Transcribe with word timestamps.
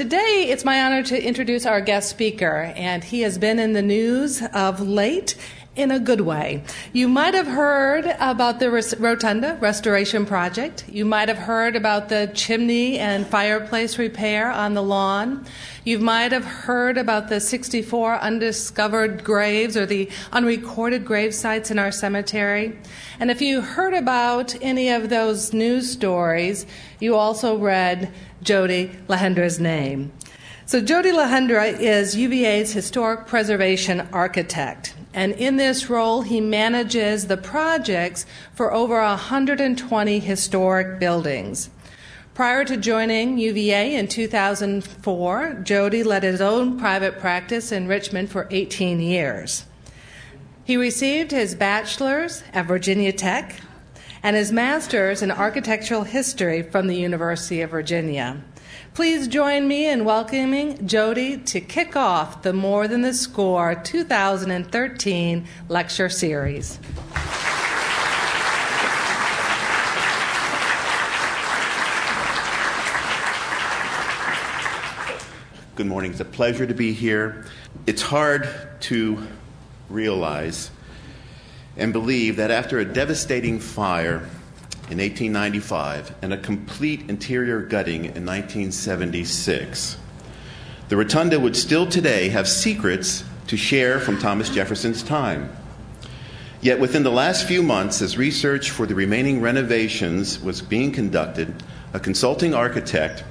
Today, 0.00 0.46
it's 0.48 0.64
my 0.64 0.80
honor 0.82 1.02
to 1.02 1.22
introduce 1.22 1.66
our 1.66 1.82
guest 1.82 2.08
speaker, 2.08 2.72
and 2.74 3.04
he 3.04 3.20
has 3.20 3.36
been 3.36 3.58
in 3.58 3.74
the 3.74 3.82
news 3.82 4.42
of 4.54 4.80
late 4.80 5.36
in 5.80 5.90
a 5.90 5.98
good 5.98 6.20
way. 6.20 6.62
You 6.92 7.08
might 7.08 7.34
have 7.34 7.46
heard 7.46 8.04
about 8.20 8.60
the 8.60 8.70
Rotunda 8.70 9.56
Restoration 9.60 10.26
Project. 10.26 10.84
You 10.88 11.04
might 11.04 11.28
have 11.28 11.38
heard 11.38 11.74
about 11.74 12.08
the 12.08 12.30
chimney 12.34 12.98
and 12.98 13.26
fireplace 13.26 13.98
repair 13.98 14.50
on 14.50 14.74
the 14.74 14.82
lawn. 14.82 15.46
You 15.84 15.98
might 15.98 16.32
have 16.32 16.44
heard 16.44 16.98
about 16.98 17.28
the 17.28 17.40
64 17.40 18.18
undiscovered 18.18 19.24
graves 19.24 19.76
or 19.76 19.86
the 19.86 20.10
unrecorded 20.32 21.04
grave 21.04 21.34
sites 21.34 21.70
in 21.70 21.78
our 21.78 21.90
cemetery. 21.90 22.78
And 23.18 23.30
if 23.30 23.40
you 23.40 23.62
heard 23.62 23.94
about 23.94 24.54
any 24.62 24.90
of 24.90 25.08
those 25.08 25.52
news 25.52 25.90
stories, 25.90 26.66
you 27.00 27.16
also 27.16 27.56
read 27.56 28.12
Jody 28.42 28.90
Lahendro's 29.08 29.58
name. 29.58 30.12
So, 30.66 30.80
Jody 30.80 31.10
Lahendro 31.10 31.76
is 31.80 32.14
UVA's 32.14 32.72
historic 32.72 33.26
preservation 33.26 34.06
architect. 34.12 34.94
And 35.12 35.32
in 35.32 35.56
this 35.56 35.90
role, 35.90 36.22
he 36.22 36.40
manages 36.40 37.26
the 37.26 37.36
projects 37.36 38.26
for 38.54 38.72
over 38.72 39.00
120 39.00 40.18
historic 40.20 41.00
buildings. 41.00 41.70
Prior 42.34 42.64
to 42.64 42.76
joining 42.76 43.36
UVA 43.38 43.96
in 43.96 44.06
2004, 44.06 45.60
Jody 45.64 46.02
led 46.02 46.22
his 46.22 46.40
own 46.40 46.78
private 46.78 47.18
practice 47.18 47.72
in 47.72 47.88
Richmond 47.88 48.30
for 48.30 48.46
18 48.50 49.00
years. 49.00 49.64
He 50.64 50.76
received 50.76 51.32
his 51.32 51.56
bachelor's 51.56 52.44
at 52.52 52.66
Virginia 52.66 53.12
Tech 53.12 53.56
and 54.22 54.36
his 54.36 54.52
master's 54.52 55.22
in 55.22 55.30
architectural 55.30 56.04
history 56.04 56.62
from 56.62 56.86
the 56.86 56.96
University 56.96 57.60
of 57.62 57.70
Virginia. 57.70 58.42
Please 58.92 59.28
join 59.28 59.68
me 59.68 59.88
in 59.88 60.04
welcoming 60.04 60.84
Jody 60.84 61.36
to 61.36 61.60
kick 61.60 61.94
off 61.94 62.42
the 62.42 62.52
More 62.52 62.88
Than 62.88 63.02
the 63.02 63.14
Score 63.14 63.76
2013 63.76 65.46
lecture 65.68 66.08
series. 66.08 66.80
Good 75.76 75.86
morning. 75.86 76.10
It's 76.10 76.20
a 76.20 76.24
pleasure 76.24 76.66
to 76.66 76.74
be 76.74 76.92
here. 76.92 77.46
It's 77.86 78.02
hard 78.02 78.48
to 78.80 79.24
realize 79.88 80.72
and 81.76 81.92
believe 81.92 82.36
that 82.36 82.50
after 82.50 82.80
a 82.80 82.84
devastating 82.84 83.60
fire 83.60 84.28
in 84.90 84.98
1895 84.98 86.16
and 86.20 86.32
a 86.32 86.36
complete 86.36 87.08
interior 87.08 87.60
gutting 87.60 88.06
in 88.06 88.26
1976. 88.26 89.96
The 90.88 90.96
rotunda 90.96 91.38
would 91.38 91.56
still 91.56 91.86
today 91.86 92.30
have 92.30 92.48
secrets 92.48 93.22
to 93.46 93.56
share 93.56 94.00
from 94.00 94.18
Thomas 94.18 94.50
Jefferson's 94.50 95.04
time. 95.04 95.48
Yet 96.60 96.80
within 96.80 97.04
the 97.04 97.10
last 97.12 97.46
few 97.46 97.62
months, 97.62 98.02
as 98.02 98.18
research 98.18 98.70
for 98.70 98.84
the 98.84 98.96
remaining 98.96 99.40
renovations 99.40 100.40
was 100.40 100.60
being 100.60 100.90
conducted, 100.90 101.62
a 101.92 102.00
consulting 102.00 102.52
architect 102.52 103.22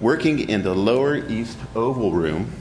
working 0.00 0.50
in 0.50 0.62
the 0.62 0.74
Lower 0.74 1.16
East 1.16 1.56
Oval 1.74 2.12
Room 2.12 2.52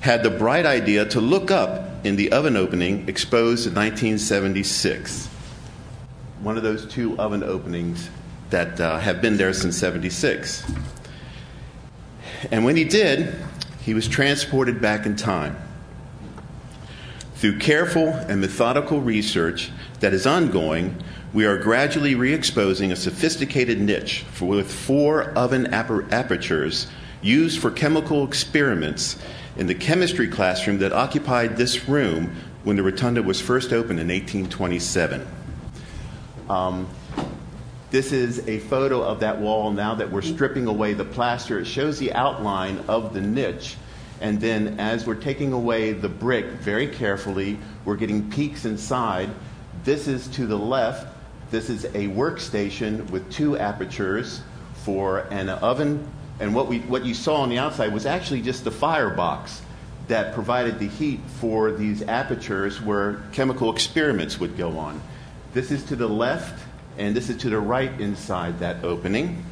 had 0.00 0.24
the 0.24 0.30
bright 0.30 0.66
idea 0.66 1.04
to 1.06 1.20
look 1.20 1.52
up 1.52 2.04
in 2.04 2.16
the 2.16 2.32
oven 2.32 2.56
opening 2.56 3.08
exposed 3.08 3.68
in 3.68 3.74
1976 3.74 5.28
one 6.42 6.56
of 6.56 6.62
those 6.62 6.86
two 6.86 7.18
oven 7.18 7.42
openings 7.42 8.08
that 8.48 8.80
uh, 8.80 8.98
have 8.98 9.20
been 9.20 9.36
there 9.36 9.52
since 9.52 9.76
76. 9.76 10.64
And 12.50 12.64
when 12.64 12.76
he 12.76 12.84
did, 12.84 13.34
he 13.82 13.94
was 13.94 14.08
transported 14.08 14.80
back 14.80 15.06
in 15.06 15.16
time. 15.16 15.56
Through 17.34 17.58
careful 17.58 18.08
and 18.08 18.40
methodical 18.40 19.00
research 19.00 19.70
that 20.00 20.12
is 20.12 20.26
ongoing, 20.26 21.02
we 21.32 21.46
are 21.46 21.58
gradually 21.58 22.14
re 22.14 22.32
exposing 22.32 22.90
a 22.90 22.96
sophisticated 22.96 23.80
niche 23.80 24.24
for, 24.32 24.46
with 24.46 24.70
four 24.70 25.30
oven 25.32 25.66
apertures 25.72 26.88
used 27.22 27.60
for 27.60 27.70
chemical 27.70 28.26
experiments 28.26 29.16
in 29.56 29.66
the 29.66 29.74
chemistry 29.74 30.26
classroom 30.26 30.78
that 30.78 30.92
occupied 30.92 31.56
this 31.56 31.88
room 31.88 32.34
when 32.64 32.76
the 32.76 32.82
rotunda 32.82 33.22
was 33.22 33.40
first 33.40 33.72
opened 33.72 34.00
in 34.00 34.08
1827. 34.08 35.26
Um, 36.50 36.88
this 37.92 38.10
is 38.10 38.48
a 38.48 38.58
photo 38.58 39.02
of 39.02 39.20
that 39.20 39.38
wall 39.38 39.70
now 39.70 39.94
that 39.94 40.10
we're 40.10 40.20
stripping 40.20 40.66
away 40.66 40.94
the 40.94 41.04
plaster. 41.04 41.60
It 41.60 41.66
shows 41.66 42.00
the 42.00 42.12
outline 42.12 42.82
of 42.88 43.14
the 43.14 43.20
niche. 43.20 43.76
And 44.20 44.40
then 44.40 44.80
as 44.80 45.06
we're 45.06 45.14
taking 45.14 45.52
away 45.52 45.92
the 45.92 46.08
brick 46.08 46.46
very 46.46 46.88
carefully, 46.88 47.56
we're 47.84 47.94
getting 47.94 48.28
peeks 48.32 48.64
inside. 48.64 49.30
This 49.84 50.08
is 50.08 50.26
to 50.28 50.46
the 50.46 50.58
left. 50.58 51.06
This 51.52 51.70
is 51.70 51.84
a 51.84 52.08
workstation 52.08 53.08
with 53.10 53.30
two 53.30 53.56
apertures 53.56 54.42
for 54.74 55.20
an 55.30 55.50
oven. 55.50 56.04
And 56.40 56.52
what, 56.52 56.66
we, 56.66 56.80
what 56.80 57.04
you 57.04 57.14
saw 57.14 57.42
on 57.42 57.48
the 57.48 57.58
outside 57.58 57.94
was 57.94 58.06
actually 58.06 58.42
just 58.42 58.64
the 58.64 58.72
firebox 58.72 59.62
that 60.08 60.34
provided 60.34 60.80
the 60.80 60.88
heat 60.88 61.20
for 61.38 61.70
these 61.70 62.02
apertures 62.02 62.80
where 62.82 63.22
chemical 63.30 63.72
experiments 63.72 64.40
would 64.40 64.56
go 64.56 64.76
on. 64.78 65.00
This 65.52 65.72
is 65.72 65.82
to 65.86 65.96
the 65.96 66.08
left, 66.08 66.62
and 66.96 67.14
this 67.14 67.28
is 67.28 67.36
to 67.38 67.50
the 67.50 67.58
right 67.58 67.90
inside 68.00 68.60
that 68.60 68.84
opening. 68.84 69.44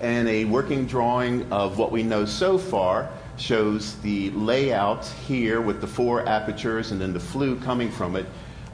And 0.00 0.28
a 0.28 0.44
working 0.44 0.86
drawing 0.86 1.50
of 1.52 1.76
what 1.76 1.90
we 1.90 2.04
know 2.04 2.24
so 2.24 2.56
far 2.56 3.10
shows 3.36 3.96
the 3.96 4.30
layout 4.30 5.04
here 5.26 5.60
with 5.60 5.80
the 5.80 5.88
four 5.88 6.28
apertures 6.28 6.92
and 6.92 7.00
then 7.00 7.12
the 7.12 7.20
flue 7.20 7.58
coming 7.58 7.90
from 7.90 8.14
it. 8.14 8.26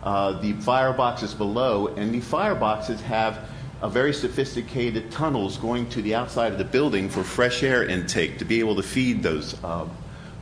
Uh, 0.03 0.39
the 0.43 0.53
fireboxes 0.55 1.37
below, 1.37 1.87
and 1.97 2.13
the 2.13 2.21
fireboxes 2.21 3.01
have 3.01 3.49
a 3.81 3.89
very 3.89 4.13
sophisticated 4.13 5.11
tunnels 5.11 5.57
going 5.57 5.89
to 5.89 6.03
the 6.03 6.15
outside 6.15 6.53
of 6.53 6.59
the 6.59 6.65
building 6.65 7.09
for 7.09 7.25
fresh 7.25 7.63
air 7.63 7.85
intake 7.85 8.37
to 8.37 8.45
be 8.45 8.61
able 8.61 8.77
to 8.77 8.83
feed 8.83 9.23
those 9.23 9.55
uh, 9.65 9.89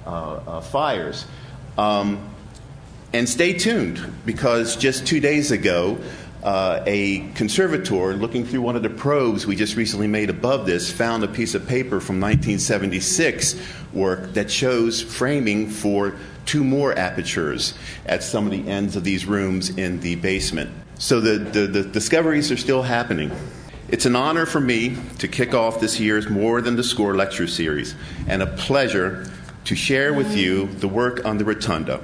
uh, 0.04 0.10
uh 0.10 0.60
fires. 0.60 1.26
Um, 1.78 2.28
and 3.12 3.28
stay 3.28 3.52
tuned 3.52 4.00
because 4.24 4.76
just 4.76 5.06
two 5.06 5.20
days 5.20 5.50
ago, 5.50 5.98
uh, 6.42 6.82
a 6.86 7.28
conservator 7.34 8.14
looking 8.14 8.44
through 8.44 8.62
one 8.62 8.74
of 8.74 8.82
the 8.82 8.90
probes 8.90 9.46
we 9.46 9.54
just 9.54 9.76
recently 9.76 10.08
made 10.08 10.28
above 10.28 10.66
this 10.66 10.90
found 10.90 11.22
a 11.22 11.28
piece 11.28 11.54
of 11.54 11.66
paper 11.68 12.00
from 12.00 12.20
1976 12.20 13.54
work 13.92 14.32
that 14.32 14.50
shows 14.50 15.00
framing 15.00 15.68
for 15.68 16.16
two 16.44 16.64
more 16.64 16.98
apertures 16.98 17.74
at 18.06 18.22
some 18.24 18.44
of 18.44 18.50
the 18.50 18.68
ends 18.68 18.96
of 18.96 19.04
these 19.04 19.24
rooms 19.24 19.70
in 19.70 20.00
the 20.00 20.16
basement. 20.16 20.70
So 20.98 21.20
the, 21.20 21.38
the, 21.38 21.66
the 21.66 21.82
discoveries 21.84 22.50
are 22.50 22.56
still 22.56 22.82
happening. 22.82 23.30
It's 23.88 24.06
an 24.06 24.16
honor 24.16 24.46
for 24.46 24.60
me 24.60 24.96
to 25.18 25.28
kick 25.28 25.54
off 25.54 25.78
this 25.78 26.00
year's 26.00 26.28
More 26.28 26.60
Than 26.60 26.76
the 26.76 26.82
Score 26.82 27.14
lecture 27.14 27.46
series 27.46 27.94
and 28.26 28.42
a 28.42 28.46
pleasure 28.46 29.30
to 29.64 29.76
share 29.76 30.12
with 30.12 30.36
you 30.36 30.66
the 30.66 30.88
work 30.88 31.24
on 31.24 31.38
the 31.38 31.44
rotunda. 31.44 32.00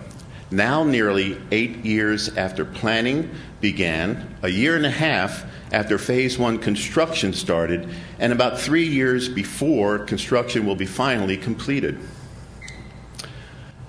Now, 0.50 0.82
nearly 0.82 1.38
eight 1.50 1.84
years 1.84 2.34
after 2.36 2.64
planning 2.64 3.31
began, 3.60 4.34
a 4.42 4.48
year 4.48 4.76
and 4.76 4.86
a 4.86 4.91
half 4.91 5.44
after 5.72 5.98
phase 5.98 6.38
one 6.38 6.59
construction 6.59 7.34
started, 7.34 7.86
and 8.19 8.32
about 8.32 8.59
three 8.59 8.86
years 8.86 9.28
before 9.28 9.98
construction 9.98 10.64
will 10.64 10.75
be 10.75 10.86
finally 10.86 11.36
completed. 11.36 11.98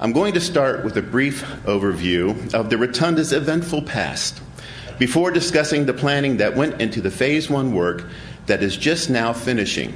I'm 0.02 0.12
going 0.12 0.34
to 0.34 0.42
start 0.42 0.84
with 0.84 0.98
a 0.98 1.02
brief 1.02 1.44
overview 1.64 2.54
of 2.54 2.70
the 2.70 2.78
Rotunda's 2.78 3.32
eventful 3.32 3.84
past 3.84 4.42
before 4.98 5.32
discussing 5.32 5.86
the 5.86 5.94
planning 5.94 6.38
that 6.38 6.58
went 6.58 6.82
into 6.82 7.00
the 7.00 7.12
phase 7.12 7.50
one 7.50 7.74
work 7.74 8.04
that 8.48 8.62
is 8.62 8.76
just 8.76 9.10
now 9.10 9.32
finishing, 9.32 9.96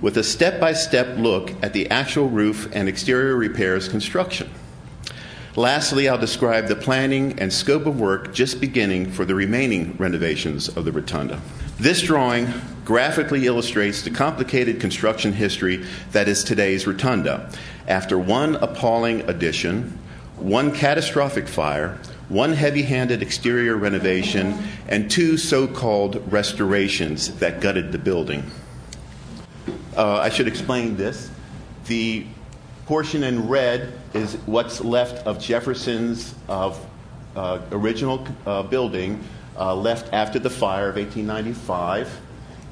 with 0.00 0.16
a 0.16 0.24
step 0.24 0.58
by 0.58 0.72
step 0.72 1.16
look 1.16 1.52
at 1.62 1.72
the 1.72 1.88
actual 1.90 2.28
roof 2.28 2.68
and 2.72 2.88
exterior 2.88 3.36
repairs 3.36 3.88
construction. 3.88 4.50
Lastly, 5.60 6.08
I'll 6.08 6.16
describe 6.16 6.68
the 6.68 6.74
planning 6.74 7.38
and 7.38 7.52
scope 7.52 7.84
of 7.84 8.00
work 8.00 8.32
just 8.32 8.62
beginning 8.62 9.12
for 9.12 9.26
the 9.26 9.34
remaining 9.34 9.94
renovations 9.98 10.68
of 10.68 10.86
the 10.86 10.90
rotunda. 10.90 11.38
This 11.78 12.00
drawing 12.00 12.50
graphically 12.86 13.46
illustrates 13.46 14.00
the 14.00 14.10
complicated 14.10 14.80
construction 14.80 15.34
history 15.34 15.84
that 16.12 16.28
is 16.28 16.44
today's 16.44 16.86
rotunda. 16.86 17.52
After 17.86 18.18
one 18.18 18.56
appalling 18.56 19.28
addition, 19.28 19.98
one 20.38 20.72
catastrophic 20.72 21.46
fire, 21.46 21.98
one 22.30 22.54
heavy 22.54 22.84
handed 22.84 23.20
exterior 23.20 23.76
renovation, 23.76 24.62
and 24.88 25.10
two 25.10 25.36
so 25.36 25.66
called 25.66 26.22
restorations 26.32 27.34
that 27.38 27.60
gutted 27.60 27.92
the 27.92 27.98
building. 27.98 28.50
Uh, 29.94 30.20
I 30.20 30.30
should 30.30 30.48
explain 30.48 30.96
this. 30.96 31.30
The 31.84 32.24
portion 32.90 33.22
in 33.22 33.46
red 33.46 33.92
is 34.14 34.34
what's 34.46 34.80
left 34.80 35.24
of 35.24 35.38
Jefferson's 35.38 36.34
uh, 36.48 36.76
uh, 37.36 37.60
original 37.70 38.26
uh, 38.44 38.64
building, 38.64 39.22
uh, 39.56 39.72
left 39.76 40.12
after 40.12 40.40
the 40.40 40.50
fire 40.50 40.88
of 40.88 40.96
1895. 40.96 42.20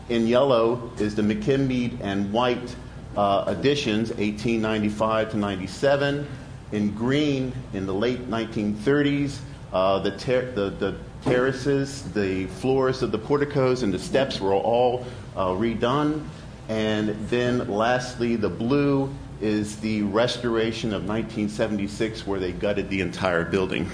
In 0.09 0.27
yellow 0.27 0.91
is 0.99 1.15
the 1.15 1.23
McKim-Mead 1.23 2.01
and 2.01 2.33
White 2.33 2.75
uh, 3.17 3.45
additions, 3.47 4.09
1895 4.09 5.31
to 5.31 5.37
97. 5.37 6.27
In 6.73 6.91
green, 6.97 7.53
in 7.73 7.87
the 7.87 7.95
late 7.95 8.29
1930s, 8.29 9.39
uh, 9.73 10.01
the, 10.01 10.11
ter- 10.17 10.51
the, 10.51 10.71
the, 10.71 10.97
terraces, 11.23 12.03
the 12.13 12.47
floors 12.47 13.03
of 13.03 13.13
the 13.13 13.19
porticos, 13.19 13.85
and 13.85 13.95
the 13.95 13.99
steps 14.01 14.41
were 14.41 14.53
all 14.53 15.07
redone. 15.37 16.27
And 16.69 17.11
then 17.29 17.69
lastly, 17.69 18.35
the 18.35 18.49
blue 18.49 19.15
is 19.41 19.77
the 19.77 20.03
restoration 20.03 20.93
of 20.93 21.03
1976, 21.03 22.27
where 22.27 22.41
they 22.41 22.53
gutted 22.53 22.89
the 22.89 23.01
entire 23.01 23.45
building. 23.45 23.91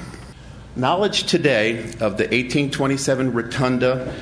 Knowledge 0.76 1.25
today 1.25 1.85
of 2.00 2.17
the 2.17 2.25
1827 2.25 3.32
rotunda, 3.32 4.14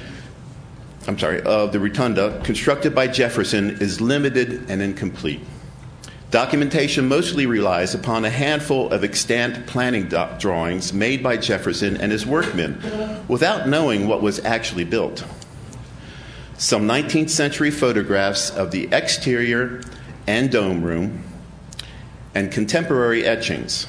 I'm 1.07 1.19
sorry, 1.19 1.43
of 1.43 1.73
the 1.73 1.81
rotunda 1.81 2.41
constructed 2.45 2.95
by 2.95 3.07
Jefferson 3.07 3.79
is 3.81 4.01
limited 4.01 4.69
and 4.69 4.83
incomplete. 4.83 5.41
Documentation 6.31 7.09
mostly 7.09 7.45
relies 7.45 7.95
upon 7.95 8.25
a 8.25 8.31
handful 8.31 8.91
of 8.91 9.05
extant 9.05 9.67
planning 9.67 10.09
do- 10.09 10.29
drawings 10.39 10.93
made 10.93 11.23
by 11.23 11.37
Jefferson 11.37 11.99
and 11.99 12.11
his 12.11 12.25
workmen 12.25 12.81
without 13.29 13.69
knowing 13.69 14.09
what 14.09 14.23
was 14.23 14.43
actually 14.45 14.85
built. 14.85 15.25
Some 16.57 16.89
19th 16.89 17.29
century 17.29 17.71
photographs 17.71 18.49
of 18.49 18.71
the 18.71 18.89
exterior 18.93 19.83
and 20.27 20.51
dome 20.51 20.83
room 20.83 21.25
and 22.35 22.51
contemporary 22.51 23.25
etchings. 23.25 23.87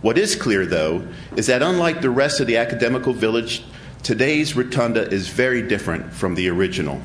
What 0.00 0.18
is 0.18 0.34
clear, 0.34 0.66
though, 0.66 1.06
is 1.36 1.46
that 1.46 1.62
unlike 1.62 2.00
the 2.00 2.10
rest 2.10 2.40
of 2.40 2.46
the 2.46 2.56
academical 2.56 3.12
village, 3.12 3.62
today's 4.02 4.56
rotunda 4.56 5.08
is 5.08 5.28
very 5.28 5.62
different 5.62 6.12
from 6.12 6.34
the 6.34 6.48
original. 6.48 7.00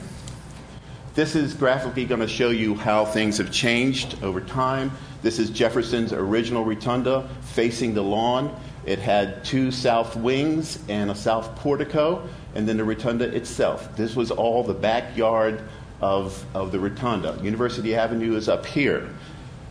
This 1.13 1.35
is 1.35 1.53
graphically 1.53 2.05
going 2.05 2.21
to 2.21 2.27
show 2.27 2.49
you 2.49 2.75
how 2.75 3.05
things 3.05 3.37
have 3.39 3.51
changed 3.51 4.21
over 4.23 4.39
time. 4.39 4.91
This 5.23 5.39
is 5.39 5.49
Jefferson's 5.49 6.13
original 6.13 6.63
rotunda 6.63 7.27
facing 7.41 7.93
the 7.93 8.03
lawn. 8.03 8.55
It 8.85 8.99
had 8.99 9.43
two 9.43 9.71
south 9.71 10.15
wings 10.15 10.79
and 10.87 11.11
a 11.11 11.15
south 11.15 11.55
portico, 11.55 12.27
and 12.55 12.67
then 12.67 12.77
the 12.77 12.83
rotunda 12.83 13.25
itself. 13.35 13.95
This 13.95 14.15
was 14.15 14.31
all 14.31 14.63
the 14.63 14.73
backyard 14.73 15.61
of, 16.01 16.45
of 16.55 16.71
the 16.71 16.79
rotunda. 16.79 17.39
University 17.41 17.95
Avenue 17.95 18.35
is 18.35 18.49
up 18.49 18.65
here. 18.65 19.09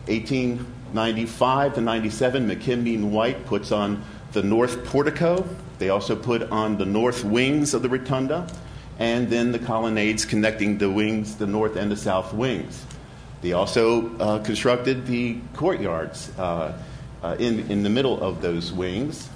1895 0.07 1.75
to 1.75 1.81
97, 1.81 2.49
McKim-Mead 2.49 2.99
and 2.99 3.11
White 3.11 3.45
puts 3.45 3.71
on 3.71 4.03
the 4.31 4.43
north 4.43 4.85
portico. 4.85 5.47
They 5.79 5.89
also 5.89 6.15
put 6.15 6.43
on 6.51 6.77
the 6.77 6.85
north 6.85 7.23
wings 7.23 7.73
of 7.73 7.81
the 7.81 7.89
rotunda 7.89 8.47
and 8.99 9.29
then 9.29 9.51
the 9.51 9.59
colonnades 9.59 10.25
connecting 10.25 10.77
the 10.77 10.89
wings, 10.89 11.35
the 11.35 11.45
north 11.45 11.75
and 11.75 11.91
the 11.91 11.95
south 11.95 12.33
wings. 12.33 12.85
They 13.41 13.53
also 13.53 14.15
uh, 14.17 14.43
constructed 14.43 15.05
the 15.05 15.39
courtyards 15.53 16.31
uh, 16.37 16.77
uh, 17.21 17.35
in, 17.39 17.69
in 17.71 17.83
the 17.83 17.89
middle 17.89 18.19
of 18.19 18.41
those 18.41 18.71
wings. 18.73 19.29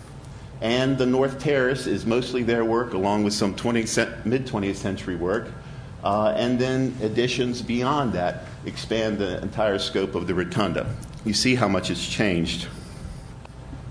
And 0.62 0.98
the 0.98 1.06
North 1.06 1.40
Terrace 1.40 1.88
is 1.88 2.06
mostly 2.06 2.44
their 2.44 2.64
work, 2.64 2.94
along 2.94 3.24
with 3.24 3.34
some 3.34 3.56
20, 3.56 3.82
mid 4.26 4.46
20th 4.46 4.76
century 4.76 5.16
work. 5.16 5.52
Uh, 6.04 6.34
and 6.36 6.58
then 6.60 6.96
additions 7.02 7.62
beyond 7.62 8.14
that 8.14 8.46
expand 8.66 9.18
the 9.18 9.42
entire 9.42 9.78
scope 9.78 10.16
of 10.16 10.28
the 10.28 10.34
rotunda. 10.34 10.94
You 11.26 11.34
see 11.34 11.56
how 11.56 11.68
much 11.68 11.92
it's 11.92 12.08
changed. 12.08 12.68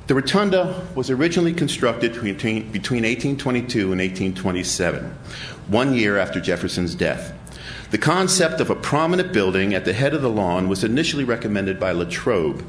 The 0.08 0.16
rotunda 0.16 0.88
was 0.96 1.08
originally 1.08 1.52
constructed 1.52 2.14
between, 2.14 2.72
between 2.72 3.04
1822 3.04 3.92
and 3.92 4.00
1827, 4.00 5.04
one 5.68 5.94
year 5.94 6.18
after 6.18 6.40
Jefferson's 6.40 6.96
death. 6.96 7.32
The 7.92 7.98
concept 7.98 8.60
of 8.60 8.70
a 8.70 8.74
prominent 8.74 9.32
building 9.32 9.72
at 9.72 9.84
the 9.84 9.92
head 9.92 10.12
of 10.12 10.22
the 10.22 10.30
lawn 10.30 10.68
was 10.68 10.82
initially 10.82 11.22
recommended 11.22 11.78
by 11.78 11.92
Latrobe, 11.92 12.64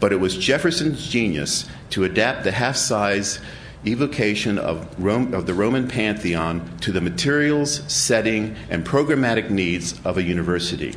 but 0.00 0.12
it 0.12 0.20
was 0.20 0.38
Jefferson's 0.38 1.06
genius 1.06 1.66
to 1.90 2.04
adapt 2.04 2.44
the 2.44 2.52
half 2.52 2.76
size 2.76 3.40
evocation 3.86 4.58
of, 4.58 4.86
Rome, 5.02 5.32
of 5.32 5.46
the 5.46 5.54
Roman 5.54 5.88
pantheon 5.88 6.76
to 6.78 6.92
the 6.92 7.00
materials, 7.00 7.82
setting, 7.92 8.56
and 8.68 8.84
programmatic 8.84 9.50
needs 9.50 10.00
of 10.04 10.18
a 10.18 10.22
university. 10.22 10.94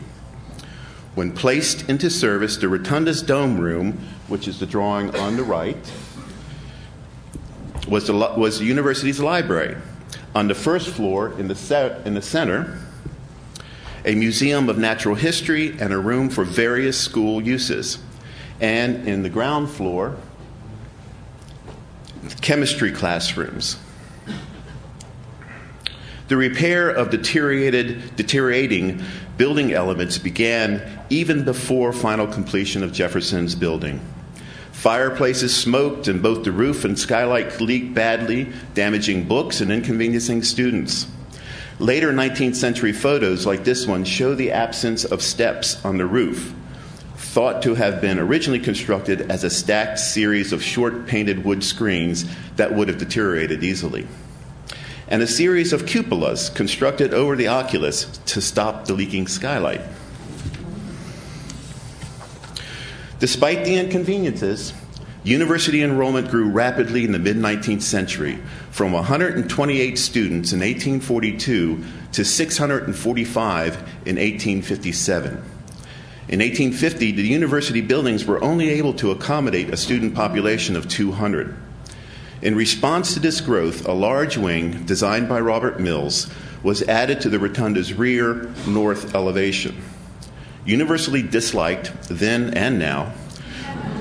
When 1.16 1.32
placed 1.32 1.90
into 1.90 2.10
service, 2.10 2.58
the 2.58 2.68
rotunda's 2.68 3.22
dome 3.22 3.60
room, 3.60 4.00
which 4.28 4.48
is 4.48 4.60
the 4.60 4.66
drawing 4.66 5.16
on 5.16 5.36
the 5.36 5.44
right, 5.44 5.94
was 7.88 8.08
the, 8.08 8.14
was 8.14 8.60
the 8.60 8.66
university's 8.66 9.20
library. 9.20 9.76
On 10.36 10.48
the 10.48 10.56
first 10.56 10.90
floor, 10.90 11.34
in 11.40 11.48
the, 11.48 11.56
set, 11.56 12.06
in 12.06 12.14
the 12.14 12.22
center, 12.22 12.80
a 14.06 14.16
museum 14.16 14.70
of 14.70 14.78
natural 14.78 15.16
history 15.16 15.76
and 15.80 15.92
a 15.92 15.98
room 15.98 16.30
for 16.30 16.44
various 16.44 17.00
school 17.00 17.42
uses. 17.42 18.00
And 18.62 19.08
in 19.08 19.24
the 19.24 19.30
ground 19.30 19.70
floor, 19.70 20.18
chemistry 22.42 22.92
classrooms. 22.92 23.78
The 26.28 26.38
repair 26.38 26.90
of 26.90 27.10
deteriorated, 27.10 28.16
deteriorating 28.16 29.04
building 29.38 29.74
elements 29.74 30.18
began 30.18 31.00
even 31.10 31.44
before 31.44 31.92
final 31.92 32.28
completion 32.28 32.84
of 32.84 32.94
Jefferson's 32.94 33.56
building. 33.56 34.00
Fireplaces 34.72 35.56
smoked, 35.56 36.08
and 36.08 36.22
both 36.22 36.44
the 36.44 36.52
roof 36.52 36.86
and 36.86 36.98
skylight 36.98 37.60
leaked 37.60 37.94
badly, 37.94 38.52
damaging 38.76 39.28
books 39.28 39.60
and 39.60 39.72
inconveniencing 39.72 40.44
students. 40.44 41.08
Later 41.80 42.14
19th 42.14 42.56
century 42.56 42.94
photos, 42.94 43.46
like 43.46 43.64
this 43.64 43.88
one, 43.88 44.04
show 44.04 44.36
the 44.36 44.52
absence 44.52 45.06
of 45.06 45.22
steps 45.22 45.84
on 45.84 45.98
the 45.98 46.06
roof, 46.06 46.54
thought 47.40 47.62
to 47.62 47.74
have 47.74 48.02
been 48.02 48.20
originally 48.20 48.60
constructed 48.60 49.32
as 49.32 49.46
a 49.46 49.50
stacked 49.50 49.98
series 49.98 50.52
of 50.52 50.62
short 50.62 51.08
painted 51.08 51.46
wood 51.46 51.64
screens 51.64 52.26
that 52.58 52.74
would 52.74 52.90
have 52.90 52.98
deteriorated 52.98 53.64
easily 53.64 54.06
and 55.08 55.22
a 55.22 55.28
series 55.28 55.72
of 55.72 55.84
cupolas 55.84 56.54
constructed 56.54 57.14
over 57.14 57.38
the 57.38 57.48
oculus 57.48 58.20
to 58.26 58.42
stop 58.42 58.84
the 58.88 58.94
leaking 58.94 59.26
skylight. 59.26 59.80
Despite 63.20 63.64
the 63.64 63.78
inconveniences, 63.78 64.74
university 65.24 65.82
enrollment 65.82 66.30
grew 66.30 66.50
rapidly 66.50 67.06
in 67.06 67.14
the 67.14 67.20
mid 67.20 67.38
19th 67.38 67.84
century 67.84 68.38
from 68.70 68.92
128 68.92 69.98
students 69.98 70.52
in 70.52 70.60
1842 70.60 71.86
to 72.12 72.26
645 72.26 73.76
in 73.76 74.18
1857. 74.18 75.59
In 76.30 76.42
1850, 76.42 77.14
the 77.14 77.24
university 77.24 77.82
buildings 77.82 78.24
were 78.24 78.44
only 78.44 78.70
able 78.70 78.94
to 78.94 79.10
accommodate 79.10 79.74
a 79.74 79.78
student 79.78 80.14
population 80.14 80.76
of 80.76 80.88
200. 80.88 81.58
In 82.44 82.56
response 82.56 83.16
to 83.16 83.20
this 83.20 83.42
growth, 83.42 83.88
a 83.88 83.94
large 83.94 84.38
wing 84.38 84.84
designed 84.86 85.28
by 85.28 85.40
Robert 85.40 85.80
Mills 85.80 86.30
was 86.62 86.84
added 86.84 87.20
to 87.22 87.30
the 87.30 87.40
rotunda's 87.40 87.96
rear 87.96 88.54
north 88.68 89.16
elevation. 89.16 89.82
Universally 90.66 91.24
disliked 91.24 91.94
then 92.10 92.54
and 92.54 92.78
now, 92.78 93.12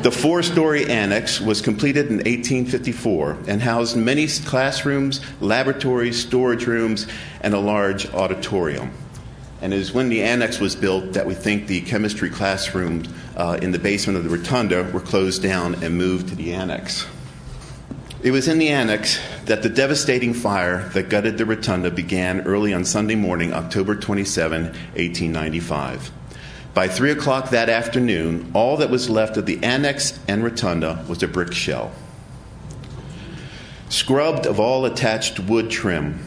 the 0.03 0.13
four 0.13 0.43
story 0.43 0.85
annex 0.87 1.41
was 1.41 1.63
completed 1.63 2.09
in 2.09 2.17
1854 2.19 3.39
and 3.49 3.63
housed 3.63 3.97
many 3.97 4.29
classrooms, 4.29 5.23
laboratories, 5.41 6.21
storage 6.21 6.67
rooms, 6.67 7.07
and 7.41 7.55
a 7.55 7.59
large 7.59 8.07
auditorium. 8.13 8.93
And 9.61 9.73
it 9.73 9.79
is 9.79 9.93
when 9.93 10.09
the 10.09 10.23
annex 10.23 10.61
was 10.61 10.77
built 10.77 11.15
that 11.15 11.27
we 11.27 11.35
think 11.35 11.67
the 11.67 11.81
chemistry 11.81 12.31
classrooms 12.31 13.09
uh, 13.37 13.59
in 13.61 13.73
the 13.73 13.79
basement 13.79 14.17
of 14.17 14.25
the 14.25 14.31
rotunda 14.31 14.85
were 14.93 15.01
closed 15.01 15.43
down 15.43 15.83
and 15.83 15.99
moved 15.99 16.29
to 16.29 16.37
the 16.37 16.55
annex. 16.55 17.07
It 18.23 18.31
was 18.33 18.49
in 18.49 18.59
the 18.59 18.69
annex 18.69 19.21
that 19.45 19.63
the 19.63 19.69
devastating 19.69 20.35
fire 20.35 20.89
that 20.91 21.09
gutted 21.09 21.39
the 21.39 21.47
rotunda 21.47 21.91
began 21.91 22.41
early 22.43 22.75
on 22.75 22.85
Sunday 22.85 23.15
morning, 23.15 23.53
October 23.53 23.95
27, 23.95 24.65
1895. 24.65 26.11
By 26.75 26.89
3 26.89 27.13
o'clock 27.13 27.51
that 27.51 27.69
afternoon, 27.69 28.51
all 28.55 28.77
that 28.77 28.91
was 28.91 29.09
left 29.09 29.37
of 29.37 29.47
the 29.47 29.63
annex 29.65 30.19
and 30.29 30.45
rotunda 30.45 31.05
was 31.09 31.23
a 31.23 31.29
brick 31.29 31.53
shell. 31.53 31.93
Scrubbed 33.89 34.47
of 34.47 34.61
all 34.61 34.85
attached 34.85 35.41
wood 35.41 35.71
trim, 35.71 36.25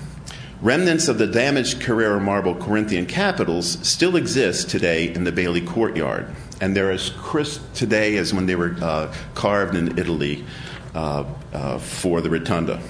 remnants 0.61 1.07
of 1.07 1.17
the 1.17 1.27
damaged 1.27 1.81
Carrara 1.81 2.19
marble 2.19 2.55
Corinthian 2.55 3.05
capitals 3.05 3.77
still 3.87 4.15
exist 4.15 4.69
today 4.69 5.11
in 5.11 5.23
the 5.23 5.31
Bayly 5.31 5.61
courtyard, 5.61 6.27
and 6.59 6.75
they're 6.75 6.91
as 6.91 7.09
crisp 7.09 7.73
today 7.73 8.17
as 8.17 8.33
when 8.33 8.45
they 8.45 8.55
were 8.55 8.75
uh, 8.81 9.13
carved 9.33 9.75
in 9.75 9.97
Italy 9.97 10.45
uh, 10.93 11.25
uh, 11.51 11.77
for 11.79 12.21
the 12.21 12.29
rotunda. 12.29 12.81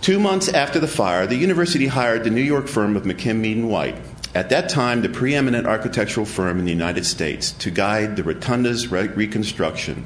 Two 0.00 0.18
months 0.18 0.48
after 0.48 0.80
the 0.80 0.88
fire, 0.88 1.26
the 1.26 1.36
university 1.36 1.86
hired 1.86 2.24
the 2.24 2.30
New 2.30 2.42
York 2.42 2.66
firm 2.66 2.96
of 2.96 3.04
McKim-Mead 3.04 3.56
and 3.58 3.68
White, 3.68 3.96
at 4.34 4.50
that 4.50 4.68
time 4.68 5.02
the 5.02 5.08
preeminent 5.08 5.66
architectural 5.66 6.26
firm 6.26 6.58
in 6.58 6.64
the 6.64 6.72
United 6.72 7.04
States, 7.04 7.52
to 7.52 7.70
guide 7.70 8.16
the 8.16 8.22
rotunda's 8.22 8.88
re- 8.88 9.08
reconstruction. 9.08 10.04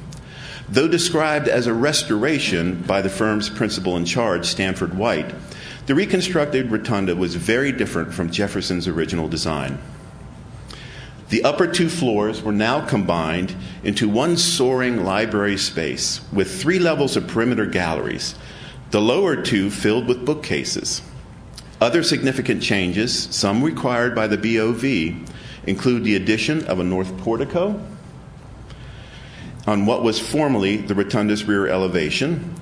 Though 0.73 0.89
described 0.89 1.49
as 1.49 1.67
a 1.67 1.75
restoration 1.75 2.81
by 2.87 3.03
the 3.03 3.11
firm's 3.11 3.51
principal 3.51 3.95
in 3.99 4.07
charge, 4.07 4.47
Stanford 4.47 4.97
White, 4.97 5.35
The 5.85 5.95
reconstructed 5.95 6.71
rotunda 6.71 7.15
was 7.15 7.35
very 7.35 7.73
different 7.73 8.15
from 8.15 8.31
Jefferson's 8.31 8.89
original 8.89 9.29
design. 9.29 9.79
The 11.29 11.45
upper 11.45 11.67
two 11.67 11.91
floors 11.91 12.41
were 12.43 12.53
now 12.53 12.87
combined 12.87 13.55
into 13.85 14.09
one 14.09 14.39
soaring 14.39 15.05
library 15.05 15.59
space 15.59 16.23
with 16.33 16.59
three 16.63 16.79
levels 16.79 17.19
of 17.19 17.27
perimeter 17.27 17.67
galleries, 17.67 18.35
the 18.93 19.01
lower 19.03 19.37
two 19.37 19.69
filled 19.69 20.07
with 20.07 20.25
bookcases. 20.25 21.03
Other 21.83 22.03
significant 22.03 22.63
changes, 22.63 23.25
some 23.31 23.63
required 23.63 24.15
by 24.15 24.27
the 24.27 24.39
BOV, 24.39 25.29
include 25.67 26.05
the 26.05 26.17
addition 26.17 26.65
of 26.65 26.79
a 26.79 26.85
north 26.85 27.15
portico 27.19 27.79
on 29.67 29.87
what 29.87 30.03
was 30.03 30.19
formerly 30.19 30.77
the 30.77 30.95
rotunda's 30.95 31.45
rear 31.45 31.69
elevation, 31.69 32.55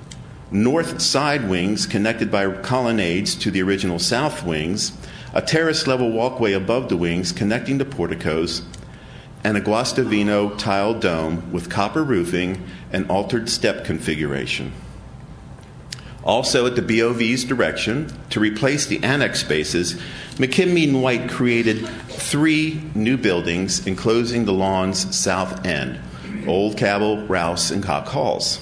north 0.51 1.01
side 1.01 1.49
wings 1.49 1.85
connected 1.85 2.29
by 2.29 2.51
colonnades 2.61 3.35
to 3.35 3.49
the 3.49 3.61
original 3.61 3.97
south 3.97 4.45
wings, 4.45 4.91
a 5.33 5.41
terrace 5.41 5.87
level 5.87 6.11
walkway 6.11 6.53
above 6.53 6.89
the 6.89 6.97
wings 6.97 7.31
connecting 7.31 7.77
the 7.77 7.85
porticos, 7.85 8.61
and 9.43 9.57
a 9.57 9.61
Guastavino 9.61 10.55
tile 10.57 10.93
dome 10.93 11.51
with 11.51 11.69
copper 11.69 12.03
roofing 12.03 12.63
and 12.91 13.09
altered 13.09 13.49
step 13.49 13.83
configuration. 13.83 14.71
Also, 16.23 16.67
at 16.67 16.75
the 16.75 16.83
BOV's 16.83 17.43
direction, 17.43 18.13
to 18.29 18.39
replace 18.39 18.85
the 18.85 19.03
annex 19.03 19.39
spaces, 19.39 19.99
McKim 20.35 20.71
Mead 20.71 20.89
and 20.89 21.01
White 21.01 21.31
created 21.31 21.87
three 22.09 22.79
new 22.93 23.17
buildings 23.17 23.87
enclosing 23.87 24.45
the 24.45 24.53
lawn's 24.53 25.15
south 25.15 25.65
end 25.65 25.99
Old 26.47 26.77
Cabell, 26.77 27.27
Rouss, 27.27 27.71
and 27.71 27.83
Cocke 27.83 28.07
Halls. 28.07 28.59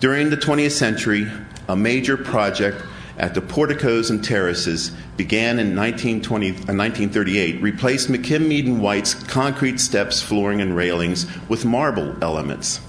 During 0.00 0.30
the 0.30 0.36
20th 0.36 0.72
century, 0.72 1.30
a 1.68 1.76
major 1.76 2.16
project 2.16 2.82
at 3.18 3.34
the 3.34 3.40
porticos 3.40 4.10
and 4.10 4.24
terraces 4.24 4.90
began 5.16 5.58
in 5.58 5.76
1920, 5.76 6.48
uh, 6.48 6.52
1938, 6.52 7.62
replaced 7.62 8.08
McKim 8.08 8.48
Mead 8.48 8.66
and 8.66 8.82
White's 8.82 9.14
concrete 9.14 9.78
steps, 9.78 10.22
flooring, 10.22 10.60
and 10.60 10.74
railings 10.74 11.26
with 11.48 11.64
marble 11.64 12.16
elements. 12.22 12.80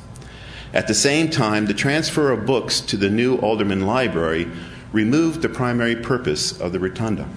At 0.74 0.88
the 0.88 0.96
same 0.96 1.30
time, 1.30 1.68
the 1.68 1.74
transfer 1.74 2.32
of 2.32 2.48
books 2.48 2.82
to 2.82 2.98
the 2.98 3.10
new 3.10 3.36
Alderman 3.38 3.86
Library 3.86 4.48
removed 4.92 5.42
the 5.42 5.50
primary 5.50 5.96
purpose 5.96 6.60
of 6.60 6.72
the 6.72 6.80
rotunda. 6.80 7.28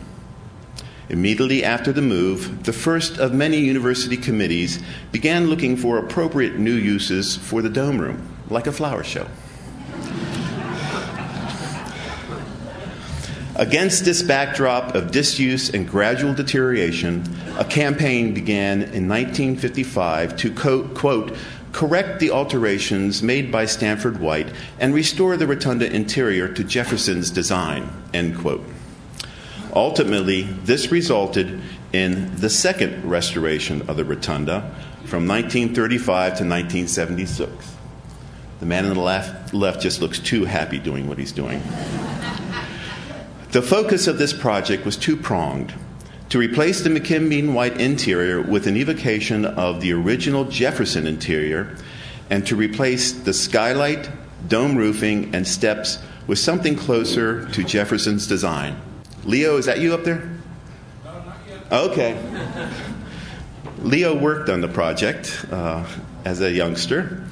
Immediately 1.09 1.63
after 1.63 1.93
the 1.93 2.03
move, 2.03 2.65
the 2.65 2.73
first 2.73 3.19
of 3.19 3.33
many 3.33 3.59
university 3.59 4.17
committees 4.17 4.83
began 5.13 5.47
looking 5.47 5.77
for 5.77 5.99
appropriate 5.99 6.59
new 6.59 6.75
uses 6.75 7.37
for 7.37 7.63
the 7.63 7.69
dome 7.69 8.01
room, 8.01 8.37
like 8.51 8.67
a 8.67 8.73
flower 8.73 9.05
show. 9.05 9.29
Against 13.55 14.05
this 14.05 14.21
backdrop 14.21 14.95
of 14.95 15.13
disuse 15.13 15.71
and 15.71 15.89
gradual 15.89 16.35
deterioration, 16.35 17.25
a 17.57 17.65
campaign 17.65 18.35
began 18.35 18.83
in 18.83 19.09
1955 19.09 20.37
to 20.37 20.53
quote, 20.95 21.37
correct 21.73 22.21
the 22.21 22.33
alterations 22.33 23.23
made 23.23 23.51
by 23.51 23.65
Stanford 23.65 24.19
White 24.19 24.49
and 24.79 24.93
restore 24.93 25.37
the 25.37 25.47
rotunda 25.47 25.91
interior 25.91 26.49
to 26.49 26.65
Jefferson's 26.65 27.31
design, 27.31 27.89
end 28.13 28.37
quote. 28.37 28.63
Ultimately, 29.77 30.45
this 30.65 30.91
resulted 30.91 31.61
in 31.93 32.35
the 32.37 32.49
second 32.49 33.05
restoration 33.05 33.83
of 33.91 33.99
the 33.99 34.07
rotunda 34.07 34.75
from 35.05 35.29
1935 35.29 36.07
to 36.07 36.45
1976. 36.45 37.53
The 38.61 38.65
man 38.65 38.87
on 38.87 38.95
the 38.95 39.53
left, 39.53 39.83
just 39.83 40.01
looks 40.01 40.19
too 40.19 40.47
happy 40.47 40.79
doing 40.79 41.07
what 41.07 41.19
he's 41.19 41.31
doing. 41.31 41.61
The 43.51 43.61
focus 43.61 44.07
of 44.07 44.17
this 44.17 44.33
project 44.33 44.87
was 44.87 44.97
two 44.97 45.15
pronged 45.15 45.75
to 46.31 46.39
replace 46.39 46.81
the 46.81 46.89
McKim 46.89 47.29
Mead 47.29 47.47
White 47.47 47.79
interior 47.79 48.41
with 48.41 48.67
an 48.67 48.79
evocation 48.79 49.45
of 49.45 49.83
the 49.83 49.93
original 49.93 50.47
Jefferson 50.47 51.07
interior, 51.07 51.77
and 52.31 52.47
to 52.47 52.57
replace 52.57 53.13
the 53.13 53.35
skylight, 53.35 54.09
dome 54.49 54.75
roofing, 54.75 55.35
and 55.35 55.47
steps 55.47 55.99
with 56.27 56.39
something 56.39 56.77
closer 56.77 57.47
to 57.51 57.63
Jefferson's 57.63 58.27
design. 58.27 58.81
Leo, 59.27 59.57
is 59.57 59.67
that 59.67 59.81
you 59.81 59.93
up 59.93 60.05
there? 60.05 60.23
No, 61.05 61.13
not 61.13 61.39
yet. 61.49 61.73
Okay. 61.73 62.71
Leo 63.79 64.17
worked 64.17 64.49
on 64.49 64.61
the 64.61 64.69
project 64.69 65.45
uh, 65.51 65.85
as 66.25 66.41
a 66.41 66.51
youngster. 66.51 67.25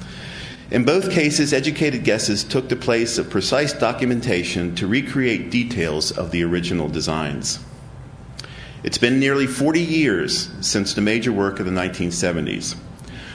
In 0.71 0.83
both 0.83 1.09
cases, 1.11 1.53
educated 1.53 2.03
guesses 2.03 2.43
took 2.43 2.67
the 2.67 2.75
place 2.75 3.17
of 3.17 3.29
precise 3.29 3.71
documentation 3.71 4.75
to 4.75 4.87
recreate 4.87 5.51
details 5.51 6.11
of 6.11 6.31
the 6.31 6.43
original 6.43 6.89
designs. 6.89 7.59
It's 8.83 8.97
been 8.97 9.19
nearly 9.19 9.47
40 9.47 9.79
years 9.79 10.49
since 10.61 10.93
the 10.93 11.01
major 11.01 11.31
work 11.31 11.59
of 11.59 11.65
the 11.65 11.71
1970s. 11.71 12.75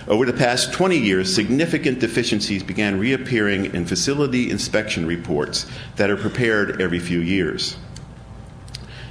Over 0.07 0.27
the 0.27 0.33
past 0.33 0.73
20 0.73 0.99
years, 0.99 1.35
significant 1.35 1.99
deficiencies 1.99 2.63
began 2.63 2.99
reappearing 2.99 3.75
in 3.75 3.87
facility 3.87 4.51
inspection 4.51 5.07
reports 5.07 5.67
that 5.97 6.11
are 6.11 6.17
prepared 6.17 6.83
every 6.83 6.99
few 6.99 7.21
years. 7.21 7.77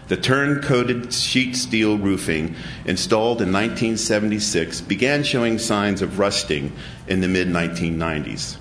The 0.10 0.18
terne 0.18 0.60
coated 0.64 1.14
sheet 1.14 1.56
steel 1.56 1.96
roofing 2.00 2.56
installed 2.84 3.44
in 3.44 3.54
1976 3.54 4.82
began 4.82 5.22
showing 5.22 5.60
signs 5.60 6.02
of 6.02 6.18
rusting 6.18 6.74
in 7.08 7.22
the 7.22 7.28
mid 7.28 7.48
1990s. 7.48 8.58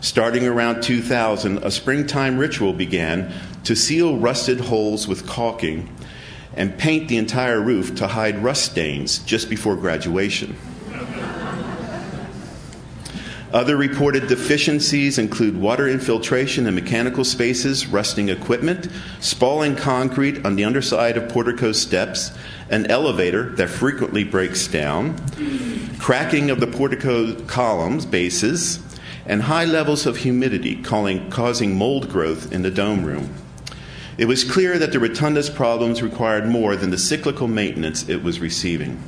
Starting 0.00 0.44
around 0.44 0.82
2000, 0.82 1.58
a 1.58 1.70
springtime 1.70 2.36
ritual 2.36 2.72
began 2.72 3.32
to 3.62 3.76
seal 3.76 4.18
rusted 4.18 4.58
holes 4.58 5.06
with 5.06 5.24
caulking 5.24 5.88
and 6.56 6.76
paint 6.76 7.06
the 7.06 7.16
entire 7.16 7.60
roof 7.60 7.94
to 7.94 8.08
hide 8.08 8.42
rust 8.42 8.64
stains 8.72 9.20
just 9.20 9.48
before 9.48 9.76
graduation. 9.76 10.56
Other 13.52 13.76
reported 13.76 14.28
deficiencies 14.28 15.18
include 15.18 15.60
water 15.60 15.86
infiltration 15.86 16.66
in 16.66 16.74
mechanical 16.74 17.22
spaces, 17.22 17.86
rusting 17.86 18.30
equipment, 18.30 18.88
spalling 19.20 19.76
concrete 19.76 20.46
on 20.46 20.56
the 20.56 20.64
underside 20.64 21.18
of 21.18 21.28
portico 21.28 21.72
steps, 21.72 22.32
an 22.70 22.86
elevator 22.86 23.50
that 23.56 23.68
frequently 23.68 24.24
breaks 24.24 24.66
down, 24.66 25.18
cracking 25.98 26.50
of 26.50 26.60
the 26.60 26.66
portico 26.66 27.34
columns, 27.42 28.06
bases, 28.06 28.78
and 29.26 29.42
high 29.42 29.66
levels 29.66 30.06
of 30.06 30.16
humidity 30.16 30.82
causing 30.82 31.76
mold 31.76 32.08
growth 32.08 32.50
in 32.52 32.62
the 32.62 32.70
dome 32.70 33.04
room. 33.04 33.34
It 34.16 34.24
was 34.24 34.44
clear 34.44 34.78
that 34.78 34.92
the 34.92 34.98
rotunda's 34.98 35.50
problems 35.50 36.02
required 36.02 36.46
more 36.46 36.74
than 36.74 36.88
the 36.88 36.98
cyclical 36.98 37.48
maintenance 37.48 38.08
it 38.08 38.22
was 38.22 38.40
receiving. 38.40 39.02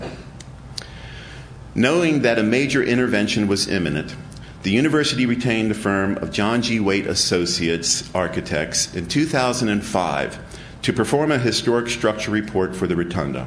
Knowing 1.74 2.20
that 2.22 2.38
a 2.38 2.42
major 2.42 2.82
intervention 2.82 3.48
was 3.48 3.68
imminent, 3.68 4.14
the 4.64 4.70
university 4.70 5.26
retained 5.26 5.70
the 5.70 5.74
firm 5.74 6.16
of 6.16 6.32
John 6.32 6.62
G. 6.62 6.80
Waite 6.80 7.06
Associates 7.06 8.10
Architects 8.14 8.94
in 8.94 9.06
2005 9.06 10.38
to 10.80 10.92
perform 10.94 11.30
a 11.30 11.38
historic 11.38 11.90
structure 11.90 12.30
report 12.30 12.74
for 12.74 12.86
the 12.86 12.96
rotunda. 12.96 13.46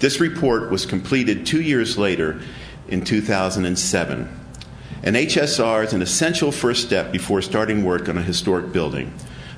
This 0.00 0.20
report 0.20 0.70
was 0.70 0.84
completed 0.84 1.46
two 1.46 1.62
years 1.62 1.96
later 1.96 2.40
in 2.88 3.06
2007. 3.06 4.40
An 5.02 5.14
HSR 5.14 5.84
is 5.84 5.94
an 5.94 6.02
essential 6.02 6.52
first 6.52 6.84
step 6.84 7.10
before 7.10 7.40
starting 7.40 7.82
work 7.82 8.06
on 8.10 8.18
a 8.18 8.22
historic 8.22 8.70
building. 8.70 9.14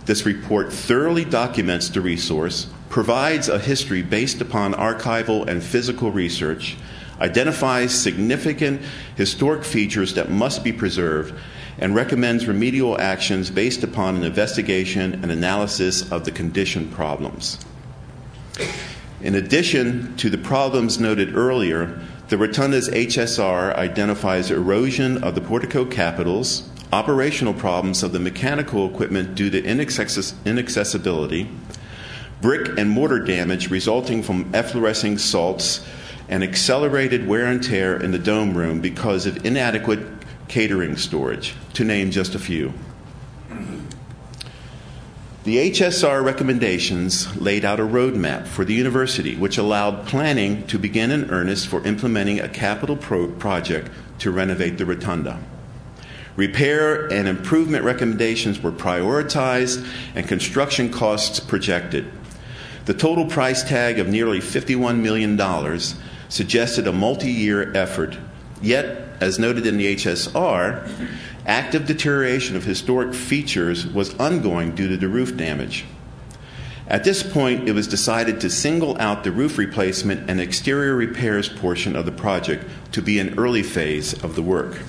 This 0.07 0.25
report 0.25 0.73
thoroughly 0.73 1.25
documents 1.25 1.89
the 1.89 2.01
resource, 2.01 2.69
provides 2.91 3.49
a 3.49 3.59
history 3.59 4.03
based 4.03 4.41
upon 4.41 4.75
archival 4.75 5.49
and 5.49 5.65
physical 5.65 6.13
research, 6.13 6.77
identifies 7.21 7.95
significant 7.95 8.81
historic 9.17 9.65
features 9.65 10.15
that 10.15 10.31
must 10.31 10.65
be 10.65 10.73
preserved, 10.73 11.35
and 11.79 11.95
recommends 11.95 12.47
remedial 12.47 13.01
actions 13.01 13.51
based 13.51 13.83
upon 13.83 14.17
an 14.17 14.25
investigation 14.25 15.15
and 15.23 15.31
analysis 15.31 16.11
of 16.13 16.25
the 16.25 16.31
condition 16.31 16.89
problems. 16.91 17.59
In 19.23 19.35
addition 19.35 20.17
to 20.17 20.31
the 20.31 20.39
problems 20.39 20.99
noted 20.99 21.37
earlier, 21.37 22.01
the 22.29 22.37
Rotunda's 22.37 22.89
HSR 22.89 23.75
identifies 23.75 24.51
erosion 24.51 25.23
of 25.23 25.35
the 25.35 25.41
portico 25.41 25.85
capitals, 25.85 26.69
operational 26.93 27.55
problems 27.55 28.03
of 28.03 28.13
the 28.13 28.19
mechanical 28.19 28.89
equipment 28.89 29.35
due 29.35 29.51
to 29.51 29.65
inaccessibility, 29.65 31.51
brick 32.41 32.79
and 32.79 32.91
mortar 32.91 33.19
damage 33.19 33.71
resulting 33.71 34.23
from 34.23 34.51
efflorescing 34.53 35.19
salts 35.19 35.85
and 36.31 36.45
accelerated 36.45 37.27
wear 37.27 37.45
and 37.45 37.63
tear 37.63 38.01
in 38.01 38.13
the 38.13 38.19
dome 38.19 38.57
room 38.57 38.81
because 38.81 39.27
of 39.27 39.45
inadequate 39.45 40.01
catering 40.49 40.97
storage, 40.97 41.55
to 41.75 41.85
name 41.85 42.11
just 42.11 42.35
a 42.35 42.39
few. 42.39 42.73
The 45.43 45.71
HSR 45.71 46.23
recommendations 46.23 47.35
laid 47.37 47.65
out 47.65 47.81
a 47.81 47.83
roadmap 47.83 48.47
for 48.47 48.65
the 48.65 48.75
university, 48.75 49.35
which 49.35 49.59
allowed 49.59 50.07
planning 50.07 50.67
to 50.69 50.79
begin 50.79 51.11
in 51.11 51.31
earnest 51.31 51.67
for 51.67 51.85
implementing 51.85 52.41
a 52.41 52.49
capital 52.49 52.97
pro- 52.97 53.29
project 53.29 53.91
to 54.19 54.31
renovate 54.31 54.79
the 54.79 54.87
rotunda. 54.87 55.41
Repair 56.37 57.07
and 57.13 57.27
improvement 57.27 57.85
recommendations 57.85 58.63
were 58.63 58.71
prioritized 58.71 59.85
and 60.15 60.29
construction 60.29 60.93
costs 60.93 61.41
projected. 61.41 62.11
The 62.85 62.95
total 62.95 63.27
price 63.27 63.65
tag 63.65 63.99
of 63.99 64.09
nearly 64.09 64.39
$51 64.39 65.01
million 65.01 65.37
suggested 66.31 66.87
a 66.87 66.93
multi 66.93 67.31
year 67.31 67.71
effort, 67.77 68.17
yet, 68.63 69.09
as 69.21 69.39
noted 69.39 69.67
in 69.67 69.77
the 69.77 69.95
HSR, 69.97 70.89
active 71.47 71.87
deterioration 71.87 72.57
of 72.57 72.65
historic 72.65 73.13
features 73.13 73.87
was 73.87 74.15
ongoing 74.19 74.75
due 74.75 74.89
to 74.89 74.97
the 74.97 75.09
roof 75.09 75.37
damage. 75.37 75.85
At 76.87 77.05
this 77.05 77.23
point, 77.23 77.69
it 77.69 77.73
was 77.73 77.87
decided 77.87 78.41
to 78.41 78.51
single 78.51 78.99
out 78.99 79.23
the 79.23 79.31
roof 79.31 79.59
replacement 79.59 80.29
and 80.29 80.41
exterior 80.41 80.97
repairs 80.97 81.49
portion 81.49 81.95
of 81.95 82.05
the 82.05 82.13
project 82.13 82.65
to 82.93 83.03
be 83.03 83.21
an 83.21 83.39
early 83.39 83.63
phase 83.63 84.13
of 84.25 84.35
the 84.35 84.43
work. 84.43 84.81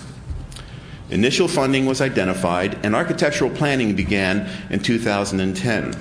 Initial 1.11 1.47
funding 1.47 1.85
was 1.85 2.01
identified, 2.01 2.83
and 2.83 2.95
architectural 2.95 3.51
planning 3.51 3.95
began 3.95 4.49
in 4.69 4.79
2010. 4.79 5.93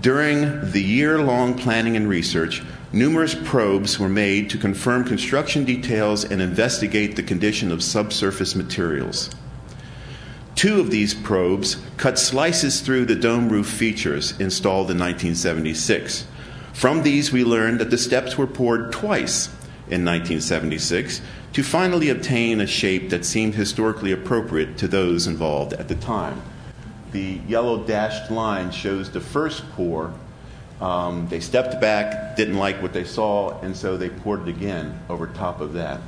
During 0.00 0.70
the 0.70 0.82
year 0.82 1.18
long 1.18 1.58
planning 1.58 1.96
and 1.96 2.08
research, 2.08 2.62
numerous 2.96 3.34
probes 3.34 3.98
were 3.98 4.08
made 4.08 4.48
to 4.48 4.56
confirm 4.56 5.04
construction 5.04 5.64
details 5.64 6.24
and 6.24 6.40
investigate 6.40 7.14
the 7.14 7.22
condition 7.22 7.70
of 7.70 7.82
subsurface 7.82 8.54
materials. 8.54 9.28
Two 10.54 10.80
of 10.80 10.90
these 10.90 11.12
probes 11.12 11.76
cut 11.98 12.18
slices 12.18 12.80
through 12.80 13.04
the 13.04 13.14
dome 13.14 13.50
roof 13.50 13.66
features 13.68 14.32
installed 14.40 14.90
in 14.90 14.98
1976. 14.98 16.26
From 16.72 17.02
these, 17.02 17.30
we 17.30 17.44
learned 17.44 17.80
that 17.80 17.90
the 17.90 17.98
steps 17.98 18.38
were 18.38 18.46
poured 18.46 18.92
twice 18.92 19.48
in 19.88 20.02
1976 20.02 21.20
to 21.52 21.62
finally 21.62 22.08
obtain 22.08 22.62
a 22.62 22.66
shape 22.66 23.10
that 23.10 23.26
seemed 23.26 23.54
historically 23.54 24.12
appropriate 24.12 24.78
to 24.78 24.88
those 24.88 25.26
involved 25.26 25.74
at 25.74 25.88
the 25.88 25.94
time. 25.96 26.40
The 27.12 27.40
yellow 27.46 27.84
dashed 27.84 28.30
line 28.30 28.70
shows 28.70 29.10
the 29.10 29.20
first 29.20 29.70
pour. 29.72 30.14
Um, 30.80 31.26
they 31.28 31.40
stepped 31.40 31.80
back, 31.80 32.36
didn't 32.36 32.58
like 32.58 32.82
what 32.82 32.92
they 32.92 33.04
saw, 33.04 33.58
and 33.60 33.76
so 33.76 33.96
they 33.96 34.10
poured 34.10 34.42
it 34.42 34.48
again 34.48 35.00
over 35.08 35.26
top 35.26 35.60
of 35.60 35.72
that. 35.72 36.00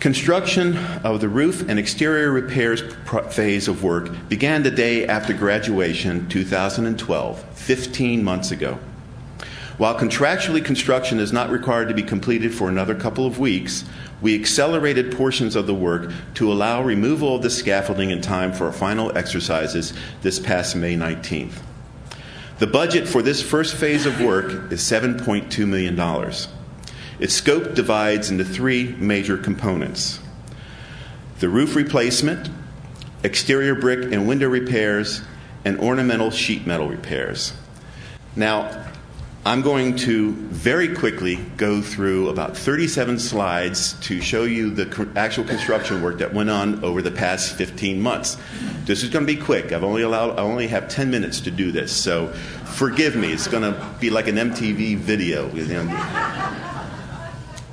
Construction 0.00 0.76
of 1.02 1.20
the 1.20 1.28
roof 1.28 1.68
and 1.68 1.76
exterior 1.76 2.30
repairs 2.30 2.82
phase 3.30 3.66
of 3.66 3.82
work 3.82 4.10
began 4.28 4.62
the 4.62 4.70
day 4.70 5.06
after 5.06 5.32
graduation 5.32 6.28
2012, 6.28 7.42
15 7.42 8.22
months 8.22 8.52
ago. 8.52 8.78
While 9.76 9.98
contractually 9.98 10.64
construction 10.64 11.20
is 11.20 11.32
not 11.32 11.50
required 11.50 11.88
to 11.88 11.94
be 11.94 12.02
completed 12.02 12.54
for 12.54 12.68
another 12.68 12.94
couple 12.94 13.26
of 13.26 13.38
weeks, 13.38 13.84
we 14.20 14.38
accelerated 14.38 15.16
portions 15.16 15.54
of 15.54 15.66
the 15.66 15.74
work 15.74 16.12
to 16.34 16.52
allow 16.52 16.82
removal 16.82 17.36
of 17.36 17.42
the 17.42 17.50
scaffolding 17.50 18.10
in 18.10 18.20
time 18.20 18.52
for 18.52 18.66
our 18.66 18.72
final 18.72 19.16
exercises 19.16 19.92
this 20.22 20.38
past 20.38 20.74
May 20.74 20.96
19th. 20.96 21.60
The 22.58 22.66
budget 22.66 23.06
for 23.06 23.22
this 23.22 23.40
first 23.40 23.76
phase 23.76 24.04
of 24.04 24.20
work 24.20 24.72
is 24.72 24.80
$7.2 24.80 25.68
million. 25.68 25.96
Its 27.20 27.34
scope 27.34 27.74
divides 27.74 28.32
into 28.32 28.44
three 28.44 28.96
major 28.98 29.38
components 29.38 30.20
the 31.38 31.48
roof 31.48 31.76
replacement, 31.76 32.50
exterior 33.22 33.76
brick 33.76 34.12
and 34.12 34.26
window 34.26 34.48
repairs, 34.48 35.22
and 35.64 35.78
ornamental 35.78 36.32
sheet 36.32 36.66
metal 36.66 36.88
repairs. 36.88 37.52
Now, 38.34 38.87
I'm 39.46 39.62
going 39.62 39.96
to 39.98 40.32
very 40.32 40.94
quickly 40.94 41.36
go 41.56 41.80
through 41.80 42.28
about 42.28 42.56
37 42.56 43.18
slides 43.18 43.94
to 44.00 44.20
show 44.20 44.42
you 44.42 44.70
the 44.70 45.08
actual 45.16 45.44
construction 45.44 46.02
work 46.02 46.18
that 46.18 46.34
went 46.34 46.50
on 46.50 46.84
over 46.84 47.00
the 47.00 47.12
past 47.12 47.54
15 47.54 48.00
months. 48.00 48.36
This 48.84 49.02
is 49.02 49.10
going 49.10 49.26
to 49.26 49.32
be 49.32 49.40
quick. 49.40 49.72
I've 49.72 49.84
only 49.84 50.02
allowed 50.02 50.38
I 50.38 50.42
only 50.42 50.66
have 50.66 50.88
10 50.88 51.10
minutes 51.10 51.40
to 51.42 51.50
do 51.50 51.72
this, 51.72 51.92
so 51.92 52.28
forgive 52.74 53.16
me. 53.16 53.32
It's 53.32 53.46
going 53.46 53.62
to 53.62 53.94
be 54.00 54.10
like 54.10 54.26
an 54.26 54.36
MTV 54.36 54.98
video. 54.98 55.48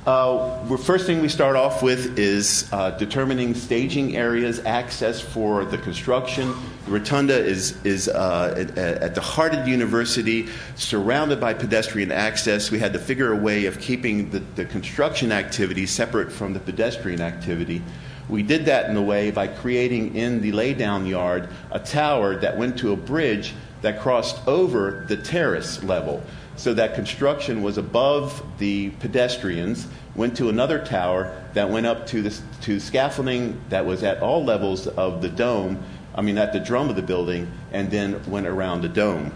Uh, 0.06 0.64
the 0.68 0.78
first 0.78 1.04
thing 1.04 1.20
we 1.20 1.28
start 1.28 1.56
off 1.56 1.82
with 1.82 2.16
is 2.16 2.68
uh, 2.72 2.92
determining 2.92 3.52
staging 3.54 4.16
areas, 4.16 4.64
access 4.64 5.20
for 5.20 5.64
the 5.64 5.76
construction. 5.78 6.54
The 6.84 6.92
rotunda 6.92 7.36
is, 7.36 7.84
is 7.84 8.06
uh, 8.08 8.54
at, 8.56 8.78
at, 8.78 9.14
the 9.16 9.20
heart 9.20 9.52
of 9.52 9.64
the 9.64 9.70
university, 9.72 10.46
surrounded 10.76 11.40
by 11.40 11.54
pedestrian 11.54 12.12
access. 12.12 12.70
We 12.70 12.78
had 12.78 12.92
to 12.92 13.00
figure 13.00 13.32
a 13.32 13.36
way 13.36 13.66
of 13.66 13.80
keeping 13.80 14.30
the, 14.30 14.38
the 14.54 14.64
construction 14.64 15.32
activity 15.32 15.86
separate 15.86 16.30
from 16.30 16.52
the 16.52 16.60
pedestrian 16.60 17.20
activity. 17.20 17.82
We 18.28 18.44
did 18.44 18.64
that 18.66 18.88
in 18.88 18.96
a 18.96 19.02
way 19.02 19.32
by 19.32 19.48
creating 19.48 20.14
in 20.14 20.40
the 20.40 20.52
laydown 20.52 21.08
yard 21.08 21.48
a 21.72 21.80
tower 21.80 22.36
that 22.36 22.56
went 22.56 22.78
to 22.78 22.92
a 22.92 22.96
bridge 22.96 23.54
that 23.82 24.00
crossed 24.00 24.46
over 24.46 25.04
the 25.08 25.16
terrace 25.16 25.82
level 25.82 26.22
so 26.56 26.74
that 26.74 26.94
construction 26.94 27.62
was 27.62 27.78
above 27.78 28.42
the 28.58 28.90
pedestrians, 29.00 29.86
went 30.14 30.36
to 30.36 30.48
another 30.48 30.84
tower 30.84 31.36
that 31.54 31.68
went 31.68 31.86
up 31.86 32.06
to, 32.08 32.22
the, 32.22 32.40
to 32.62 32.80
scaffolding 32.80 33.60
that 33.68 33.84
was 33.84 34.02
at 34.02 34.20
all 34.22 34.44
levels 34.44 34.86
of 34.86 35.22
the 35.22 35.28
dome, 35.28 35.82
I 36.14 36.22
mean, 36.22 36.38
at 36.38 36.52
the 36.52 36.60
drum 36.60 36.88
of 36.88 36.96
the 36.96 37.02
building, 37.02 37.50
and 37.72 37.90
then 37.90 38.24
went 38.30 38.46
around 38.46 38.82
the 38.82 38.88
dome. 38.88 39.32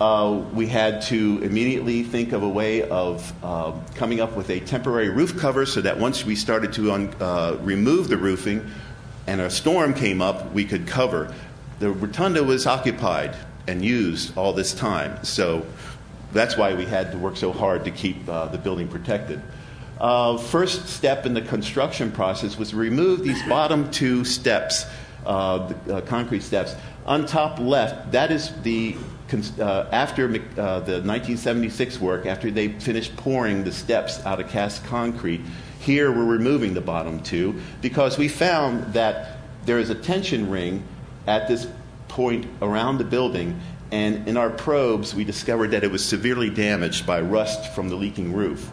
Uh, 0.00 0.42
we 0.52 0.66
had 0.66 1.00
to 1.00 1.40
immediately 1.42 2.02
think 2.02 2.32
of 2.32 2.42
a 2.42 2.48
way 2.48 2.82
of 2.82 3.32
uh, 3.42 3.72
coming 3.94 4.20
up 4.20 4.36
with 4.36 4.50
a 4.50 4.60
temporary 4.60 5.08
roof 5.08 5.38
cover 5.38 5.64
so 5.64 5.80
that 5.80 5.98
once 5.98 6.24
we 6.26 6.36
started 6.36 6.72
to 6.74 6.92
un- 6.92 7.14
uh, 7.18 7.56
remove 7.62 8.08
the 8.08 8.16
roofing 8.16 8.68
and 9.26 9.40
a 9.40 9.48
storm 9.48 9.94
came 9.94 10.20
up, 10.20 10.52
we 10.52 10.66
could 10.66 10.86
cover. 10.86 11.34
The 11.78 11.90
rotunda 11.90 12.44
was 12.44 12.66
occupied 12.66 13.34
and 13.66 13.84
used 13.84 14.36
all 14.36 14.52
this 14.52 14.74
time. 14.74 15.24
So 15.24 15.64
that's 16.32 16.56
why 16.56 16.74
we 16.74 16.84
had 16.84 17.12
to 17.12 17.18
work 17.18 17.36
so 17.36 17.52
hard 17.52 17.84
to 17.84 17.90
keep 17.90 18.28
uh, 18.28 18.46
the 18.46 18.58
building 18.58 18.88
protected. 18.88 19.40
Uh, 20.00 20.36
first 20.36 20.88
step 20.88 21.24
in 21.24 21.32
the 21.32 21.40
construction 21.40 22.12
process 22.12 22.58
was 22.58 22.70
to 22.70 22.76
remove 22.76 23.22
these 23.22 23.42
bottom 23.48 23.90
two 23.90 24.24
steps, 24.24 24.84
uh, 25.24 25.72
the, 25.86 25.96
uh, 25.96 26.00
concrete 26.02 26.42
steps. 26.42 26.74
On 27.06 27.24
top 27.24 27.58
left, 27.58 28.12
that 28.12 28.30
is 28.30 28.52
the 28.62 28.96
uh, 29.58 29.86
after 29.90 30.26
uh, 30.26 30.80
the 30.80 31.02
1976 31.02 32.00
work, 32.00 32.26
after 32.26 32.50
they 32.50 32.68
finished 32.68 33.16
pouring 33.16 33.64
the 33.64 33.72
steps 33.72 34.24
out 34.24 34.40
of 34.40 34.48
cast 34.48 34.84
concrete. 34.84 35.40
Here 35.80 36.12
we're 36.12 36.24
removing 36.24 36.74
the 36.74 36.80
bottom 36.80 37.20
two 37.22 37.60
because 37.80 38.18
we 38.18 38.28
found 38.28 38.92
that 38.94 39.38
there 39.64 39.78
is 39.78 39.90
a 39.90 39.94
tension 39.94 40.48
ring 40.48 40.84
at 41.26 41.48
this 41.48 41.66
point 42.08 42.46
around 42.62 42.98
the 42.98 43.04
building, 43.04 43.60
and 43.92 44.26
in 44.26 44.36
our 44.36 44.50
probes, 44.50 45.14
we 45.14 45.24
discovered 45.24 45.70
that 45.70 45.84
it 45.84 45.90
was 45.90 46.04
severely 46.04 46.50
damaged 46.50 47.06
by 47.06 47.20
rust 47.20 47.72
from 47.74 47.88
the 47.88 47.94
leaking 47.94 48.32
roof. 48.32 48.70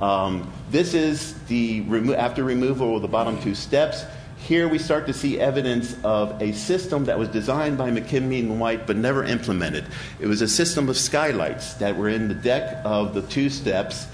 Um, 0.00 0.50
this 0.70 0.94
is 0.94 1.34
the 1.44 1.82
remo- 1.82 2.14
after 2.14 2.44
removal 2.44 2.96
of 2.96 3.02
the 3.02 3.08
bottom 3.08 3.40
two 3.40 3.54
steps. 3.54 4.04
Here 4.38 4.68
we 4.68 4.78
start 4.78 5.06
to 5.06 5.12
see 5.12 5.40
evidence 5.40 5.96
of 6.04 6.40
a 6.40 6.52
system 6.52 7.06
that 7.06 7.18
was 7.18 7.28
designed 7.28 7.78
by 7.78 7.90
McKim 7.90 8.38
and 8.38 8.60
White 8.60 8.86
but 8.86 8.96
never 8.96 9.24
implemented. 9.24 9.86
It 10.20 10.26
was 10.26 10.42
a 10.42 10.48
system 10.48 10.88
of 10.88 10.96
skylights 10.96 11.74
that 11.74 11.96
were 11.96 12.08
in 12.08 12.28
the 12.28 12.34
deck 12.34 12.80
of 12.84 13.14
the 13.14 13.22
two 13.22 13.50
steps. 13.50 14.06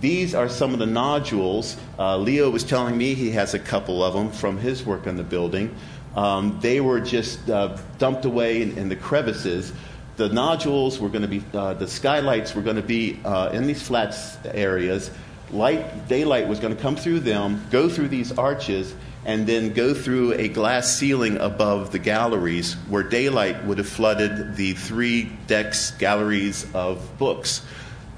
These 0.00 0.34
are 0.34 0.48
some 0.48 0.72
of 0.72 0.78
the 0.78 0.86
nodules. 0.86 1.76
Uh, 1.98 2.16
Leo 2.18 2.50
was 2.50 2.64
telling 2.64 2.96
me 2.96 3.14
he 3.14 3.30
has 3.32 3.52
a 3.52 3.58
couple 3.58 4.02
of 4.02 4.14
them 4.14 4.30
from 4.30 4.58
his 4.58 4.84
work 4.84 5.06
on 5.06 5.16
the 5.16 5.24
building. 5.24 5.74
Um, 6.14 6.58
they 6.60 6.80
were 6.80 7.00
just 7.00 7.48
uh, 7.48 7.76
dumped 7.98 8.24
away 8.24 8.62
in, 8.62 8.76
in 8.76 8.88
the 8.88 8.96
crevices 8.96 9.72
the 10.20 10.28
nodules 10.28 11.00
were 11.00 11.08
going 11.08 11.22
to 11.22 11.28
be, 11.28 11.42
uh, 11.54 11.72
the 11.72 11.88
skylights 11.88 12.54
were 12.54 12.60
going 12.60 12.76
to 12.76 12.82
be 12.82 13.18
uh, 13.24 13.48
in 13.54 13.66
these 13.66 13.80
flat 13.80 14.14
areas. 14.44 15.10
Light, 15.50 16.08
daylight 16.08 16.46
was 16.46 16.60
going 16.60 16.76
to 16.76 16.80
come 16.80 16.94
through 16.94 17.20
them, 17.20 17.64
go 17.70 17.88
through 17.88 18.08
these 18.08 18.30
arches, 18.36 18.94
and 19.24 19.46
then 19.46 19.72
go 19.72 19.94
through 19.94 20.34
a 20.34 20.48
glass 20.48 20.94
ceiling 20.94 21.38
above 21.38 21.90
the 21.90 21.98
galleries 21.98 22.74
where 22.90 23.02
daylight 23.02 23.64
would 23.64 23.78
have 23.78 23.88
flooded 23.88 24.56
the 24.56 24.74
three 24.74 25.32
decks, 25.46 25.92
galleries 25.92 26.66
of 26.74 27.16
books. 27.16 27.62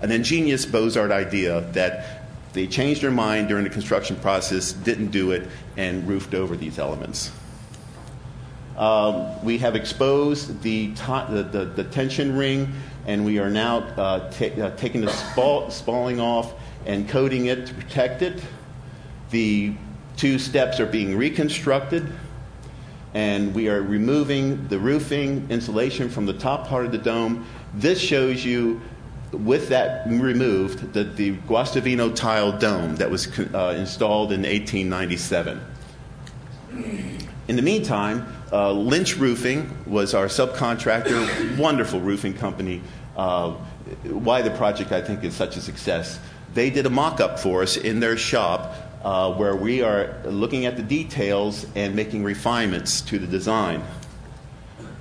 An 0.01 0.11
ingenious 0.11 0.67
Beaux-Arts 0.67 1.13
idea 1.13 1.61
that 1.73 2.25
they 2.53 2.67
changed 2.67 3.03
their 3.03 3.13
mind 3.13 3.47
during 3.47 3.63
the 3.63 3.71
construction 3.71 4.17
process, 4.17 4.73
didn't 4.73 5.13
do 5.13 5.31
it, 5.31 5.47
and 5.77 6.09
roofed 6.09 6.35
over 6.35 6.57
these 6.57 6.81
elements. 6.81 7.31
Um, 8.77 9.45
we 9.45 9.59
have 9.59 9.77
exposed 9.77 10.63
the, 10.63 10.89
the, 10.89 11.49
the, 11.51 11.65
the, 11.77 11.85
tension 11.85 12.37
ring, 12.37 12.73
and 13.07 13.25
we 13.25 13.39
are 13.39 13.51
now 13.51 13.79
uh, 13.99 14.01
uh, 14.01 14.31
taking 14.77 15.03
the 15.03 15.11
spall- 15.11 15.71
spalling 15.71 16.21
off 16.21 16.55
and 16.87 17.09
coating 17.09 17.47
it 17.47 17.67
to 17.67 17.75
protect 17.75 18.23
it. 18.23 18.43
The 19.31 19.75
two 20.17 20.39
steps 20.39 20.81
are 20.81 20.87
being 20.87 21.17
reconstructed, 21.17 22.11
and 23.13 23.55
we 23.55 23.69
are 23.69 23.83
removing 23.83 24.69
the 24.69 24.79
roofing 24.79 25.47
insulation 25.51 26.09
from 26.09 26.25
the 26.25 26.33
top 26.33 26.67
part 26.67 26.87
of 26.87 26.93
the 26.93 26.99
dome. 26.99 27.45
This 27.75 28.01
shows 28.01 28.43
you, 28.43 28.81
with 29.33 29.69
that 29.69 30.07
removed, 30.09 30.95
the, 30.95 31.05
the 31.05 31.37
Guastavino 31.37 32.15
tile 32.15 32.53
dome 32.53 32.97
that 32.97 33.11
was 33.11 33.27
uh, 33.39 33.75
installed 33.77 34.33
in 34.33 34.43
1897. 34.43 35.61
In 37.49 37.57
the 37.57 37.63
meantime, 37.63 38.27
uh, 38.53 38.71
Lynch 38.71 39.17
Roofing 39.17 39.77
was 39.87 40.15
our 40.15 40.27
subcontractor, 40.27 41.59
wonderful 41.59 42.01
roofing 42.01 42.35
company. 42.35 42.83
Uh, 43.17 43.53
why 44.05 44.43
the 44.43 44.51
project, 44.53 44.93
I 44.93 45.03
think, 45.03 45.25
is 45.25 45.35
such 45.35 45.57
a 45.57 45.61
success. 45.61 46.21
They 46.55 46.71
did 46.71 46.87
a 46.87 46.91
mock 46.91 47.21
up 47.21 47.41
for 47.41 47.63
us 47.63 47.77
in 47.77 47.99
their 47.99 48.17
shop 48.17 48.75
uh, 49.03 49.33
where 49.35 49.57
we 49.57 49.83
are 49.83 50.15
looking 50.25 50.67
at 50.67 50.77
the 50.77 50.83
details 50.83 51.67
and 51.75 51.97
making 51.97 52.23
refinements 52.23 53.01
to 53.03 53.19
the 53.19 53.27
design. 53.27 53.83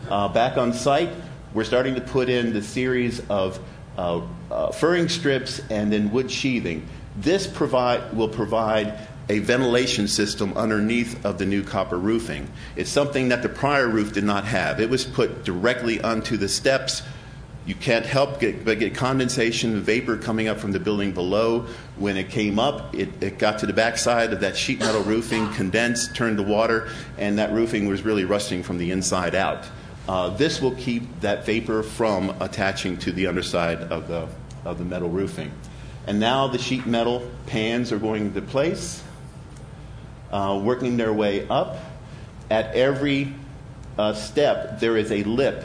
Uh, 0.10 0.28
back 0.28 0.58
on 0.58 0.74
site, 0.74 1.10
we're 1.54 1.64
starting 1.64 1.94
to 1.96 2.02
put 2.02 2.28
in 2.28 2.54
the 2.54 2.62
series 2.62 3.20
of 3.30 3.60
uh, 3.98 4.22
uh, 4.50 4.72
furring 4.72 5.10
strips 5.10 5.62
and 5.70 5.94
then 5.94 6.12
wood 6.12 6.32
sheathing. 6.32 6.88
This 7.18 7.46
provide, 7.46 8.14
will 8.14 8.30
provide 8.30 8.98
a 9.30 9.40
ventilation 9.40 10.08
system 10.08 10.54
underneath 10.58 11.26
of 11.26 11.38
the 11.38 11.46
new 11.46 11.64
copper 11.64 11.98
roofing. 11.98 12.50
It's 12.76 12.90
something 12.90 13.30
that 13.30 13.42
the 13.42 13.50
prior 13.50 13.88
roof 13.88 14.14
did 14.14 14.24
not 14.24 14.46
have. 14.46 14.80
It 14.80 14.90
was 14.90 15.06
put 15.06 15.44
directly 15.44 16.02
onto 16.02 16.38
the 16.38 16.50
steps. 16.50 17.04
You 17.66 17.76
can't 17.76 18.06
help 18.06 18.40
get, 18.40 18.66
but 18.66 18.80
get 18.80 18.96
condensation 18.96 19.82
vapor 19.82 20.18
coming 20.18 20.48
up 20.48 20.58
from 20.58 20.72
the 20.72 20.80
building 20.80 21.12
below. 21.12 21.68
When 21.98 22.18
it 22.18 22.30
came 22.30 22.58
up, 22.58 22.96
it, 22.96 23.22
it 23.22 23.38
got 23.38 23.60
to 23.60 23.68
the 23.68 23.74
backside 23.74 24.34
of 24.34 24.40
that 24.42 24.58
sheet 24.58 24.80
metal 24.80 25.04
roofing, 25.04 25.48
condensed, 25.54 26.16
turned 26.16 26.38
to 26.38 26.44
water, 26.44 26.90
and 27.18 27.38
that 27.38 27.52
roofing 27.52 27.88
was 27.88 28.02
really 28.02 28.26
rusting 28.26 28.64
from 28.64 28.80
the 28.80 28.92
inside 28.92 29.36
out. 29.36 29.66
Uh, 30.10 30.30
this 30.30 30.60
will 30.60 30.76
keep 30.76 31.22
that 31.22 31.46
vapor 31.46 31.84
from 31.84 32.36
attaching 32.42 32.98
to 32.98 33.12
the 33.12 33.28
underside 33.28 33.78
of 33.78 34.08
the, 34.08 34.28
of 34.66 34.80
the 34.80 34.84
metal 34.84 35.10
roofing. 35.10 35.52
And 36.08 36.20
now 36.20 36.48
the 36.48 36.58
sheet 36.58 36.88
metal 36.88 37.30
pans 37.46 37.92
are 37.92 38.00
going 38.00 38.26
into 38.26 38.42
place, 38.42 39.04
uh, 40.32 40.60
working 40.64 40.98
their 40.98 41.14
way 41.14 41.48
up. 41.48 41.78
At 42.50 42.76
every 42.76 43.34
uh, 43.98 44.14
step, 44.14 44.80
there 44.80 44.98
is 44.98 45.12
a 45.12 45.24
lip 45.24 45.64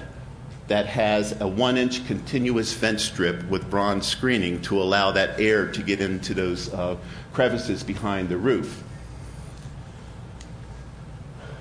that 0.68 0.86
has 0.86 1.40
a 1.40 1.46
one 1.46 1.76
inch 1.76 2.06
continuous 2.06 2.72
fence 2.72 3.04
strip 3.04 3.48
with 3.48 3.70
bronze 3.70 4.06
screening 4.06 4.60
to 4.62 4.82
allow 4.82 5.12
that 5.12 5.40
air 5.40 5.70
to 5.70 5.82
get 5.82 6.00
into 6.00 6.34
those 6.34 6.72
uh, 6.74 6.96
crevices 7.32 7.82
behind 7.82 8.28
the 8.28 8.36
roof. 8.36 8.82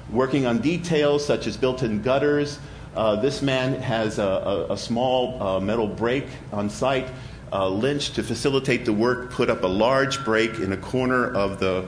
Working 0.09 0.45
on 0.45 0.59
details 0.59 1.25
such 1.25 1.45
as 1.47 1.57
built 1.57 1.83
in 1.83 2.01
gutters, 2.01 2.59
uh, 2.95 3.17
this 3.17 3.41
man 3.41 3.79
has 3.81 4.19
a, 4.19 4.23
a, 4.23 4.73
a 4.73 4.77
small 4.77 5.41
uh, 5.41 5.59
metal 5.59 5.87
brake 5.87 6.27
on 6.53 6.69
site. 6.69 7.07
Uh, 7.51 7.69
Lynch, 7.69 8.11
to 8.11 8.23
facilitate 8.23 8.85
the 8.85 8.93
work, 8.93 9.31
put 9.31 9.49
up 9.49 9.63
a 9.63 9.67
large 9.67 10.23
brake 10.25 10.59
in 10.59 10.73
a 10.73 10.77
corner 10.77 11.31
of 11.33 11.59
the 11.59 11.85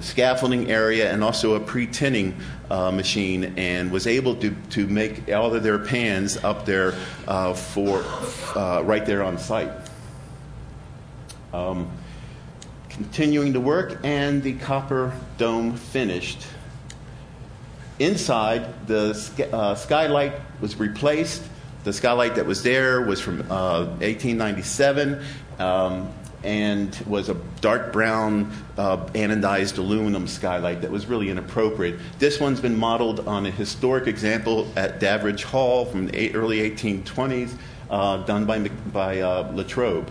scaffolding 0.00 0.70
area 0.70 1.10
and 1.10 1.24
also 1.24 1.54
a 1.54 1.60
pre-tinning 1.60 2.36
uh, 2.70 2.90
machine 2.90 3.54
and 3.56 3.90
was 3.90 4.06
able 4.06 4.34
to, 4.36 4.50
to 4.70 4.86
make 4.86 5.32
all 5.32 5.54
of 5.54 5.62
their 5.62 5.78
pans 5.78 6.36
up 6.44 6.66
there 6.66 6.94
uh, 7.26 7.54
for 7.54 8.04
uh, 8.54 8.82
right 8.82 9.06
there 9.06 9.22
on 9.22 9.38
site. 9.38 9.70
Um, 11.54 11.90
continuing 12.90 13.54
to 13.54 13.60
work 13.60 13.98
and 14.04 14.42
the 14.42 14.54
copper 14.54 15.12
dome 15.38 15.74
finished. 15.76 16.46
Inside, 17.98 18.86
the 18.86 19.48
uh, 19.52 19.74
skylight 19.74 20.34
was 20.60 20.76
replaced. 20.76 21.42
The 21.84 21.94
skylight 21.94 22.34
that 22.34 22.44
was 22.44 22.62
there 22.62 23.00
was 23.00 23.20
from 23.20 23.38
1897. 23.38 25.22
Um, 25.58 26.12
and 26.46 26.96
was 27.06 27.28
a 27.28 27.34
dark 27.60 27.92
brown 27.92 28.50
uh, 28.78 28.98
anodized 29.14 29.78
aluminum 29.78 30.28
skylight 30.28 30.80
that 30.80 30.90
was 30.90 31.06
really 31.06 31.28
inappropriate. 31.28 31.98
This 32.20 32.38
one's 32.38 32.60
been 32.60 32.78
modeled 32.78 33.26
on 33.26 33.44
a 33.46 33.50
historic 33.50 34.06
example 34.06 34.70
at 34.76 35.00
Daveridge 35.00 35.42
Hall 35.42 35.84
from 35.84 36.06
the 36.06 36.34
early 36.36 36.58
1820s, 36.70 37.52
uh, 37.90 38.18
done 38.18 38.46
by, 38.46 38.60
by 38.92 39.20
uh, 39.20 39.50
Latrobe. 39.54 40.08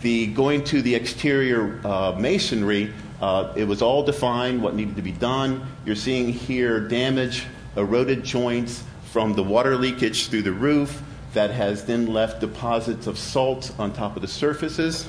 The 0.00 0.26
going 0.26 0.64
to 0.64 0.82
the 0.82 0.96
exterior 0.96 1.80
uh, 1.86 2.16
masonry, 2.18 2.92
uh, 3.20 3.52
it 3.54 3.64
was 3.64 3.82
all 3.82 4.02
defined 4.02 4.60
what 4.60 4.74
needed 4.74 4.96
to 4.96 5.02
be 5.02 5.12
done. 5.12 5.64
You're 5.86 5.94
seeing 5.94 6.32
here 6.32 6.80
damage, 6.80 7.46
eroded 7.76 8.24
joints 8.24 8.82
from 9.12 9.34
the 9.34 9.44
water 9.44 9.76
leakage 9.76 10.28
through 10.28 10.42
the 10.42 10.52
roof 10.52 11.02
that 11.32 11.50
has 11.50 11.84
then 11.84 12.12
left 12.12 12.40
deposits 12.40 13.06
of 13.06 13.18
salt 13.18 13.72
on 13.78 13.92
top 13.92 14.16
of 14.16 14.22
the 14.22 14.28
surfaces. 14.28 15.08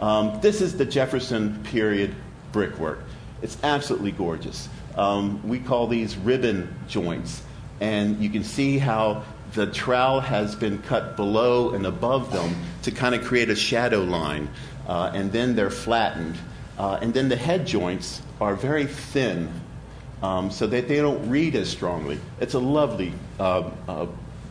Um, 0.00 0.40
this 0.40 0.60
is 0.60 0.76
the 0.76 0.84
Jefferson 0.84 1.62
period 1.64 2.14
brickwork. 2.52 3.00
It's 3.40 3.56
absolutely 3.62 4.12
gorgeous. 4.12 4.68
Um, 4.96 5.46
we 5.46 5.58
call 5.58 5.86
these 5.86 6.16
ribbon 6.16 6.74
joints, 6.88 7.42
and 7.80 8.20
you 8.20 8.30
can 8.30 8.44
see 8.44 8.78
how 8.78 9.24
the 9.54 9.66
trowel 9.66 10.20
has 10.20 10.54
been 10.54 10.78
cut 10.82 11.16
below 11.16 11.70
and 11.70 11.86
above 11.86 12.32
them 12.32 12.54
to 12.82 12.90
kind 12.90 13.14
of 13.14 13.24
create 13.24 13.50
a 13.50 13.56
shadow 13.56 14.02
line, 14.02 14.48
uh, 14.86 15.10
and 15.14 15.32
then 15.32 15.56
they're 15.56 15.70
flattened. 15.70 16.36
Uh, 16.78 16.98
and 17.02 17.12
then 17.12 17.28
the 17.28 17.36
head 17.36 17.66
joints 17.66 18.22
are 18.40 18.54
very 18.54 18.86
thin 18.86 19.52
um, 20.22 20.50
so 20.50 20.66
that 20.66 20.88
they 20.88 20.96
don't 20.96 21.28
read 21.28 21.54
as 21.54 21.68
strongly. 21.68 22.18
It's 22.40 22.54
a 22.54 22.58
lovely 22.58 23.12
uh, 23.38 23.70
uh 23.88 24.06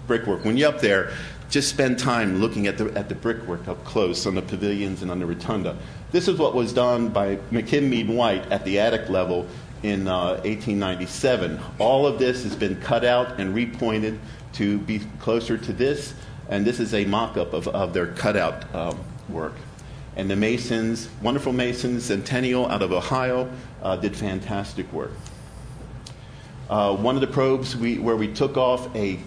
brickwork. 0.07 0.45
When 0.45 0.57
you're 0.57 0.69
up 0.69 0.81
there, 0.81 1.11
just 1.49 1.69
spend 1.69 1.99
time 1.99 2.39
looking 2.39 2.67
at 2.67 2.77
the, 2.77 2.85
at 2.97 3.09
the 3.09 3.15
brickwork 3.15 3.67
up 3.67 3.83
close 3.83 4.25
on 4.25 4.35
the 4.35 4.41
pavilions 4.41 5.01
and 5.01 5.11
on 5.11 5.19
the 5.19 5.25
rotunda. 5.25 5.77
This 6.11 6.27
is 6.27 6.37
what 6.39 6.55
was 6.55 6.73
done 6.73 7.09
by 7.09 7.35
McKim 7.51 7.89
Mead 7.89 8.09
White 8.09 8.49
at 8.51 8.63
the 8.63 8.79
attic 8.79 9.09
level 9.09 9.45
in 9.83 10.07
uh, 10.07 10.35
1897. 10.43 11.59
All 11.79 12.07
of 12.07 12.19
this 12.19 12.43
has 12.43 12.55
been 12.55 12.79
cut 12.81 13.03
out 13.03 13.39
and 13.39 13.55
repointed 13.55 14.17
to 14.53 14.77
be 14.79 14.99
closer 15.19 15.57
to 15.57 15.73
this, 15.73 16.13
and 16.49 16.65
this 16.65 16.79
is 16.79 16.93
a 16.93 17.05
mock 17.05 17.37
up 17.37 17.53
of, 17.53 17.67
of 17.69 17.93
their 17.93 18.07
cutout 18.07 18.73
um, 18.75 18.99
work. 19.29 19.53
And 20.15 20.29
the 20.29 20.35
Masons, 20.35 21.09
wonderful 21.21 21.53
Masons, 21.53 22.05
Centennial 22.05 22.67
out 22.67 22.81
of 22.81 22.91
Ohio, 22.91 23.49
uh, 23.81 23.95
did 23.95 24.15
fantastic 24.15 24.91
work. 24.91 25.11
Uh, 26.69 26.95
one 26.95 27.15
of 27.15 27.21
the 27.21 27.27
probes 27.27 27.75
we, 27.75 27.99
where 27.99 28.15
we 28.15 28.27
took 28.27 28.57
off 28.57 28.93
a 28.95 29.19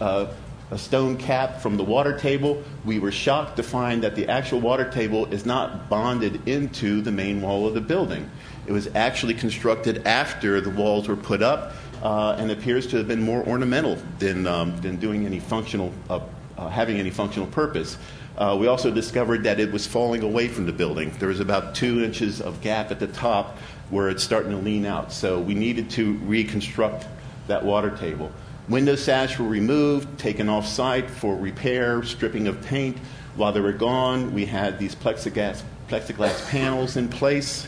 uh, 0.00 0.26
a 0.70 0.78
stone 0.78 1.16
cap 1.16 1.60
from 1.60 1.76
the 1.76 1.84
water 1.84 2.18
table. 2.18 2.62
We 2.84 2.98
were 2.98 3.12
shocked 3.12 3.56
to 3.56 3.62
find 3.62 4.02
that 4.02 4.14
the 4.14 4.28
actual 4.28 4.60
water 4.60 4.90
table 4.90 5.26
is 5.26 5.46
not 5.46 5.88
bonded 5.88 6.46
into 6.46 7.00
the 7.00 7.12
main 7.12 7.40
wall 7.40 7.66
of 7.66 7.74
the 7.74 7.80
building. 7.80 8.30
It 8.66 8.72
was 8.72 8.88
actually 8.94 9.34
constructed 9.34 10.06
after 10.06 10.60
the 10.60 10.70
walls 10.70 11.08
were 11.08 11.16
put 11.16 11.42
up 11.42 11.72
uh, 12.02 12.36
and 12.38 12.50
appears 12.50 12.86
to 12.88 12.98
have 12.98 13.08
been 13.08 13.22
more 13.22 13.42
ornamental 13.46 13.96
than, 14.18 14.46
um, 14.46 14.78
than 14.82 14.96
doing 14.96 15.24
any 15.24 15.40
functional, 15.40 15.92
uh, 16.10 16.20
uh, 16.58 16.68
having 16.68 16.98
any 16.98 17.10
functional 17.10 17.48
purpose. 17.48 17.96
Uh, 18.36 18.56
we 18.60 18.66
also 18.66 18.90
discovered 18.90 19.42
that 19.44 19.58
it 19.58 19.72
was 19.72 19.86
falling 19.86 20.22
away 20.22 20.48
from 20.48 20.66
the 20.66 20.72
building. 20.72 21.10
There 21.18 21.28
was 21.28 21.40
about 21.40 21.74
two 21.74 22.04
inches 22.04 22.40
of 22.40 22.60
gap 22.60 22.90
at 22.90 23.00
the 23.00 23.08
top 23.08 23.56
where 23.90 24.10
it's 24.10 24.22
starting 24.22 24.52
to 24.52 24.58
lean 24.58 24.84
out. 24.84 25.12
So 25.12 25.40
we 25.40 25.54
needed 25.54 25.90
to 25.90 26.12
reconstruct 26.18 27.06
that 27.48 27.64
water 27.64 27.96
table. 27.96 28.30
Window 28.68 28.96
sash 28.96 29.38
were 29.38 29.48
removed, 29.48 30.18
taken 30.18 30.48
off 30.48 30.66
site 30.66 31.08
for 31.08 31.34
repair, 31.34 32.02
stripping 32.02 32.48
of 32.48 32.60
paint. 32.62 32.98
While 33.34 33.52
they 33.52 33.60
were 33.60 33.72
gone, 33.72 34.34
we 34.34 34.44
had 34.44 34.78
these 34.78 34.94
plexiglass, 34.94 35.62
plexiglass 35.88 36.48
panels 36.50 36.96
in 36.96 37.08
place. 37.08 37.66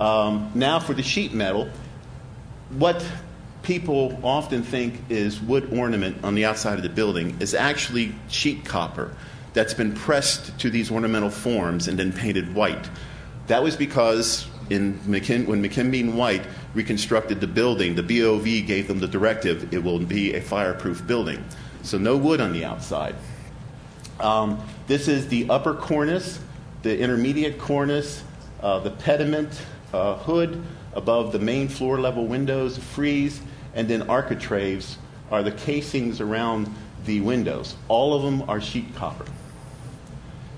Um, 0.00 0.50
now 0.54 0.80
for 0.80 0.94
the 0.94 1.02
sheet 1.02 1.32
metal, 1.32 1.68
what 2.70 3.04
people 3.62 4.18
often 4.24 4.62
think 4.62 5.00
is 5.08 5.40
wood 5.40 5.72
ornament 5.72 6.24
on 6.24 6.34
the 6.34 6.44
outside 6.44 6.74
of 6.74 6.82
the 6.82 6.88
building 6.88 7.36
is 7.38 7.54
actually 7.54 8.14
sheet 8.28 8.64
copper 8.64 9.14
that's 9.52 9.74
been 9.74 9.92
pressed 9.94 10.58
to 10.58 10.70
these 10.70 10.90
ornamental 10.90 11.30
forms 11.30 11.86
and 11.86 11.98
then 11.98 12.12
painted 12.12 12.54
white. 12.54 12.90
That 13.46 13.62
was 13.62 13.76
because 13.76 14.48
in 14.70 14.98
McKin- 15.06 15.46
when 15.46 15.62
Mead 15.62 16.14
White 16.14 16.42
reconstructed 16.74 17.40
the 17.40 17.46
building, 17.46 17.94
the 17.94 18.02
BOV 18.02 18.66
gave 18.66 18.88
them 18.88 18.98
the 18.98 19.08
directive 19.08 19.72
it 19.72 19.82
will 19.82 19.98
be 19.98 20.34
a 20.34 20.40
fireproof 20.40 21.06
building. 21.06 21.42
So 21.82 21.98
no 21.98 22.16
wood 22.16 22.40
on 22.40 22.52
the 22.52 22.64
outside. 22.64 23.14
Um, 24.20 24.60
this 24.86 25.08
is 25.08 25.28
the 25.28 25.48
upper 25.48 25.74
cornice, 25.74 26.38
the 26.82 26.98
intermediate 26.98 27.58
cornice, 27.58 28.22
uh, 28.62 28.80
the 28.80 28.90
pediment 28.90 29.62
uh, 29.92 30.16
hood 30.16 30.62
above 30.94 31.32
the 31.32 31.38
main 31.38 31.68
floor 31.68 32.00
level 32.00 32.26
windows, 32.26 32.76
frieze, 32.76 33.40
and 33.74 33.88
then 33.88 34.02
architraves 34.02 34.98
are 35.30 35.42
the 35.42 35.52
casings 35.52 36.20
around 36.20 36.72
the 37.04 37.20
windows. 37.20 37.76
All 37.88 38.14
of 38.14 38.22
them 38.22 38.48
are 38.48 38.60
sheet 38.60 38.94
copper. 38.94 39.26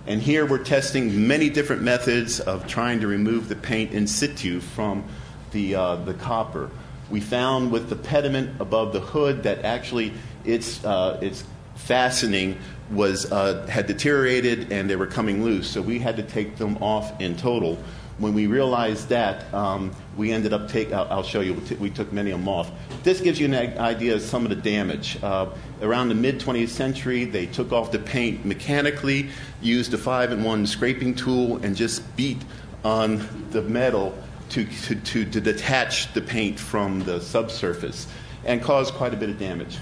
And 0.07 0.21
here 0.21 0.47
we're 0.47 0.65
testing 0.65 1.27
many 1.27 1.51
different 1.51 1.83
methods 1.83 2.41
of 2.41 2.67
trying 2.67 3.01
to 3.01 3.07
remove 3.07 3.49
the 3.49 3.57
paint 3.57 3.93
in 3.93 4.07
situ 4.07 4.61
from 4.61 5.05
the, 5.51 5.75
uh, 5.75 5.97
the 5.97 6.15
copper. 6.15 6.71
We 7.11 7.21
found 7.21 7.71
with 7.71 7.89
the 7.91 7.97
pediment 7.97 8.61
above 8.61 8.93
the 8.93 9.01
hood 9.01 9.43
that 9.43 9.65
actually 9.65 10.15
its, 10.45 10.83
uh, 10.85 11.19
its 11.21 11.45
fastening 11.75 12.59
was, 12.91 13.31
uh, 13.31 13.67
had 13.67 13.87
deteriorated 13.87 14.73
and 14.73 14.89
they 14.89 14.97
were 14.97 15.07
coming 15.07 15.45
loose, 15.45 15.69
so 15.69 15.83
we 15.83 15.99
had 15.99 16.17
to 16.17 16.23
take 16.23 16.57
them 16.57 16.79
off 16.83 17.21
in 17.21 17.37
total. 17.37 17.79
When 18.21 18.35
we 18.35 18.47
realized 18.47 19.09
that, 19.09 19.53
um, 19.55 19.91
we 20.17 20.31
ended 20.31 20.53
up 20.53 20.69
taking, 20.69 20.95
I'll, 20.95 21.23
show 21.23 21.41
you. 21.41 21.55
We 21.81 21.89
took 21.89 22.13
many 22.13 22.31
of 22.31 22.39
them 22.39 22.49
off. 22.49 22.71
This 23.03 23.21
gives 23.21 23.41
you 23.41 23.47
an 23.47 23.79
idea 23.79 24.15
of 24.15 24.21
some 24.21 24.45
of 24.45 24.51
the 24.51 24.57
damage. 24.57 25.19
Uh, 25.23 25.49
around 25.81 26.11
the 26.11 26.15
mid 26.15 26.39
20th 26.39 26.69
century, 26.69 27.25
they 27.25 27.47
took 27.47 27.73
off 27.73 27.91
the 27.91 27.99
paint 27.99 28.45
mechanically, 28.45 29.31
used 29.63 29.95
a 29.95 29.99
five 29.99 30.33
in 30.33 30.45
one 30.45 30.67
scraping 30.67 31.15
tool, 31.15 31.57
and 31.65 31.75
just 31.75 32.15
beat 32.17 32.43
on 32.85 33.27
the 33.51 33.63
metal 33.63 34.17
to, 34.51 34.65
to, 34.65 34.95
to, 34.97 35.25
to 35.25 35.41
detach 35.41 36.13
the 36.13 36.21
paint 36.21 36.61
from 36.61 37.03
the 37.05 37.21
subsurface, 37.21 38.07
and 38.45 38.63
caused 38.63 38.93
quite 38.95 39.15
a 39.15 39.17
bit 39.17 39.31
of 39.31 39.39
damage. 39.39 39.79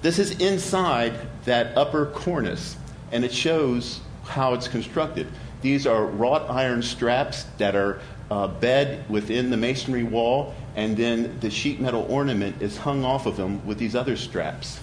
This 0.00 0.18
is 0.18 0.32
inside 0.40 1.14
that 1.44 1.76
upper 1.78 2.06
cornice, 2.06 2.76
and 3.12 3.24
it 3.24 3.32
shows 3.32 4.00
how 4.24 4.54
it's 4.54 4.66
constructed. 4.66 5.28
These 5.62 5.86
are 5.86 6.04
wrought 6.04 6.50
iron 6.50 6.82
straps 6.82 7.44
that 7.58 7.74
are 7.74 8.00
uh, 8.30 8.48
bed 8.48 9.08
within 9.08 9.50
the 9.50 9.56
masonry 9.56 10.02
wall, 10.02 10.54
and 10.74 10.96
then 10.96 11.38
the 11.40 11.50
sheet 11.50 11.80
metal 11.80 12.06
ornament 12.08 12.60
is 12.60 12.76
hung 12.76 13.04
off 13.04 13.26
of 13.26 13.36
them 13.36 13.64
with 13.64 13.78
these 13.78 13.94
other 13.94 14.16
straps. 14.16 14.80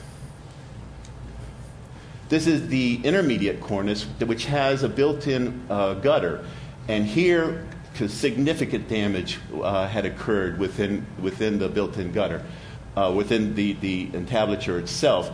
This 2.30 2.48
is 2.48 2.68
the 2.70 3.02
intermediate 3.04 3.60
cornice, 3.60 4.04
which 4.26 4.46
has 4.46 4.84
a 4.84 4.90
built 4.90 5.28
in 5.28 5.66
uh, 5.70 5.96
gutter. 5.96 6.46
And 6.88 7.06
here, 7.06 7.66
significant 8.08 8.88
damage 8.88 9.40
uh, 9.62 9.88
had 9.88 10.06
occurred 10.06 10.58
within, 10.60 11.06
within 11.22 11.60
the 11.60 11.68
built 11.68 11.98
in 11.98 12.12
gutter, 12.12 12.46
uh, 12.96 13.12
within 13.16 13.56
the, 13.56 13.74
the 13.74 14.10
entablature 14.14 14.80
itself 14.80 15.32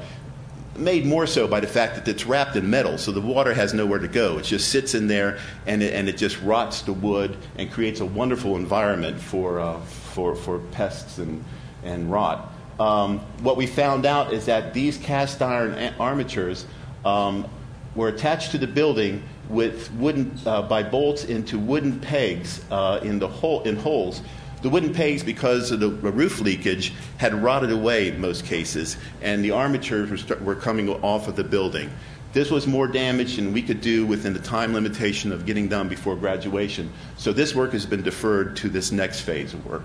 made 0.77 1.05
more 1.05 1.25
so 1.27 1.47
by 1.47 1.59
the 1.59 1.67
fact 1.67 1.95
that 1.95 2.07
it's 2.07 2.25
wrapped 2.25 2.55
in 2.55 2.69
metal, 2.69 2.97
so 2.97 3.11
the 3.11 3.21
water 3.21 3.53
has 3.53 3.73
nowhere 3.73 3.99
to 3.99 4.07
go. 4.07 4.37
It 4.37 4.43
just 4.43 4.69
sits 4.69 4.93
in 4.93 5.07
there 5.07 5.39
and 5.65 5.81
it, 5.81 5.93
and 5.93 6.09
it 6.09 6.17
just 6.17 6.41
rots 6.41 6.81
the 6.81 6.93
wood 6.93 7.37
and 7.57 7.71
creates 7.71 7.99
a 7.99 8.05
wonderful 8.05 8.55
environment 8.55 9.19
for, 9.19 9.59
uh, 9.59 9.79
for, 9.81 10.35
for 10.35 10.59
pests 10.59 11.17
and, 11.17 11.43
and 11.83 12.11
rot. 12.11 12.51
Um, 12.79 13.19
what 13.41 13.55
we 13.55 13.67
found 13.67 14.05
out 14.05 14.33
is 14.33 14.45
that 14.47 14.73
these 14.73 14.97
cast 14.97 15.41
iron 15.41 15.93
armatures 15.99 16.65
um, 17.05 17.47
were 17.95 18.09
attached 18.09 18.51
to 18.51 18.57
the 18.57 18.67
building 18.67 19.23
with 19.47 19.91
wooden, 19.93 20.37
uh, 20.45 20.63
by 20.63 20.83
bolts 20.83 21.23
into 21.23 21.57
wooden 21.57 21.99
pegs 21.99 22.63
uh, 22.71 22.99
in, 23.01 23.19
the 23.19 23.27
hole, 23.27 23.63
in 23.63 23.75
holes 23.77 24.21
the 24.65 24.71
wooden 24.71 24.95
pegs, 24.95 25.21
because 25.21 25.69
of 25.69 25.79
the 25.79 25.89
roof 25.89 26.41
leakage, 26.41 26.91
had 27.17 27.35
rotted 27.35 27.69
away 27.69 28.07
in 28.07 28.19
most 28.19 28.45
cases, 28.45 28.97
and 29.21 29.45
the 29.45 29.51
armatures 29.51 30.27
were, 30.39 30.55
coming 30.55 30.89
off 30.89 31.27
of 31.27 31.35
the 31.35 31.43
building. 31.43 31.87
This 32.33 32.49
was 32.49 32.65
more 32.65 32.87
damage 32.87 33.35
than 33.35 33.53
we 33.53 33.61
could 33.61 33.79
do 33.79 34.07
within 34.07 34.33
the 34.33 34.39
time 34.39 34.73
limitation 34.73 35.31
of 35.31 35.45
getting 35.45 35.67
done 35.67 35.87
before 35.87 36.15
graduation. 36.15 36.91
So 37.15 37.31
this 37.31 37.53
work 37.53 37.73
has 37.73 37.85
been 37.85 38.01
deferred 38.01 38.55
to 38.55 38.69
this 38.69 38.91
next 38.91 39.19
phase 39.19 39.53
of 39.53 39.63
work. 39.67 39.83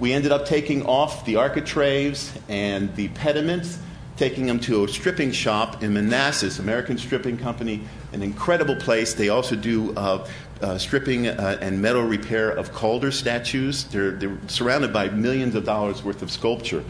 We 0.00 0.14
ended 0.14 0.32
up 0.32 0.46
taking 0.46 0.86
off 0.86 1.26
the 1.26 1.36
architraves 1.36 2.32
and 2.48 2.96
the 2.96 3.08
pediments, 3.08 3.80
taking 4.16 4.46
them 4.46 4.58
to 4.60 4.84
a 4.84 4.88
stripping 4.88 5.32
shop 5.32 5.82
in 5.82 5.92
Manassas, 5.92 6.58
American 6.58 6.96
Stripping 6.96 7.36
Company, 7.36 7.82
an 8.14 8.22
incredible 8.22 8.76
place. 8.76 9.12
They 9.12 9.28
also 9.28 9.56
do 9.56 9.94
uh, 9.94 10.26
uh, 10.62 10.78
stripping 10.78 11.26
uh, 11.26 11.58
and 11.60 11.80
metal 11.80 12.02
repair 12.02 12.50
of 12.50 12.72
Calder 12.72 13.10
statues. 13.10 13.84
They're, 13.84 14.12
they're, 14.12 14.38
surrounded 14.46 14.92
by 14.92 15.08
millions 15.08 15.54
of 15.54 15.64
dollars 15.64 16.02
worth 16.02 16.22
of 16.22 16.30
sculpture. 16.30 16.84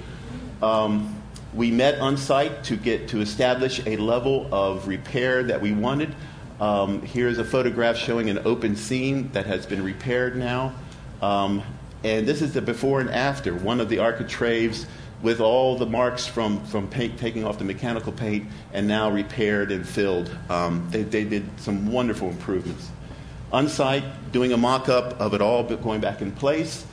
Um, 0.63 1.21
we 1.55 1.71
met 1.71 1.99
on 1.99 2.17
site 2.17 2.65
to 2.65 2.77
get 2.77 3.09
to 3.09 3.21
establish 3.21 3.85
a 3.87 3.97
level 3.97 4.49
of 4.53 4.89
repair 4.89 5.43
that 5.45 5.61
we 5.61 5.73
wanted. 5.73 6.15
Um, 6.61 7.03
here's 7.03 7.39
a 7.39 7.45
photograph 7.45 7.97
showing 7.97 8.31
an 8.31 8.41
open 8.45 8.77
seam 8.77 9.31
that 9.33 9.47
has 9.47 9.67
been 9.67 9.83
repaired 9.83 10.37
now. 10.37 10.75
Um, 11.21 11.63
and 12.05 12.27
this 12.27 12.43
is 12.43 12.53
the 12.53 12.63
before 12.63 13.01
and 13.01 13.11
after. 13.11 13.55
One 13.55 13.81
of 13.81 13.89
the 13.89 13.99
architraves 13.99 14.87
with 15.23 15.41
all 15.41 15.77
the 15.77 15.87
marks 15.87 16.27
from, 16.27 16.65
from 16.67 16.89
paint, 16.89 17.19
taking 17.19 17.45
off 17.45 17.59
the 17.59 17.65
mechanical 17.65 18.13
paint 18.13 18.49
and 18.73 18.89
now 18.89 19.11
repaired 19.11 19.71
and 19.71 19.89
filled. 19.89 20.37
Um, 20.49 20.87
they, 20.91 21.03
they 21.03 21.25
did 21.25 21.45
some 21.61 21.91
wonderful 21.93 22.29
improvements 22.29 22.91
on 23.53 23.69
site, 23.69 24.33
doing 24.33 24.53
a 24.53 24.57
mock 24.57 24.89
up 24.89 25.21
of 25.21 25.35
it 25.35 25.43
all 25.43 25.63
but 25.63 25.83
going 25.83 26.01
back 26.01 26.23
in 26.23 26.33
place, 26.33 26.87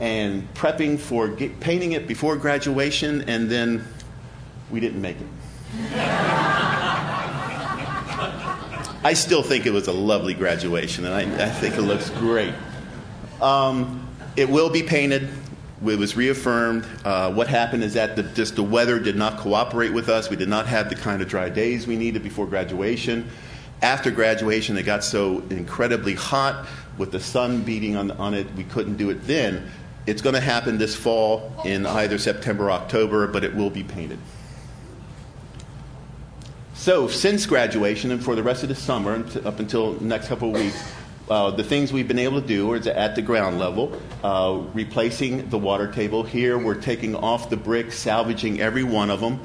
and 0.00 0.52
prepping 0.54 0.98
for 0.98 1.28
get, 1.28 1.60
painting 1.60 1.92
it 1.92 2.08
before 2.08 2.36
graduation, 2.36 3.22
and 3.28 3.50
then 3.50 3.84
we 4.70 4.80
didn't 4.80 5.00
make 5.00 5.16
it. 5.20 5.26
I 9.04 9.12
still 9.14 9.42
think 9.42 9.66
it 9.66 9.72
was 9.72 9.88
a 9.88 9.92
lovely 9.92 10.34
graduation, 10.34 11.04
and 11.04 11.14
I, 11.14 11.44
I 11.44 11.48
think 11.48 11.76
it 11.76 11.82
looks 11.82 12.10
great. 12.10 12.54
Um, 13.40 14.08
it 14.36 14.48
will 14.48 14.70
be 14.70 14.82
painted. 14.82 15.28
It 15.86 15.98
was 15.98 16.16
reaffirmed. 16.16 16.86
Uh, 17.04 17.32
what 17.32 17.46
happened 17.46 17.84
is 17.84 17.94
that 17.94 18.16
the, 18.16 18.22
just 18.22 18.56
the 18.56 18.62
weather 18.62 18.98
did 18.98 19.14
not 19.14 19.38
cooperate 19.38 19.92
with 19.92 20.08
us. 20.08 20.30
We 20.30 20.36
did 20.36 20.48
not 20.48 20.66
have 20.66 20.88
the 20.88 20.96
kind 20.96 21.20
of 21.22 21.28
dry 21.28 21.50
days 21.50 21.86
we 21.86 21.96
needed 21.96 22.22
before 22.22 22.46
graduation 22.46 23.28
after 23.82 24.10
graduation, 24.10 24.76
it 24.76 24.84
got 24.84 25.04
so 25.04 25.42
incredibly 25.50 26.14
hot 26.14 26.66
with 26.98 27.12
the 27.12 27.20
sun 27.20 27.62
beating 27.62 27.96
on, 27.96 28.10
on 28.12 28.34
it, 28.34 28.46
we 28.54 28.64
couldn't 28.64 28.96
do 28.96 29.10
it 29.10 29.26
then. 29.26 29.70
It's 30.06 30.22
going 30.22 30.34
to 30.34 30.40
happen 30.40 30.78
this 30.78 30.94
fall 30.94 31.52
in 31.64 31.84
either 31.84 32.16
September 32.16 32.66
or 32.66 32.70
October, 32.70 33.26
but 33.26 33.44
it 33.44 33.54
will 33.54 33.70
be 33.70 33.82
painted. 33.82 34.18
So, 36.74 37.08
since 37.08 37.46
graduation 37.46 38.12
and 38.12 38.22
for 38.22 38.34
the 38.34 38.42
rest 38.42 38.62
of 38.62 38.68
the 38.68 38.74
summer, 38.74 39.24
up 39.44 39.58
until 39.58 40.00
next 40.00 40.28
couple 40.28 40.54
of 40.54 40.60
weeks, 40.60 40.92
uh, 41.28 41.50
the 41.50 41.64
things 41.64 41.92
we've 41.92 42.06
been 42.06 42.20
able 42.20 42.40
to 42.40 42.46
do 42.46 42.74
is 42.74 42.86
at 42.86 43.16
the 43.16 43.22
ground 43.22 43.58
level, 43.58 44.00
uh, 44.22 44.62
replacing 44.72 45.50
the 45.50 45.58
water 45.58 45.90
table. 45.90 46.22
Here, 46.22 46.56
we're 46.56 46.80
taking 46.80 47.16
off 47.16 47.50
the 47.50 47.56
bricks, 47.56 47.98
salvaging 47.98 48.60
every 48.60 48.84
one 48.84 49.10
of 49.10 49.20
them 49.20 49.40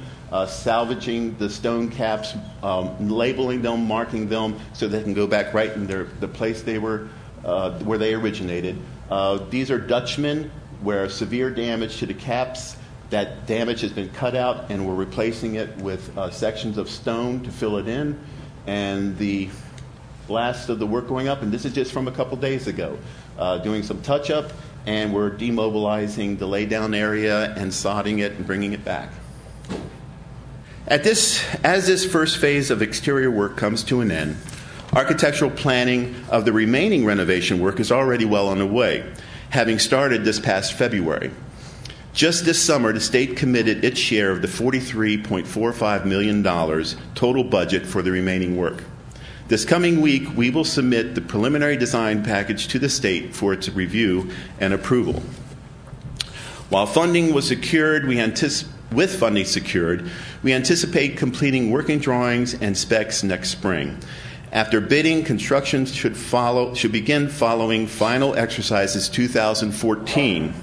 salvaging 0.46 1.38
the 1.38 1.50
stone 1.50 1.90
caps, 1.90 2.36
um, 2.64 3.10
labeling 3.10 3.62
them, 3.62 3.86
marking 3.86 4.30
them, 4.30 4.58
so 4.74 4.88
they 4.88 5.04
can 5.04 5.14
go 5.14 5.28
back 5.28 5.54
right 5.54 5.72
in 5.74 5.88
the 5.88 6.28
place 6.28 6.62
they 6.62 6.78
were, 6.78 7.10
uh, 7.44 7.72
where 7.80 7.98
they 7.98 8.14
originated. 8.14 8.78
Uh, 9.10 9.38
these 9.50 9.70
are 9.70 9.78
Dutchmen, 9.78 10.50
where 10.82 11.10
severe 11.10 11.50
damage 11.50 11.98
to 11.98 12.06
the 12.06 12.14
caps. 12.14 12.78
That 13.10 13.46
damage 13.46 13.82
has 13.82 13.92
been 13.92 14.10
cut 14.10 14.36
out, 14.36 14.72
and 14.72 14.88
we're 14.88 14.96
replacing 14.96 15.56
it 15.56 15.76
with 15.78 16.18
uh, 16.18 16.32
sections 16.32 16.78
of 16.78 16.90
stone 16.90 17.44
to 17.44 17.52
fill 17.52 17.78
it 17.78 17.90
in. 17.90 18.18
And 18.68 19.18
the 19.18 19.50
last 20.30 20.70
of 20.70 20.80
the 20.80 20.88
work 20.88 21.10
going 21.10 21.28
up, 21.28 21.42
and 21.42 21.52
this 21.52 21.66
is 21.66 21.74
just 21.74 21.92
from 21.92 22.08
a 22.08 22.12
couple 22.12 22.38
days 22.38 22.68
ago, 22.68 22.98
uh, 23.38 23.58
doing 23.58 23.84
some 23.84 24.02
touch 24.02 24.32
up, 24.32 24.52
and 24.86 25.14
we're 25.14 25.30
demobilizing 25.30 26.40
the 26.40 26.48
laydown 26.48 26.96
area 26.96 27.54
and 27.56 27.70
sodding 27.70 28.20
it 28.20 28.32
and 28.34 28.48
bringing 28.48 28.72
it 28.72 28.86
back. 28.86 29.10
This, 31.00 31.42
as 31.64 31.88
this 31.88 32.06
first 32.06 32.38
phase 32.38 32.70
of 32.70 32.82
exterior 32.82 33.32
work 33.32 33.56
comes 33.56 33.82
to 33.86 34.02
an 34.02 34.12
end, 34.12 34.36
architectural 34.92 35.50
planning 35.50 36.14
of 36.30 36.44
the 36.44 36.52
remaining 36.52 37.06
renovation 37.06 37.62
work 37.62 37.80
is 37.80 37.94
already 37.94 38.26
well 38.26 38.50
underway, 38.50 39.10
having 39.52 39.80
started 39.80 40.26
this 40.26 40.38
past 40.38 40.74
February. 40.74 41.32
Just 42.12 42.44
this 42.44 42.62
summer, 42.62 42.92
the 42.92 43.00
state 43.00 43.38
committed 43.38 43.86
its 43.86 44.02
share 44.02 44.32
of 44.32 44.42
the 44.42 44.50
$43.45 44.50 46.04
million 46.04 46.44
total 47.16 47.46
budget 47.46 47.86
for 47.86 48.02
the 48.02 48.12
remaining 48.12 48.58
work. 48.58 48.84
This 49.48 49.64
coming 49.64 50.02
week, 50.02 50.36
we 50.36 50.50
will 50.50 50.66
submit 50.66 51.16
the 51.16 51.22
preliminary 51.22 51.78
design 51.78 52.22
package 52.22 52.68
to 52.68 52.80
the 52.80 52.90
state 52.90 53.34
for 53.34 53.54
its 53.54 53.70
review 53.70 54.30
and 54.60 54.74
approval. 54.74 55.24
While 56.68 56.86
funding 56.86 57.34
was 57.34 57.48
secured, 57.48 58.06
we 58.06 58.20
anticipate 58.20 58.71
with 58.92 59.20
funding 59.20 59.46
secured, 59.46 60.10
we 60.44 60.54
anticipate 60.54 61.18
completing 61.18 61.72
working 61.72 62.00
drawings 62.00 62.54
and 62.56 62.78
specs 62.78 63.24
next 63.24 63.50
spring. 63.50 63.98
After 64.52 64.82
bidding, 64.82 65.24
construction 65.24 65.86
should 65.86 66.18
follow 66.18 66.74
should 66.74 66.92
begin 66.92 67.30
following 67.30 67.88
final 67.88 68.36
exercises 68.36 69.08
2014 69.08 70.54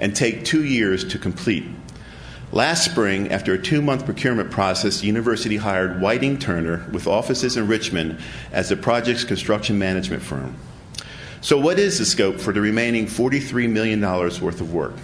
and 0.00 0.14
take 0.14 0.44
2 0.44 0.64
years 0.64 1.04
to 1.04 1.18
complete. 1.18 1.64
Last 2.50 2.84
spring, 2.84 3.30
after 3.30 3.52
a 3.52 3.62
two 3.62 3.82
month 3.82 4.06
procurement 4.06 4.50
process, 4.50 5.00
the 5.00 5.06
university 5.06 5.56
hired 5.56 6.00
Whiting 6.00 6.38
Turner 6.38 6.86
with 6.92 7.06
offices 7.06 7.56
in 7.56 7.68
Richmond 7.68 8.18
as 8.52 8.70
the 8.70 8.76
project's 8.76 9.24
construction 9.24 9.78
management 9.78 10.22
firm. 10.22 10.56
So, 11.42 11.58
what 11.58 11.78
is 11.78 11.98
the 11.98 12.06
scope 12.06 12.40
for 12.40 12.52
the 12.52 12.60
remaining 12.60 13.06
$43 13.06 13.70
million 13.70 14.00
worth 14.00 14.60
of 14.60 14.72
work? 14.72 14.94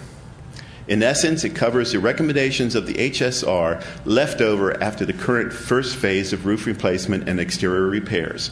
In 0.87 1.01
essence, 1.01 1.43
it 1.43 1.55
covers 1.55 1.91
the 1.91 1.99
recommendations 1.99 2.75
of 2.75 2.85
the 2.85 2.93
HSR 2.93 3.83
left 4.05 4.39
over 4.39 4.81
after 4.83 5.03
the 5.03 5.13
current 5.13 5.51
first 5.51 5.95
phase 5.95 6.31
of 6.31 6.45
roof 6.45 6.67
replacement 6.67 7.27
and 7.27 7.39
exterior 7.39 7.87
repairs. 7.87 8.51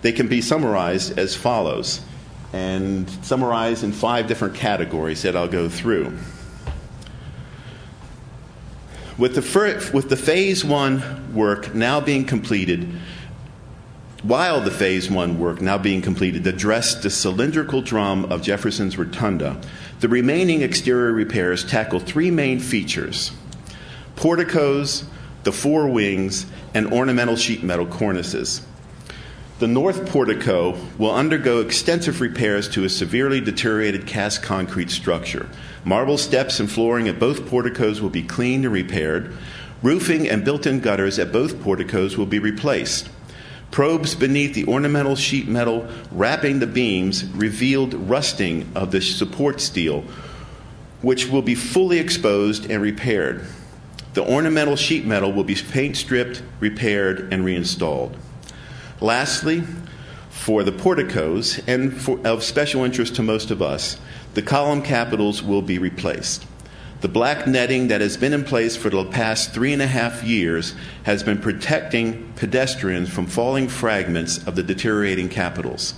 They 0.00 0.12
can 0.12 0.28
be 0.28 0.40
summarized 0.40 1.18
as 1.18 1.34
follows, 1.34 2.00
and 2.54 3.08
summarized 3.22 3.84
in 3.84 3.92
five 3.92 4.26
different 4.26 4.54
categories 4.54 5.22
that 5.22 5.36
I'll 5.36 5.48
go 5.48 5.68
through. 5.68 6.16
With 9.18 9.34
the, 9.34 9.90
with 9.92 10.08
the 10.08 10.16
phase 10.16 10.64
one 10.64 11.34
work 11.34 11.74
now 11.74 12.00
being 12.00 12.24
completed, 12.24 12.88
while 14.22 14.60
the 14.60 14.70
Phase 14.70 15.08
1 15.08 15.38
work 15.38 15.60
now 15.60 15.78
being 15.78 16.02
completed 16.02 16.46
addressed 16.46 17.02
the 17.02 17.10
cylindrical 17.10 17.82
drum 17.82 18.24
of 18.26 18.42
Jefferson's 18.42 18.98
Rotunda, 18.98 19.60
the 20.00 20.08
remaining 20.08 20.62
exterior 20.62 21.12
repairs 21.12 21.64
tackle 21.64 22.00
three 22.00 22.30
main 22.30 22.58
features 22.58 23.30
porticos, 24.16 25.04
the 25.44 25.52
four 25.52 25.88
wings, 25.88 26.46
and 26.74 26.92
ornamental 26.92 27.36
sheet 27.36 27.62
metal 27.62 27.86
cornices. 27.86 28.66
The 29.60 29.68
north 29.68 30.08
portico 30.08 30.76
will 30.98 31.14
undergo 31.14 31.60
extensive 31.60 32.20
repairs 32.20 32.68
to 32.70 32.84
a 32.84 32.88
severely 32.88 33.40
deteriorated 33.40 34.06
cast 34.06 34.42
concrete 34.42 34.90
structure. 34.90 35.48
Marble 35.84 36.18
steps 36.18 36.58
and 36.58 36.70
flooring 36.70 37.08
at 37.08 37.20
both 37.20 37.48
porticos 37.48 38.00
will 38.00 38.10
be 38.10 38.22
cleaned 38.22 38.64
and 38.64 38.74
repaired. 38.74 39.36
Roofing 39.82 40.28
and 40.28 40.44
built 40.44 40.66
in 40.66 40.80
gutters 40.80 41.20
at 41.20 41.32
both 41.32 41.60
porticos 41.62 42.16
will 42.16 42.26
be 42.26 42.40
replaced. 42.40 43.08
Probes 43.70 44.14
beneath 44.14 44.54
the 44.54 44.66
ornamental 44.66 45.14
sheet 45.14 45.46
metal 45.46 45.88
wrapping 46.10 46.58
the 46.58 46.66
beams 46.66 47.24
revealed 47.26 47.94
rusting 47.94 48.70
of 48.74 48.90
the 48.90 49.00
support 49.00 49.60
steel, 49.60 50.04
which 51.02 51.28
will 51.28 51.42
be 51.42 51.54
fully 51.54 51.98
exposed 51.98 52.70
and 52.70 52.82
repaired. 52.82 53.44
The 54.14 54.26
ornamental 54.26 54.74
sheet 54.74 55.04
metal 55.04 55.32
will 55.32 55.44
be 55.44 55.54
paint 55.54 55.96
stripped, 55.96 56.42
repaired, 56.58 57.32
and 57.32 57.44
reinstalled. 57.44 58.16
Lastly, 59.00 59.62
for 60.30 60.64
the 60.64 60.72
porticos, 60.72 61.60
and 61.68 61.94
for, 61.94 62.18
of 62.26 62.42
special 62.42 62.82
interest 62.84 63.14
to 63.16 63.22
most 63.22 63.52
of 63.52 63.62
us, 63.62 63.96
the 64.34 64.42
column 64.42 64.82
capitals 64.82 65.42
will 65.42 65.62
be 65.62 65.78
replaced. 65.78 66.47
The 67.00 67.08
black 67.08 67.46
netting 67.46 67.88
that 67.88 68.00
has 68.00 68.16
been 68.16 68.32
in 68.32 68.42
place 68.42 68.76
for 68.76 68.90
the 68.90 69.04
past 69.04 69.52
three 69.52 69.72
and 69.72 69.80
a 69.80 69.86
half 69.86 70.24
years 70.24 70.74
has 71.04 71.22
been 71.22 71.38
protecting 71.38 72.32
pedestrians 72.34 73.08
from 73.08 73.28
falling 73.28 73.68
fragments 73.68 74.44
of 74.48 74.56
the 74.56 74.64
deteriorating 74.64 75.28
capitals. 75.28 75.94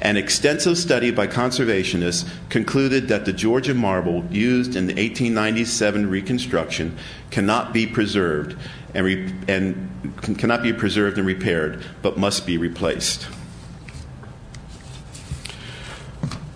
An 0.00 0.16
extensive 0.16 0.78
study 0.78 1.10
by 1.10 1.26
conservationists 1.26 2.28
concluded 2.48 3.08
that 3.08 3.24
the 3.24 3.32
Georgia 3.32 3.74
marble 3.74 4.24
used 4.30 4.76
in 4.76 4.86
the 4.86 4.94
1897 4.94 6.08
reconstruction 6.08 6.96
cannot 7.32 7.72
be 7.72 7.86
preserved 7.88 8.56
and, 8.94 9.04
re- 9.04 9.34
and 9.48 9.90
cannot 10.38 10.62
be 10.62 10.72
preserved 10.72 11.18
and 11.18 11.26
repaired, 11.26 11.84
but 12.02 12.16
must 12.16 12.46
be 12.46 12.56
replaced. 12.56 13.26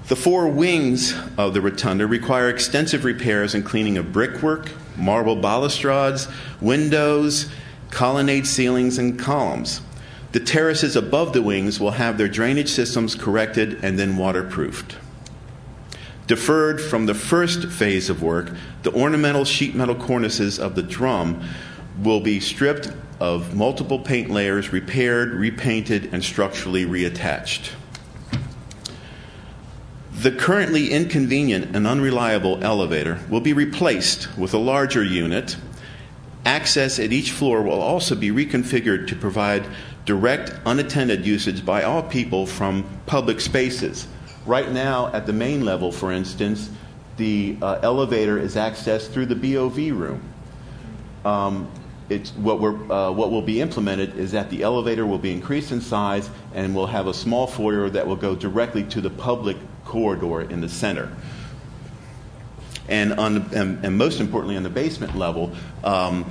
The 0.07 0.17
four 0.17 0.49
wings 0.49 1.15
of 1.39 1.55
the 1.55 1.63
rotunda 1.63 2.07
require 2.07 2.51
extensive 2.51 3.07
repairs 3.07 3.55
and 3.55 3.65
cleaning 3.65 3.97
of 3.97 4.13
brickwork, 4.13 4.71
marble 4.99 5.35
balustrades, 5.35 6.29
windows, 6.61 7.51
colonnade 7.91 8.47
ceilings, 8.47 8.99
and 8.99 9.19
columns. 9.19 9.81
The 10.33 10.41
terraces 10.41 10.95
above 10.95 11.33
the 11.33 11.41
wings 11.41 11.81
will 11.81 11.93
have 11.93 12.19
their 12.19 12.29
drainage 12.29 12.69
systems 12.69 13.15
corrected 13.15 13.83
and 13.83 13.99
then 13.99 14.19
waterproofed. 14.19 14.97
Deferred 16.27 16.83
from 16.83 17.07
the 17.07 17.15
first 17.15 17.69
phase 17.69 18.11
of 18.11 18.23
work, 18.23 18.51
the 18.83 18.93
ornamental 18.93 19.47
sheet 19.47 19.75
metal 19.75 19.95
cornices 19.95 20.59
of 20.59 20.75
the 20.75 20.83
drum 20.83 21.43
will 22.03 22.21
be 22.21 22.41
stripped 22.41 22.93
of 23.21 23.55
multiple 23.55 24.01
paint 24.01 24.29
layers, 24.29 24.71
repaired, 24.71 25.33
repainted, 25.33 26.13
and 26.13 26.23
structurally 26.23 26.85
reattached. 26.85 27.71
The 30.25 30.33
currently 30.33 30.91
inconvenient 30.91 31.77
and 31.77 31.87
unreliable 31.87 32.65
elevator 32.65 33.21
will 33.29 33.43
be 33.43 33.53
replaced 33.53 34.35
with 34.39 34.55
a 34.55 34.59
larger 34.59 35.05
unit. 35.05 35.55
Access 36.47 36.99
at 36.99 37.13
each 37.13 37.31
floor 37.31 37.61
will 37.61 37.83
also 37.83 38.15
be 38.15 38.31
reconfigured 38.31 39.07
to 39.09 39.17
provide 39.17 39.67
direct, 40.07 40.55
unattended 40.65 41.27
usage 41.27 41.63
by 41.63 41.83
all 41.83 42.03
people 42.03 42.47
from 42.47 42.89
public 43.05 43.39
spaces. 43.39 44.09
Right 44.47 44.73
now, 44.73 45.09
at 45.13 45.27
the 45.27 45.35
main 45.35 45.63
level, 45.63 45.93
for 45.93 46.11
instance, 46.11 46.71
the 47.19 47.59
uh, 47.61 47.81
elevator 47.83 48.39
is 48.39 48.57
accessed 48.57 49.11
through 49.11 49.27
the 49.27 49.37
BOV 49.37 49.77
room. 49.93 50.23
Um, 51.27 51.71
what, 52.37 52.57
uh, 52.91 53.13
what 53.13 53.31
will 53.31 53.43
be 53.43 53.61
implemented 53.61 54.17
is 54.17 54.33
that 54.33 54.49
the 54.49 54.63
elevator 54.63 55.05
will 55.05 55.19
be 55.19 55.33
increased 55.33 55.71
in 55.71 55.83
size 55.83 56.31
and 56.55 56.75
will 56.75 56.87
have 56.87 57.09
a 57.09 57.15
small 57.15 57.47
foyer 57.47 57.91
that 57.91 58.07
will 58.07 58.17
go 58.17 58.35
directly 58.35 58.85
to 58.85 59.03
the 59.03 59.11
public 59.11 59.59
corridor 59.85 60.43
in 60.43 60.61
the 60.61 60.69
center. 60.69 61.11
And, 62.89 63.15
on, 63.15 63.37
and, 63.55 63.85
and 63.85 63.97
most 63.97 64.21
importantly, 64.21 64.57
on 64.57 64.63
the 64.63 64.71
basement 64.71 65.17
level, 65.17 65.53
um, 65.83 66.31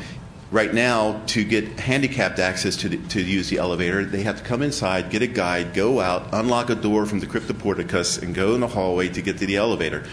right 0.52 0.72
now, 0.72 1.20
to 1.28 1.44
get 1.44 1.80
handicapped 1.80 2.38
access 2.38 2.76
to, 2.78 2.89
the, 2.89 2.98
to 3.10 3.22
use 3.22 3.50
the 3.50 3.58
elevator, 3.58 4.06
they 4.06 4.22
have 4.22 4.38
to 4.38 4.44
come 4.44 4.62
inside, 4.62 5.10
get 5.10 5.24
a 5.24 5.28
guide, 5.28 5.74
go 5.74 6.00
out, 6.00 6.30
unlock 6.32 6.70
a 6.70 6.76
door 6.76 7.08
from 7.08 7.20
the 7.20 7.26
cryptoporticus, 7.26 8.22
and 8.22 8.36
go 8.36 8.54
in 8.54 8.62
the 8.62 8.68
hallway 8.68 9.10
to 9.10 9.22
get 9.22 9.39
to 9.39 9.48
the 9.48 9.58
elevator. 9.58 10.06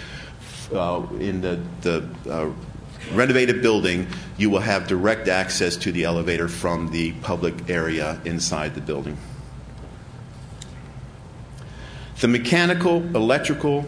Uh, 0.73 1.07
in 1.19 1.43
the, 1.43 1.61
the 1.83 2.09
uh, 2.31 2.51
renovated 3.13 3.61
building, 3.61 4.07
you 4.39 4.49
will 4.49 4.61
have 4.61 4.89
direct 4.89 5.29
access 5.29 5.77
to 5.77 5.93
the 5.93 6.05
elevator 6.05 6.49
from 6.49 6.91
the 6.91 7.13
public 7.21 7.69
area 7.69 8.19
inside 8.25 8.75
the 8.75 8.81
building. 8.81 9.19
The 12.21 12.29
mechanical, 12.29 12.99
electrical, 13.17 13.87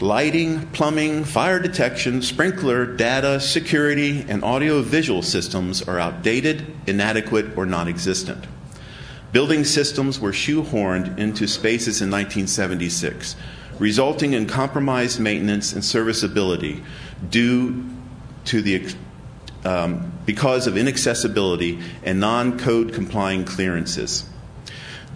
lighting, 0.00 0.66
plumbing, 0.68 1.24
fire 1.24 1.60
detection, 1.60 2.22
sprinkler, 2.22 2.86
data, 2.86 3.40
security, 3.40 4.24
and 4.26 4.42
audio-visual 4.42 5.20
systems 5.20 5.82
are 5.82 5.98
outdated, 5.98 6.74
inadequate, 6.86 7.58
or 7.58 7.66
non 7.66 7.86
existent. 7.86 8.46
Building 9.32 9.64
systems 9.64 10.18
were 10.18 10.32
shoehorned 10.32 11.18
into 11.18 11.46
spaces 11.46 12.00
in 12.00 12.10
1976, 12.10 13.36
resulting 13.78 14.32
in 14.32 14.46
compromised 14.46 15.20
maintenance 15.20 15.74
and 15.74 15.84
serviceability 15.84 16.82
due 17.28 17.84
to 18.46 18.62
the 18.62 18.94
um, 19.64 20.10
because 20.24 20.66
of 20.66 20.78
inaccessibility 20.78 21.80
and 22.02 22.18
non 22.18 22.58
code 22.58 22.94
complying 22.94 23.44
clearances. 23.44 24.24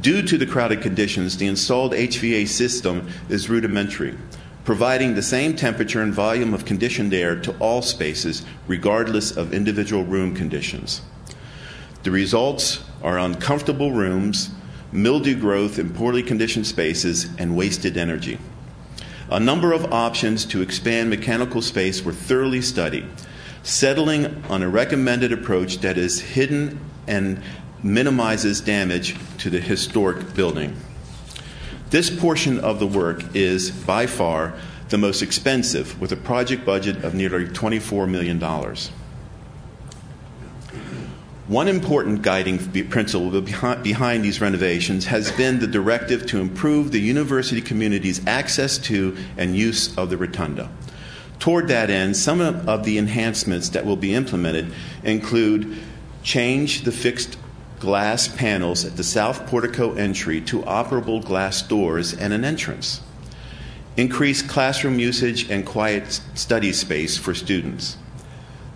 Due 0.03 0.21
to 0.21 0.37
the 0.37 0.47
crowded 0.47 0.83
conditions, 0.83 1.37
the 1.37 1.47
installed 1.47 1.93
HVA 1.93 2.49
system 2.49 3.09
is 3.29 3.49
rudimentary, 3.49 4.19
providing 4.65 5.15
the 5.15 5.23
same 5.23 5.55
temperature 5.55 6.03
and 6.03 6.13
volume 6.13 6.53
of 6.53 6.65
conditioned 6.65 7.15
air 7.15 7.37
to 7.37 7.57
all 7.59 7.83
spaces, 7.83 8.45
regardless 8.67 9.31
of 9.31 9.55
individual 9.55 10.03
room 10.03 10.35
conditions. 10.35 11.03
The 12.03 12.11
results 12.11 12.83
are 13.01 13.17
uncomfortable 13.17 13.93
rooms, 13.93 14.51
mildew 14.91 15.37
growth 15.39 15.79
in 15.79 15.95
poorly 15.95 16.25
conditioned 16.25 16.67
spaces, 16.67 17.29
and 17.39 17.57
wasted 17.57 17.97
energy. 17.97 18.39
A 19.31 19.39
number 19.39 19.73
of 19.73 19.93
options 19.93 20.45
to 20.47 20.63
expand 20.63 21.11
mechanical 21.11 21.63
space 21.63 22.05
were 22.05 22.13
thoroughly 22.13 22.61
studied, 22.61 23.07
settling 23.63 24.43
on 24.49 24.65
a 24.65 24.69
recommended 24.69 25.33
approach 25.33 25.79
that 25.79 25.97
is 25.97 26.21
hidden 26.21 26.81
and 27.07 27.41
minimizes 27.83 28.61
damage 28.61 29.17
to 29.39 29.51
the 29.51 29.61
historic 29.61 30.35
building. 30.35 30.77
This 31.91 32.11
portion 32.11 32.59
of 32.61 32.79
the 32.79 32.87
work 32.87 33.35
is 33.35 33.71
by 33.71 34.07
far 34.07 34.55
the 34.89 34.99
most 34.99 35.23
expensive, 35.23 36.01
with 36.01 36.13
a 36.13 36.17
project 36.17 36.65
budget 36.65 37.03
of 37.03 37.15
nearly 37.15 37.47
$24 37.47 38.09
million. 38.09 38.39
One 41.49 41.67
important 41.69 42.23
guiding 42.23 42.59
principle 42.89 43.41
behind 43.41 44.25
these 44.25 44.41
renovations 44.41 45.07
has 45.07 45.33
been 45.33 45.59
the 45.59 45.67
directive 45.67 46.25
to 46.27 46.41
improve 46.41 46.93
the 46.93 47.01
university 47.01 47.61
community's 47.61 48.25
access 48.27 48.79
to 48.79 49.17
and 49.37 49.57
use 49.57 49.97
of 49.99 50.09
the 50.09 50.17
rotunda. 50.17 50.71
Toward 51.41 51.69
that 51.69 51.91
end, 51.91 52.17
some 52.17 52.41
of 52.41 52.85
the 52.85 52.97
enhancements 52.97 53.71
that 53.71 53.85
will 53.85 53.97
be 53.97 54.15
implemented 54.15 54.73
include 55.03 55.77
change 56.23 56.83
the 56.83 56.93
fixed 56.93 57.37
glass 57.83 58.29
panels 58.29 58.85
at 58.85 58.97
the 58.97 59.03
south 59.03 59.45
portico 59.49 59.93
entry 59.95 60.41
to 60.41 60.63
operable 60.63 61.21
glass 61.23 61.63
doors 61.63 62.15
and 62.15 62.33
an 62.33 62.45
entrance. 62.45 63.01
Increase 63.97 64.41
classroom 64.41 65.01
usage 65.01 65.51
and 65.51 65.67
quiet 65.67 66.21
study 66.35 66.73
space 66.73 67.19
for 67.19 67.35
students. 67.35 67.97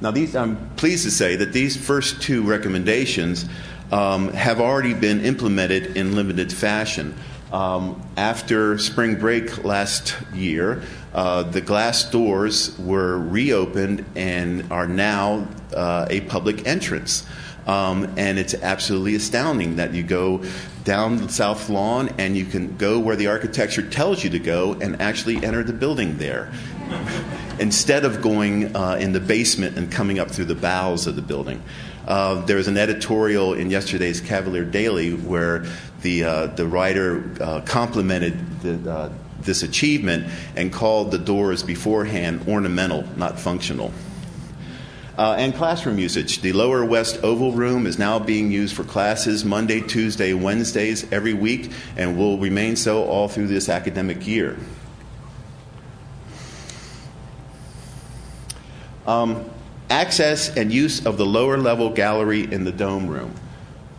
Now, 0.00 0.10
these, 0.10 0.34
I'm 0.34 0.70
pleased 0.74 1.04
to 1.04 1.12
say 1.12 1.36
that 1.36 1.52
these 1.52 1.76
first 1.76 2.20
two 2.20 2.42
recommendations 2.42 3.46
um, 3.92 4.32
have 4.32 4.60
already 4.60 4.92
been 4.92 5.24
implemented 5.24 5.96
in 5.96 6.16
limited 6.16 6.52
fashion. 6.52 7.14
Um, 7.52 8.02
after 8.16 8.76
spring 8.76 9.20
break 9.20 9.62
last 9.62 10.16
year, 10.34 10.82
uh, 11.14 11.44
the 11.44 11.60
glass 11.60 12.10
doors 12.10 12.76
were 12.76 13.16
reopened 13.18 14.04
and 14.16 14.70
are 14.72 14.88
now 14.88 15.46
uh, 15.72 16.06
a 16.10 16.22
public 16.22 16.66
entrance. 16.66 17.24
Um, 17.66 18.14
and 18.16 18.38
it's 18.38 18.54
absolutely 18.54 19.16
astounding 19.16 19.76
that 19.76 19.92
you 19.92 20.04
go 20.04 20.44
down 20.84 21.16
the 21.16 21.28
south 21.28 21.68
lawn 21.68 22.10
and 22.16 22.36
you 22.36 22.44
can 22.44 22.76
go 22.76 23.00
where 23.00 23.16
the 23.16 23.26
architecture 23.26 23.82
tells 23.82 24.22
you 24.22 24.30
to 24.30 24.38
go 24.38 24.74
and 24.74 25.02
actually 25.02 25.44
enter 25.44 25.64
the 25.64 25.72
building 25.72 26.16
there 26.18 26.52
instead 27.58 28.04
of 28.04 28.22
going 28.22 28.76
uh, 28.76 28.94
in 29.00 29.12
the 29.12 29.18
basement 29.18 29.76
and 29.76 29.90
coming 29.90 30.20
up 30.20 30.30
through 30.30 30.44
the 30.44 30.54
bowels 30.54 31.08
of 31.08 31.16
the 31.16 31.22
building. 31.22 31.60
Uh, 32.06 32.44
there 32.46 32.56
was 32.56 32.68
an 32.68 32.78
editorial 32.78 33.54
in 33.54 33.68
yesterday's 33.68 34.20
Cavalier 34.20 34.64
Daily 34.64 35.14
where 35.14 35.66
the, 36.02 36.22
uh, 36.22 36.46
the 36.46 36.66
writer 36.66 37.28
uh, 37.40 37.62
complimented 37.62 38.60
the, 38.60 38.90
uh, 38.90 39.12
this 39.40 39.64
achievement 39.64 40.30
and 40.54 40.72
called 40.72 41.10
the 41.10 41.18
doors 41.18 41.64
beforehand 41.64 42.46
ornamental, 42.46 43.04
not 43.16 43.40
functional. 43.40 43.92
Uh, 45.16 45.34
and 45.38 45.54
classroom 45.54 45.98
usage. 45.98 46.42
The 46.42 46.52
Lower 46.52 46.84
West 46.84 47.20
Oval 47.22 47.52
Room 47.52 47.86
is 47.86 47.98
now 47.98 48.18
being 48.18 48.50
used 48.50 48.76
for 48.76 48.84
classes 48.84 49.46
Monday, 49.46 49.80
Tuesday, 49.80 50.34
Wednesdays 50.34 51.10
every 51.10 51.32
week, 51.32 51.72
and 51.96 52.18
will 52.18 52.36
remain 52.36 52.76
so 52.76 53.04
all 53.04 53.26
through 53.26 53.46
this 53.46 53.70
academic 53.70 54.26
year. 54.26 54.58
Um, 59.06 59.48
access 59.88 60.54
and 60.54 60.70
use 60.70 61.06
of 61.06 61.16
the 61.16 61.24
lower 61.24 61.56
level 61.56 61.90
gallery 61.90 62.42
in 62.52 62.64
the 62.64 62.72
dome 62.72 63.06
room. 63.06 63.32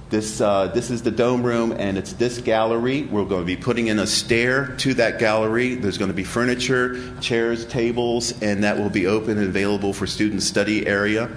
This, 0.10 0.39
uh, 0.39 0.68
this 0.68 0.89
is 0.89 1.01
the 1.01 1.12
dome 1.12 1.43
room, 1.43 1.74
and 1.74 1.97
it's 1.97 2.14
this 2.14 2.38
gallery. 2.38 3.03
We're 3.03 3.26
going 3.26 3.41
to 3.41 3.45
be 3.45 3.58
putting 3.58 3.88
in 3.88 3.99
a 3.99 4.08
stair 4.08 4.68
to 4.78 4.93
that 4.93 5.20
gallery. 5.20 5.76
There's 5.76 5.97
going 5.97 6.12
to 6.12 6.16
be 6.16 6.24
furniture, 6.24 7.14
chairs, 7.20 7.66
tables, 7.66 8.41
and 8.41 8.64
that 8.64 8.78
will 8.78 8.89
be 8.89 9.05
open 9.05 9.38
and 9.38 9.47
available 9.47 9.91
for 9.91 10.08
student 10.08 10.43
study 10.43 10.88
area. 10.88 11.30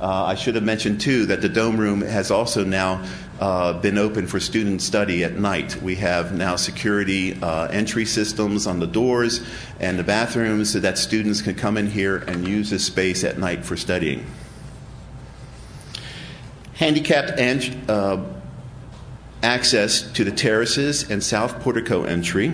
Uh, 0.00 0.24
I 0.24 0.34
should 0.34 0.56
have 0.56 0.64
mentioned 0.64 1.00
too 1.00 1.26
that 1.26 1.40
the 1.40 1.48
dome 1.48 1.76
room 1.76 2.00
has 2.00 2.32
also 2.32 2.64
now 2.64 3.06
uh, 3.38 3.74
been 3.74 3.96
open 3.96 4.26
for 4.26 4.40
student 4.40 4.82
study 4.82 5.22
at 5.22 5.36
night. 5.36 5.80
We 5.80 5.94
have 5.96 6.34
now 6.34 6.56
security 6.56 7.40
uh, 7.40 7.68
entry 7.68 8.06
systems 8.06 8.66
on 8.66 8.80
the 8.80 8.88
doors 8.88 9.40
and 9.78 9.98
the 9.98 10.04
bathrooms 10.04 10.72
so 10.72 10.80
that 10.80 10.98
students 10.98 11.42
can 11.42 11.54
come 11.54 11.76
in 11.76 11.86
here 11.86 12.16
and 12.16 12.46
use 12.46 12.70
this 12.70 12.84
space 12.84 13.22
at 13.22 13.38
night 13.38 13.64
for 13.64 13.76
studying. 13.76 14.26
Handicapped 16.76 17.38
and, 17.38 17.74
uh, 17.88 18.18
access 19.42 20.02
to 20.12 20.24
the 20.24 20.30
terraces 20.30 21.10
and 21.10 21.22
south 21.22 21.60
portico 21.60 22.04
entry. 22.04 22.52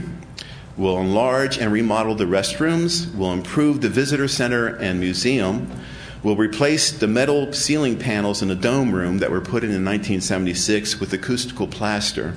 will 0.77 0.99
enlarge 0.99 1.59
and 1.59 1.73
remodel 1.73 2.15
the 2.15 2.25
restrooms. 2.25 3.13
will 3.17 3.33
improve 3.33 3.81
the 3.81 3.89
visitor 3.89 4.29
center 4.29 4.69
and 4.69 5.01
museum. 5.01 5.69
will 6.23 6.37
replace 6.37 6.93
the 6.93 7.09
metal 7.09 7.53
ceiling 7.53 7.99
panels 7.99 8.43
in 8.43 8.49
the 8.49 8.55
dome 8.55 8.95
room 8.95 9.19
that 9.19 9.31
were 9.31 9.41
put 9.41 9.65
in 9.65 9.71
in 9.71 9.85
1976 9.85 11.01
with 11.01 11.13
acoustical 11.13 11.67
plaster. 11.67 12.35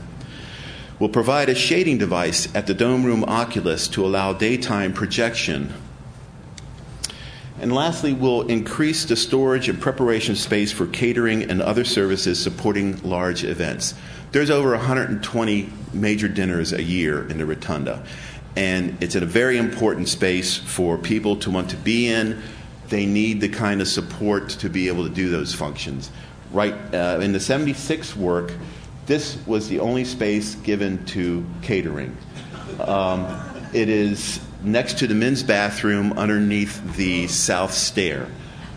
will 0.98 1.08
provide 1.08 1.50
a 1.50 1.56
shading 1.56 2.00
device 2.00 2.48
at 2.56 2.66
the 2.66 2.74
dome 2.74 3.04
room 3.04 3.24
oculus 3.26 3.88
to 3.88 4.04
allow 4.04 4.34
daytime 4.34 4.92
projection 4.92 5.72
and 7.60 7.74
lastly, 7.74 8.14
we'll 8.14 8.48
increase 8.48 9.06
the 9.06 9.16
storage 9.16 9.70
and 9.70 9.80
preparation 9.80 10.36
space 10.36 10.72
for 10.72 10.88
catering 10.88 11.50
and 11.50 11.62
other 11.62 11.86
services 11.86 12.42
supporting 12.42 13.02
large 13.02 13.44
events. 13.44 13.94
There's 14.32 14.50
over 14.50 14.72
120 14.72 15.70
major 15.94 16.28
dinners 16.28 16.74
a 16.74 16.84
year 16.84 17.26
in 17.30 17.38
the 17.38 17.46
Rotunda, 17.46 18.04
and 18.58 19.02
it's 19.02 19.16
a 19.16 19.26
very 19.26 19.58
important 19.58 20.10
space 20.10 20.58
for 20.58 20.98
people 20.98 21.38
to 21.38 21.52
want 21.52 21.70
to 21.70 21.78
be 21.78 22.08
in. 22.08 22.42
They 22.90 23.06
need 23.06 23.40
the 23.40 23.50
kind 23.50 23.82
of 23.82 23.88
support 23.88 24.50
to 24.50 24.70
be 24.70 24.90
able 24.90 25.08
to 25.08 25.14
do 25.14 25.30
those 25.30 25.54
functions. 25.54 26.12
Right 26.52 26.76
uh, 26.94 27.20
in 27.22 27.32
the 27.32 27.40
76 27.40 28.16
work, 28.18 28.52
this 29.06 29.38
was 29.48 29.70
the 29.70 29.80
only 29.80 30.04
space 30.04 30.56
given 30.56 31.06
to 31.06 31.46
catering. 31.62 32.16
Um, 32.80 33.26
it 33.74 33.90
is 33.90 34.45
next 34.66 35.00
to 35.00 35.08
the 35.08 35.16
men's 35.16 35.44
bathroom 35.44 36.14
underneath 36.14 36.96
the 36.96 37.28
south 37.28 37.74
stair. 37.74 38.28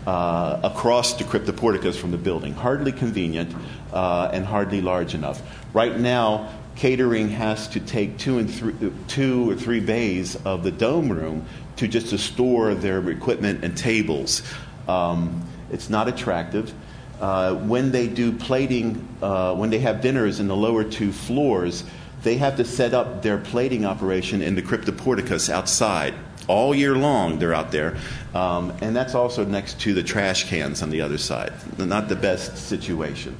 Uh, 0.07 0.59
across 0.63 1.13
the 1.15 1.23
cryptoporticus 1.23 1.95
from 1.95 2.09
the 2.09 2.17
building. 2.17 2.53
Hardly 2.53 2.91
convenient 2.91 3.53
uh, 3.93 4.31
and 4.33 4.43
hardly 4.43 4.81
large 4.81 5.13
enough. 5.13 5.39
Right 5.71 5.99
now, 5.99 6.51
catering 6.75 7.29
has 7.29 7.67
to 7.67 7.79
take 7.79 8.17
two, 8.17 8.39
and 8.39 8.49
three, 8.49 8.91
two 9.07 9.51
or 9.51 9.55
three 9.55 9.81
bays 9.81 10.35
of 10.45 10.63
the 10.63 10.71
dome 10.71 11.11
room 11.11 11.45
to 11.75 11.87
just 11.87 12.07
to 12.09 12.17
store 12.17 12.73
their 12.73 13.07
equipment 13.09 13.63
and 13.63 13.77
tables. 13.77 14.41
Um, 14.87 15.47
it's 15.69 15.89
not 15.89 16.07
attractive. 16.07 16.73
Uh, 17.19 17.55
when 17.55 17.91
they 17.91 18.07
do 18.07 18.31
plating, 18.31 19.07
uh, 19.21 19.53
when 19.53 19.69
they 19.69 19.79
have 19.79 20.01
dinners 20.01 20.39
in 20.39 20.47
the 20.47 20.55
lower 20.55 20.85
two 20.85 21.11
floors, 21.11 21.83
they 22.23 22.37
have 22.37 22.57
to 22.57 22.65
set 22.65 22.93
up 22.93 23.21
their 23.21 23.37
plating 23.37 23.85
operation 23.85 24.41
in 24.41 24.55
the 24.55 24.61
cryptoporticus 24.61 25.49
outside. 25.49 26.13
All 26.47 26.73
year 26.73 26.95
long, 26.95 27.39
they're 27.39 27.53
out 27.53 27.71
there. 27.71 27.97
Um, 28.33 28.71
and 28.81 28.95
that's 28.95 29.15
also 29.15 29.45
next 29.45 29.79
to 29.81 29.93
the 29.93 30.03
trash 30.03 30.49
cans 30.49 30.81
on 30.81 30.89
the 30.89 31.01
other 31.01 31.17
side. 31.17 31.53
Not 31.77 32.09
the 32.09 32.15
best 32.15 32.57
situation. 32.57 33.37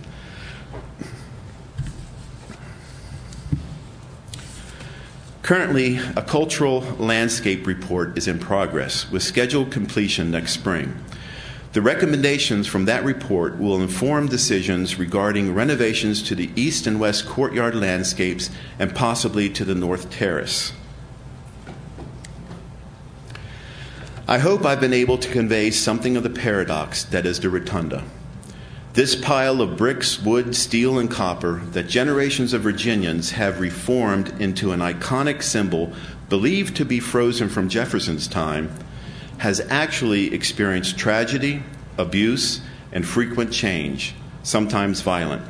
Currently, 5.41 5.97
a 6.15 6.21
cultural 6.21 6.81
landscape 6.99 7.65
report 7.65 8.19
is 8.19 8.27
in 8.27 8.37
progress 8.37 9.09
with 9.09 9.23
scheduled 9.23 9.71
completion 9.71 10.29
next 10.29 10.51
spring. 10.51 10.93
The 11.71 11.81
recommendations 11.83 12.65
from 12.65 12.85
that 12.85 13.03
report 13.03 13.59
will 13.59 13.79
inform 13.79 14.27
decisions 14.27 14.97
regarding 14.97 15.53
renovations 15.53 16.23
to 16.23 16.33
the 16.33 16.49
east 16.55 16.87
and 16.87 16.99
west 16.99 17.27
courtyard 17.27 17.75
landscapes 17.75 18.49
and 18.79 18.95
possibly 18.95 19.49
to 19.51 19.63
the 19.63 19.75
north 19.75 20.09
terrace. 20.09 20.73
I 24.27 24.39
hope 24.39 24.65
I've 24.65 24.81
been 24.81 24.93
able 24.93 25.19
to 25.19 25.31
convey 25.31 25.69
something 25.69 26.17
of 26.17 26.23
the 26.23 26.29
paradox 26.31 27.03
that 27.05 27.27
is 27.27 27.39
the 27.39 27.51
rotunda. 27.51 28.03
This 28.93 29.15
pile 29.15 29.61
of 29.61 29.77
bricks, 29.77 30.19
wood, 30.19 30.55
steel, 30.55 30.97
and 30.97 31.09
copper 31.09 31.61
that 31.71 31.87
generations 31.87 32.53
of 32.53 32.63
Virginians 32.63 33.31
have 33.31 33.59
reformed 33.59 34.41
into 34.41 34.71
an 34.71 34.79
iconic 34.79 35.43
symbol 35.43 35.93
believed 36.29 36.75
to 36.77 36.85
be 36.85 36.99
frozen 36.99 37.47
from 37.47 37.69
Jefferson's 37.69 38.27
time 38.27 38.71
has 39.39 39.61
actually 39.69 40.33
experienced 40.33 40.97
tragedy, 40.97 41.63
abuse, 41.97 42.61
and 42.91 43.05
frequent 43.05 43.51
change, 43.51 44.13
sometimes 44.43 45.01
violent. 45.01 45.41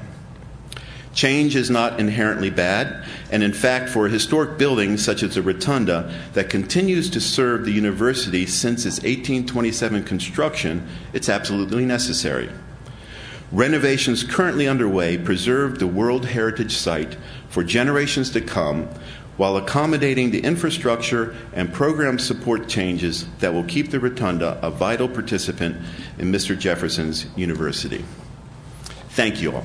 Change 1.14 1.56
is 1.56 1.70
not 1.70 2.00
inherently 2.00 2.50
bad, 2.50 3.04
and 3.32 3.42
in 3.42 3.52
fact, 3.52 3.90
for 3.90 4.06
a 4.06 4.10
historic 4.10 4.58
building 4.58 4.96
such 4.96 5.24
as 5.24 5.36
the 5.36 5.42
Rotunda 5.42 6.14
that 6.34 6.50
continues 6.50 7.10
to 7.10 7.20
serve 7.20 7.66
the 7.66 7.72
university 7.72 8.46
since 8.46 8.86
its 8.86 8.98
1827 8.98 10.04
construction, 10.04 10.88
it's 11.12 11.28
absolutely 11.28 11.84
necessary. 11.84 12.50
Renovations 13.52 14.24
currently 14.24 14.68
underway 14.68 15.18
preserve 15.18 15.80
the 15.80 15.88
World 15.88 16.28
Heritage 16.28 16.76
Site 16.76 17.18
for 17.50 17.64
generations 17.64 18.30
to 18.32 18.42
come 18.42 18.88
while 19.40 19.56
accommodating 19.56 20.32
the 20.32 20.42
infrastructure 20.42 21.34
and 21.54 21.72
program 21.72 22.20
support 22.20 22.68
changes 22.68 23.26
that 23.40 23.54
will 23.54 23.64
keep 23.64 23.90
the 23.90 23.98
Rotunda 23.98 24.60
a 24.62 24.70
vital 24.70 25.08
participant 25.08 25.78
in 26.18 26.30
Mr. 26.30 26.60
Jefferson's 26.60 27.26
University. 27.38 28.04
Thank 29.12 29.42
you 29.42 29.56
all. 29.56 29.64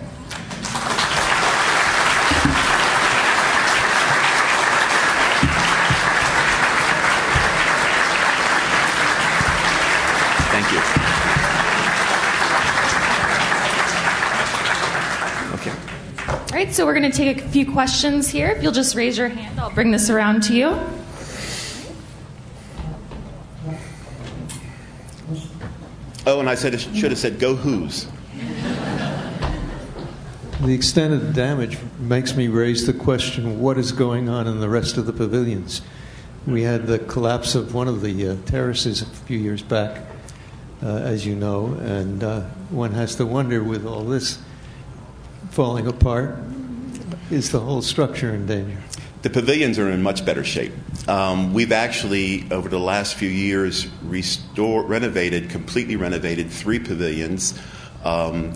So 16.75 16.85
we're 16.85 16.99
going 16.99 17.09
to 17.09 17.17
take 17.17 17.41
a 17.41 17.49
few 17.51 17.71
questions 17.71 18.29
here. 18.29 18.49
If 18.49 18.61
you'll 18.61 18.73
just 18.73 18.97
raise 18.97 19.17
your 19.17 19.29
hand, 19.29 19.61
I'll 19.61 19.71
bring 19.71 19.93
this 19.93 20.11
around 20.11 20.43
to 20.45 20.55
you. 20.55 20.77
Oh, 26.27 26.41
and 26.41 26.51
I 26.51 26.57
said 26.57 26.81
should 26.81 27.13
have 27.13 27.19
said 27.19 27.39
go 27.39 27.55
who's. 27.55 28.09
The 30.63 30.75
extent 30.75 31.15
of 31.15 31.25
the 31.25 31.33
damage 31.33 31.79
makes 32.01 32.35
me 32.35 32.49
raise 32.49 32.87
the 32.87 32.93
question 32.93 33.61
what 33.61 33.79
is 33.79 33.93
going 33.93 34.29
on 34.29 34.49
in 34.49 34.59
the 34.59 34.69
rest 34.69 34.97
of 34.97 35.07
the 35.07 35.13
pavilions? 35.13 35.81
We 36.45 36.63
had 36.63 36.89
the 36.89 36.99
collapse 36.99 37.55
of 37.55 37.73
one 37.73 37.87
of 37.87 38.01
the 38.01 38.31
uh, 38.31 38.37
terraces 38.47 39.01
a 39.01 39.07
few 39.07 39.39
years 39.39 39.63
back, 39.63 40.03
uh, 40.83 40.89
as 40.89 41.25
you 41.25 41.37
know, 41.37 41.67
and 41.83 42.25
uh, 42.25 42.41
one 42.71 42.95
has 42.95 43.15
to 43.17 43.27
wonder 43.27 43.63
with 43.63 43.87
all 43.87 44.03
this 44.03 44.41
falling 45.51 45.87
apart, 45.87 46.37
is 47.31 47.51
the 47.51 47.61
whole 47.61 47.83
structure 47.83 48.35
in 48.35 48.47
danger? 48.47 48.79
The 49.23 49.31
pavilions 49.31 49.79
are 49.79 49.91
in 49.91 50.03
much 50.03 50.25
better 50.25 50.45
shape. 50.45 50.73
Um, 51.09 51.55
we've 51.55 51.73
actually, 51.73 52.47
over 52.51 52.69
the 52.69 52.79
last 52.79 53.15
few 53.15 53.29
years, 53.29 53.87
restored, 54.03 54.89
renovated, 54.89 55.49
completely 55.49 55.97
renovated 55.97 56.51
three 56.51 56.79
pavilions 56.79 57.59
um, 58.05 58.53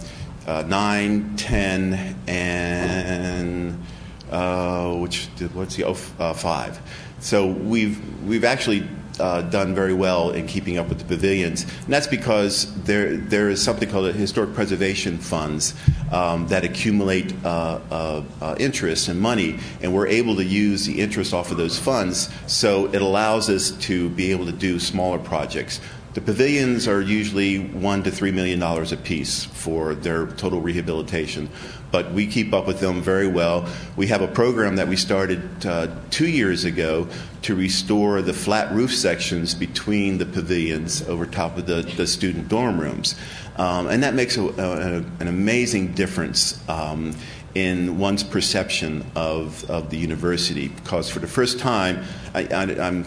uh, 0.46 0.62
9, 0.66 1.36
10, 1.36 2.16
and 2.26 3.82
uh, 4.30 4.94
which, 4.94 5.26
what's 5.52 5.76
the, 5.76 5.84
oh, 5.84 5.96
uh, 6.18 6.34
5. 6.34 6.80
So 7.20 7.46
we've, 7.46 8.00
we've 8.24 8.44
actually 8.44 8.86
uh, 9.20 9.42
done 9.42 9.74
very 9.74 9.94
well 9.94 10.30
in 10.30 10.46
keeping 10.46 10.78
up 10.78 10.88
with 10.88 10.98
the 10.98 11.04
pavilions, 11.04 11.62
and 11.62 11.92
that's 11.92 12.06
because 12.06 12.72
there 12.84 13.16
there 13.16 13.50
is 13.50 13.62
something 13.62 13.88
called 13.88 14.14
historic 14.14 14.54
preservation 14.54 15.18
funds 15.18 15.74
um, 16.12 16.46
that 16.48 16.64
accumulate 16.64 17.34
uh, 17.44 17.80
uh, 17.90 18.22
uh, 18.40 18.56
interest 18.58 19.08
and 19.08 19.20
money, 19.20 19.58
and 19.82 19.92
we're 19.94 20.06
able 20.06 20.36
to 20.36 20.44
use 20.44 20.86
the 20.86 21.00
interest 21.00 21.34
off 21.34 21.50
of 21.50 21.56
those 21.56 21.78
funds, 21.78 22.28
so 22.46 22.86
it 22.86 23.02
allows 23.02 23.48
us 23.48 23.70
to 23.72 24.08
be 24.10 24.30
able 24.30 24.46
to 24.46 24.52
do 24.52 24.78
smaller 24.78 25.18
projects. 25.18 25.80
The 26.14 26.22
pavilions 26.22 26.88
are 26.88 27.00
usually 27.00 27.58
one 27.60 28.02
to 28.02 28.10
three 28.10 28.32
million 28.32 28.58
dollars 28.58 28.92
a 28.92 28.96
piece 28.96 29.44
for 29.44 29.94
their 29.94 30.26
total 30.26 30.60
rehabilitation, 30.60 31.48
but 31.90 32.12
we 32.12 32.26
keep 32.26 32.52
up 32.52 32.66
with 32.66 32.80
them 32.80 33.00
very 33.02 33.26
well. 33.26 33.68
We 33.96 34.08
have 34.08 34.20
a 34.20 34.28
program 34.28 34.76
that 34.76 34.88
we 34.88 34.96
started 34.96 35.66
uh, 35.66 35.88
two 36.10 36.28
years 36.28 36.64
ago 36.64 37.08
to 37.42 37.54
restore 37.54 38.22
the 38.22 38.34
flat 38.34 38.72
roof 38.72 38.94
sections 38.94 39.54
between 39.54 40.18
the 40.18 40.26
pavilions 40.26 41.06
over 41.08 41.26
top 41.26 41.56
of 41.56 41.66
the, 41.66 41.82
the 41.96 42.06
student 42.06 42.48
dorm 42.48 42.80
rooms, 42.80 43.14
um, 43.56 43.88
and 43.88 44.02
that 44.02 44.14
makes 44.14 44.36
a, 44.36 44.42
a, 44.42 44.96
an 45.20 45.28
amazing 45.28 45.92
difference. 45.92 46.62
Um, 46.68 47.14
in 47.54 47.98
one's 47.98 48.22
perception 48.22 49.04
of, 49.16 49.68
of 49.70 49.90
the 49.90 49.96
university, 49.96 50.68
because 50.68 51.10
for 51.10 51.18
the 51.18 51.26
first 51.26 51.58
time, 51.58 52.04
I, 52.34 52.42
am 52.42 53.04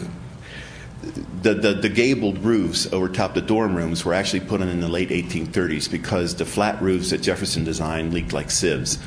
the, 1.42 1.54
the, 1.54 1.74
the, 1.74 1.88
gabled 1.88 2.38
roofs 2.44 2.90
over 2.92 3.08
top 3.08 3.34
the 3.34 3.40
dorm 3.40 3.74
rooms 3.74 4.04
were 4.04 4.14
actually 4.14 4.40
put 4.40 4.60
in 4.60 4.68
in 4.68 4.80
the 4.80 4.88
late 4.88 5.08
1830s 5.08 5.90
because 5.90 6.36
the 6.36 6.44
flat 6.44 6.80
roofs 6.80 7.10
that 7.10 7.18
Jefferson 7.18 7.64
designed 7.64 8.14
leaked 8.14 8.32
like 8.32 8.50
sieves. 8.50 8.98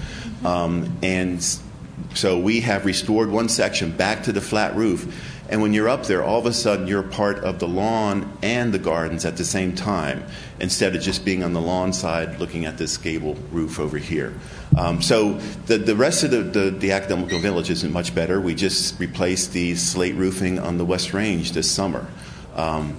Um, 0.43 0.97
and 1.01 1.41
so 2.13 2.37
we 2.37 2.59
have 2.61 2.85
restored 2.85 3.29
one 3.29 3.47
section 3.47 3.91
back 3.91 4.23
to 4.23 4.33
the 4.33 4.41
flat 4.41 4.75
roof. 4.75 5.34
And 5.47 5.61
when 5.61 5.73
you're 5.73 5.89
up 5.89 6.05
there, 6.05 6.23
all 6.23 6.39
of 6.39 6.45
a 6.45 6.53
sudden 6.53 6.87
you're 6.87 7.03
part 7.03 7.37
of 7.39 7.59
the 7.59 7.67
lawn 7.67 8.35
and 8.41 8.73
the 8.73 8.79
gardens 8.79 9.25
at 9.25 9.37
the 9.37 9.45
same 9.45 9.75
time, 9.75 10.25
instead 10.59 10.95
of 10.95 11.01
just 11.01 11.23
being 11.23 11.43
on 11.43 11.53
the 11.53 11.61
lawn 11.61 11.93
side 11.93 12.39
looking 12.39 12.65
at 12.65 12.77
this 12.77 12.97
gable 12.97 13.35
roof 13.51 13.79
over 13.79 13.97
here. 13.97 14.33
Um, 14.77 15.01
so 15.01 15.33
the, 15.67 15.77
the 15.77 15.95
rest 15.95 16.23
of 16.23 16.31
the, 16.31 16.41
the, 16.41 16.69
the 16.71 17.39
village 17.39 17.69
isn't 17.69 17.93
much 17.93 18.15
better. 18.15 18.41
We 18.41 18.55
just 18.55 18.99
replaced 18.99 19.53
the 19.53 19.75
slate 19.75 20.15
roofing 20.15 20.59
on 20.59 20.77
the 20.77 20.85
West 20.85 21.13
Range 21.13 21.51
this 21.51 21.69
summer. 21.69 22.07
Um, 22.55 22.97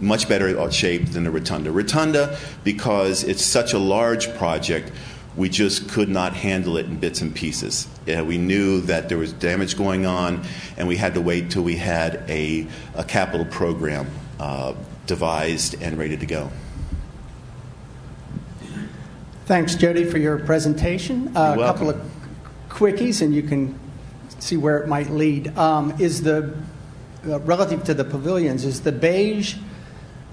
much 0.00 0.28
better 0.28 0.70
shape 0.70 1.06
than 1.06 1.24
the 1.24 1.30
Rotunda. 1.30 1.70
Rotunda, 1.70 2.38
because 2.64 3.24
it's 3.24 3.44
such 3.44 3.72
a 3.72 3.78
large 3.78 4.34
project, 4.36 4.92
we 5.38 5.48
just 5.48 5.88
could 5.88 6.08
not 6.08 6.34
handle 6.34 6.76
it 6.76 6.86
in 6.86 6.98
bits 6.98 7.20
and 7.20 7.32
pieces. 7.32 7.86
Yeah, 8.06 8.22
we 8.22 8.38
knew 8.38 8.80
that 8.82 9.08
there 9.08 9.18
was 9.18 9.32
damage 9.32 9.78
going 9.78 10.04
on, 10.04 10.42
and 10.76 10.88
we 10.88 10.96
had 10.96 11.14
to 11.14 11.20
wait 11.20 11.52
till 11.52 11.62
we 11.62 11.76
had 11.76 12.24
a, 12.28 12.66
a 12.94 13.04
capital 13.04 13.46
program 13.46 14.10
uh, 14.40 14.74
devised 15.06 15.80
and 15.80 15.96
ready 15.96 16.16
to 16.16 16.26
go. 16.26 16.50
Thanks, 19.46 19.76
Jody, 19.76 20.04
for 20.04 20.18
your 20.18 20.40
presentation. 20.40 21.34
Uh, 21.36 21.54
a 21.56 21.58
couple 21.58 21.88
of 21.88 22.02
quickies, 22.68 23.22
and 23.22 23.32
you 23.32 23.44
can 23.44 23.78
see 24.40 24.56
where 24.56 24.78
it 24.78 24.88
might 24.88 25.10
lead. 25.10 25.56
Um, 25.56 25.94
is 26.00 26.22
the 26.22 26.52
uh, 27.24 27.38
relative 27.40 27.84
to 27.84 27.94
the 27.94 28.04
pavilions? 28.04 28.64
Is 28.64 28.80
the 28.80 28.92
beige 28.92 29.54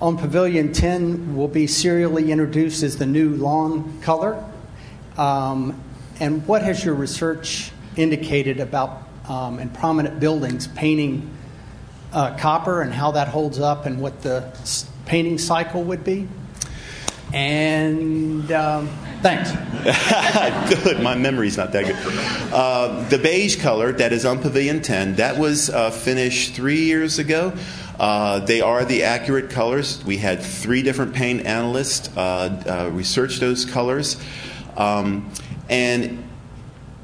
on 0.01 0.17
Pavilion 0.17 0.73
10 0.73 1.35
will 1.35 1.47
be 1.47 1.67
serially 1.67 2.31
introduced 2.31 2.81
as 2.81 2.97
the 2.97 3.05
new 3.05 3.35
lawn 3.35 4.01
color? 4.01 4.43
Um, 5.17 5.81
and 6.19 6.45
what 6.47 6.61
has 6.61 6.83
your 6.83 6.95
research 6.95 7.71
indicated 7.95 8.59
about 8.59 9.03
um, 9.27 9.59
in 9.59 9.69
prominent 9.69 10.19
buildings 10.19 10.67
painting 10.67 11.29
uh, 12.13 12.37
copper 12.37 12.81
and 12.81 12.93
how 12.93 13.11
that 13.11 13.27
holds 13.27 13.59
up 13.59 13.85
and 13.85 13.99
what 13.99 14.21
the 14.21 14.55
painting 15.05 15.37
cycle 15.37 15.83
would 15.83 16.03
be? 16.03 16.27
And 17.33 18.49
um, 18.51 18.87
thanks. 19.21 19.51
good. 20.83 21.01
My 21.01 21.15
memory's 21.15 21.57
not 21.57 21.71
that 21.73 21.85
good. 21.85 22.53
Uh, 22.53 23.07
the 23.09 23.17
beige 23.17 23.61
color 23.61 23.91
that 23.93 24.13
is 24.13 24.25
on 24.25 24.39
Pavilion 24.39 24.81
10, 24.81 25.15
that 25.15 25.37
was 25.37 25.69
uh, 25.69 25.91
finished 25.91 26.53
three 26.53 26.83
years 26.83 27.19
ago. 27.19 27.53
Uh, 27.99 28.39
they 28.39 28.61
are 28.61 28.85
the 28.85 29.03
accurate 29.03 29.49
colors. 29.49 30.03
We 30.05 30.17
had 30.17 30.41
three 30.41 30.81
different 30.81 31.13
paint 31.13 31.45
analysts 31.45 32.15
uh, 32.15 32.85
uh, 32.87 32.91
research 32.91 33.39
those 33.39 33.65
colors. 33.65 34.17
Um, 34.77 35.31
and 35.69 36.23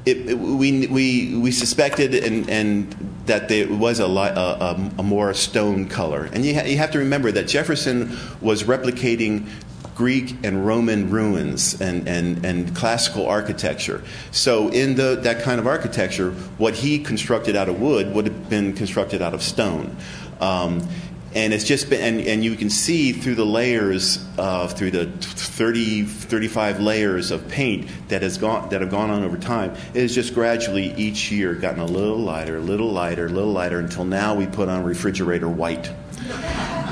it, 0.04 0.30
it, 0.30 0.38
we, 0.38 0.86
we, 0.88 1.36
we 1.36 1.50
suspected 1.52 2.14
and, 2.14 2.48
and 2.50 2.92
that 3.26 3.48
there 3.48 3.68
was 3.68 4.00
a, 4.00 4.06
a, 4.06 4.90
a, 4.98 5.02
more 5.02 5.32
stone 5.32 5.88
color. 5.88 6.28
And 6.32 6.44
you, 6.44 6.54
ha- 6.54 6.64
you 6.64 6.76
have 6.78 6.90
to 6.92 6.98
remember 6.98 7.30
that 7.32 7.46
Jefferson 7.46 8.18
was 8.40 8.64
replicating 8.64 9.46
Greek 9.94 10.36
and 10.42 10.66
Roman 10.66 11.10
ruins 11.10 11.80
and, 11.80 12.08
and, 12.08 12.44
and 12.44 12.74
classical 12.74 13.26
architecture. 13.26 14.02
So, 14.30 14.68
in 14.70 14.96
the, 14.96 15.16
that 15.22 15.42
kind 15.42 15.60
of 15.60 15.66
architecture, 15.66 16.32
what 16.58 16.74
he 16.74 16.98
constructed 16.98 17.54
out 17.54 17.68
of 17.68 17.80
wood 17.80 18.14
would 18.14 18.26
have 18.26 18.50
been 18.50 18.72
constructed 18.72 19.22
out 19.22 19.34
of 19.34 19.42
stone. 19.42 19.96
Um, 20.40 20.88
and 21.34 21.54
it's 21.54 21.64
just 21.64 21.88
been, 21.88 22.00
and, 22.00 22.26
and 22.26 22.44
you 22.44 22.56
can 22.56 22.68
see 22.68 23.12
through 23.12 23.36
the 23.36 23.46
layers, 23.46 24.24
uh, 24.38 24.68
through 24.68 24.90
the 24.90 25.06
30, 25.06 26.04
35 26.04 26.80
layers 26.80 27.30
of 27.30 27.48
paint 27.48 27.88
that 28.08 28.22
has 28.22 28.38
gone 28.38 28.68
that 28.70 28.80
have 28.80 28.90
gone 28.90 29.10
on 29.10 29.22
over 29.24 29.36
time. 29.36 29.72
It 29.94 30.02
has 30.02 30.14
just 30.14 30.34
gradually 30.34 30.92
each 30.94 31.32
year 31.32 31.54
gotten 31.54 31.80
a 31.80 31.86
little 31.86 32.18
lighter, 32.18 32.58
a 32.58 32.60
little 32.60 32.90
lighter, 32.90 33.26
a 33.26 33.30
little 33.30 33.52
lighter 33.52 33.78
until 33.78 34.04
now 34.04 34.34
we 34.34 34.46
put 34.46 34.68
on 34.68 34.84
refrigerator 34.84 35.48
white. 35.48 35.90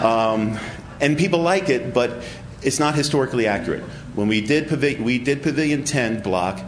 Um, 0.02 0.58
and 1.00 1.18
people 1.18 1.40
like 1.40 1.68
it, 1.68 1.92
but 1.94 2.22
it's 2.62 2.78
not 2.78 2.94
historically 2.94 3.46
accurate. 3.46 3.82
When 4.14 4.28
we 4.28 4.40
did, 4.40 4.70
we 5.00 5.18
did 5.18 5.42
Pavilion 5.42 5.84
10 5.84 6.20
block 6.22 6.60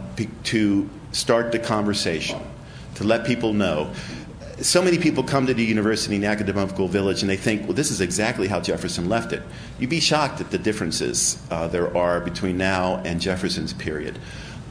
to 0.45 0.89
start 1.11 1.51
the 1.51 1.59
conversation, 1.59 2.39
to 2.95 3.03
let 3.03 3.25
people 3.25 3.53
know. 3.53 3.93
So 4.63 4.81
many 4.81 4.97
people 4.97 5.23
come 5.23 5.45
to 5.47 5.53
the 5.53 5.63
university 5.63 6.17
the 6.17 6.27
academical 6.27 6.87
village 6.87 7.21
and 7.21 7.29
they 7.29 7.35
think, 7.35 7.63
well, 7.63 7.73
this 7.73 7.91
is 7.91 7.99
exactly 7.99 8.47
how 8.47 8.61
Jefferson 8.61 9.09
left 9.09 9.33
it. 9.33 9.43
You'd 9.77 9.89
be 9.89 9.99
shocked 9.99 10.39
at 10.39 10.51
the 10.51 10.57
differences 10.57 11.41
uh, 11.51 11.67
there 11.67 11.95
are 11.97 12.21
between 12.21 12.57
now 12.57 13.01
and 13.03 13.19
Jefferson's 13.19 13.73
period. 13.73 14.17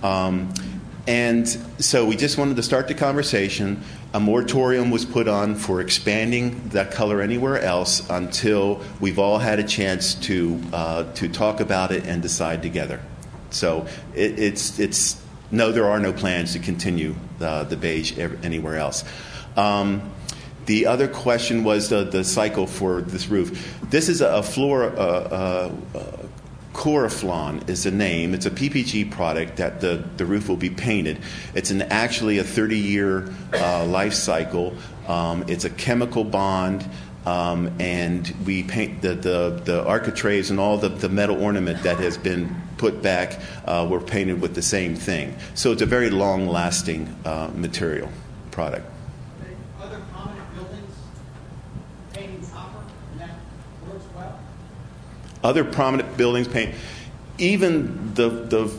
Um, 0.03 0.55
and 1.07 1.47
so 1.79 2.07
we 2.07 2.17
just 2.17 2.39
wanted 2.39 2.57
to 2.57 2.63
start 2.63 2.89
the 2.89 2.95
conversation. 2.95 3.83
A 4.15 4.21
moratorium 4.21 4.91
was 4.91 5.05
put 5.05 5.29
on 5.29 5.57
for 5.57 5.83
expanding 5.83 6.69
that 6.71 6.93
color 6.93 7.21
anywhere 7.21 7.61
else 7.61 8.09
until 8.09 8.83
we've 8.99 9.19
all 9.19 9.39
had 9.39 9.59
a 9.59 9.65
chance 9.65 10.15
to 10.15 10.59
uh, 10.73 11.13
to 11.15 11.29
talk 11.29 11.61
about 11.61 11.93
it 11.93 12.07
and 12.07 12.23
decide 12.23 12.63
together. 12.63 13.01
So 13.51 13.87
it, 14.15 14.39
it's 14.39 14.79
it's 14.79 15.21
no, 15.51 15.71
there 15.71 15.87
are 15.87 16.01
no 16.01 16.13
plans 16.13 16.55
to 16.55 16.61
continue 16.61 17.15
the, 17.39 17.65
the 17.65 17.77
beige 17.77 18.19
anywhere 18.43 18.79
else. 18.79 19.05
Um, 19.57 20.13
the 20.67 20.87
other 20.87 21.09
question 21.09 21.65
was 21.65 21.89
the, 21.89 22.05
the 22.05 22.25
cycle 22.25 22.67
for 22.67 23.01
this 23.03 23.27
roof. 23.29 23.79
This 23.91 24.09
is 24.09 24.21
a, 24.21 24.43
floor, 24.43 24.85
uh, 24.85 25.73
uh, 25.95 26.27
Coraflon 26.73 27.69
is 27.69 27.85
the 27.85 27.91
name. 27.91 28.33
It's 28.33 28.47
a 28.47 28.51
PPG 28.51 29.11
product 29.11 29.57
that 29.57 29.81
the, 29.81 30.05
the 30.17 30.25
roof 30.25 30.49
will 30.49 30.57
be 30.57 30.71
painted. 30.71 31.19
It's 31.55 31.71
an, 31.71 31.83
actually 31.83 32.39
a 32.39 32.45
30 32.45 32.79
year 32.79 33.33
uh, 33.53 33.85
life 33.87 34.15
cycle. 34.15 34.75
Um, 35.09 35.45
it's 35.49 35.65
a 35.65 35.71
chemical 35.71 36.25
bond. 36.25 36.89
Um, 37.25 37.77
and 37.79 38.35
we 38.45 38.65
paint 38.65 39.01
the, 39.03 39.15
the, 39.15 39.63
the 39.65 39.85
architraves 39.87 40.51
and 40.51 40.59
all 40.59 40.77
the, 40.79 40.89
the 40.89 41.09
metal 41.09 41.41
ornament 41.41 41.85
that 41.85 41.99
has 41.99 42.19
been 42.19 42.53
put 42.79 43.01
back 43.01 43.41
uh, 43.65 43.87
were 43.89 44.01
painted 44.01 44.41
with 44.41 44.57
the 44.57 44.63
same 44.63 44.97
thing. 44.97 45.37
So 45.55 45.71
it's 45.71 45.83
a 45.83 45.87
very 45.87 46.11
long 46.11 46.49
lasting 46.49 47.15
uh, 47.25 47.51
material 47.55 48.09
product. 48.51 48.87
Other 55.43 55.65
prominent 55.65 56.17
buildings 56.17 56.49
paint, 56.49 56.75
even 57.39 58.15
the, 58.15 58.29
the 58.29 58.73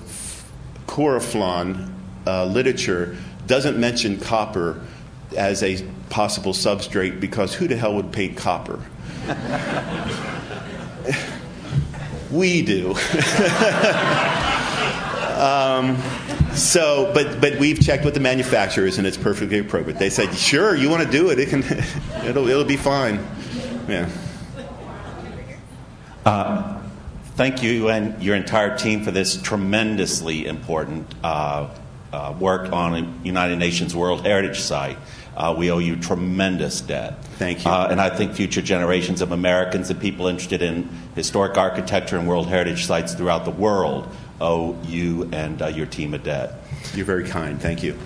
Coraflon 0.87 1.93
uh, 2.25 2.45
literature 2.45 3.17
doesn't 3.47 3.77
mention 3.77 4.19
copper 4.19 4.81
as 5.35 5.63
a 5.63 5.83
possible 6.09 6.53
substrate 6.53 7.19
because 7.19 7.53
who 7.53 7.67
the 7.67 7.75
hell 7.75 7.95
would 7.95 8.11
paint 8.11 8.37
copper? 8.37 8.79
we 12.31 12.61
do. 12.61 12.89
um, 15.37 15.97
so, 16.53 17.11
but 17.13 17.41
but 17.41 17.59
we've 17.59 17.79
checked 17.79 18.05
with 18.05 18.13
the 18.13 18.19
manufacturers 18.19 18.97
and 18.97 19.07
it's 19.07 19.17
perfectly 19.17 19.59
appropriate. 19.59 19.97
They 19.97 20.09
said, 20.09 20.33
"Sure, 20.35 20.75
you 20.75 20.89
want 20.89 21.03
to 21.03 21.11
do 21.11 21.31
it? 21.31 21.39
It 21.39 21.49
can. 21.49 21.63
It'll 22.27 22.47
it'll 22.47 22.63
be 22.63 22.77
fine." 22.77 23.25
Yeah. 23.87 24.09
Uh, 26.25 26.81
thank 27.35 27.61
you 27.63 27.89
and 27.89 28.21
your 28.23 28.35
entire 28.35 28.77
team 28.77 29.03
for 29.03 29.11
this 29.11 29.41
tremendously 29.41 30.45
important 30.45 31.13
uh, 31.23 31.69
uh, 32.11 32.33
work 32.39 32.71
on 32.71 32.95
a 32.95 33.25
United 33.25 33.57
Nations 33.57 33.95
World 33.95 34.25
Heritage 34.25 34.59
Site. 34.59 34.97
Uh, 35.35 35.55
we 35.57 35.71
owe 35.71 35.79
you 35.79 35.95
tremendous 35.95 36.79
debt. 36.81 37.23
Thank 37.37 37.65
you. 37.65 37.71
Uh, 37.71 37.87
and 37.89 37.99
I 37.99 38.09
think 38.09 38.33
future 38.33 38.61
generations 38.61 39.21
of 39.21 39.31
Americans 39.31 39.89
and 39.89 39.99
people 39.99 40.27
interested 40.27 40.61
in 40.61 40.87
historic 41.15 41.57
architecture 41.57 42.17
and 42.17 42.27
World 42.27 42.47
Heritage 42.47 42.85
sites 42.85 43.15
throughout 43.15 43.43
the 43.43 43.51
world 43.51 44.07
owe 44.39 44.79
you 44.83 45.29
and 45.31 45.61
uh, 45.61 45.67
your 45.67 45.87
team 45.87 46.13
a 46.13 46.19
debt. 46.19 46.53
You're 46.93 47.05
very 47.05 47.27
kind. 47.27 47.59
Thank 47.59 47.81
you. 47.81 47.97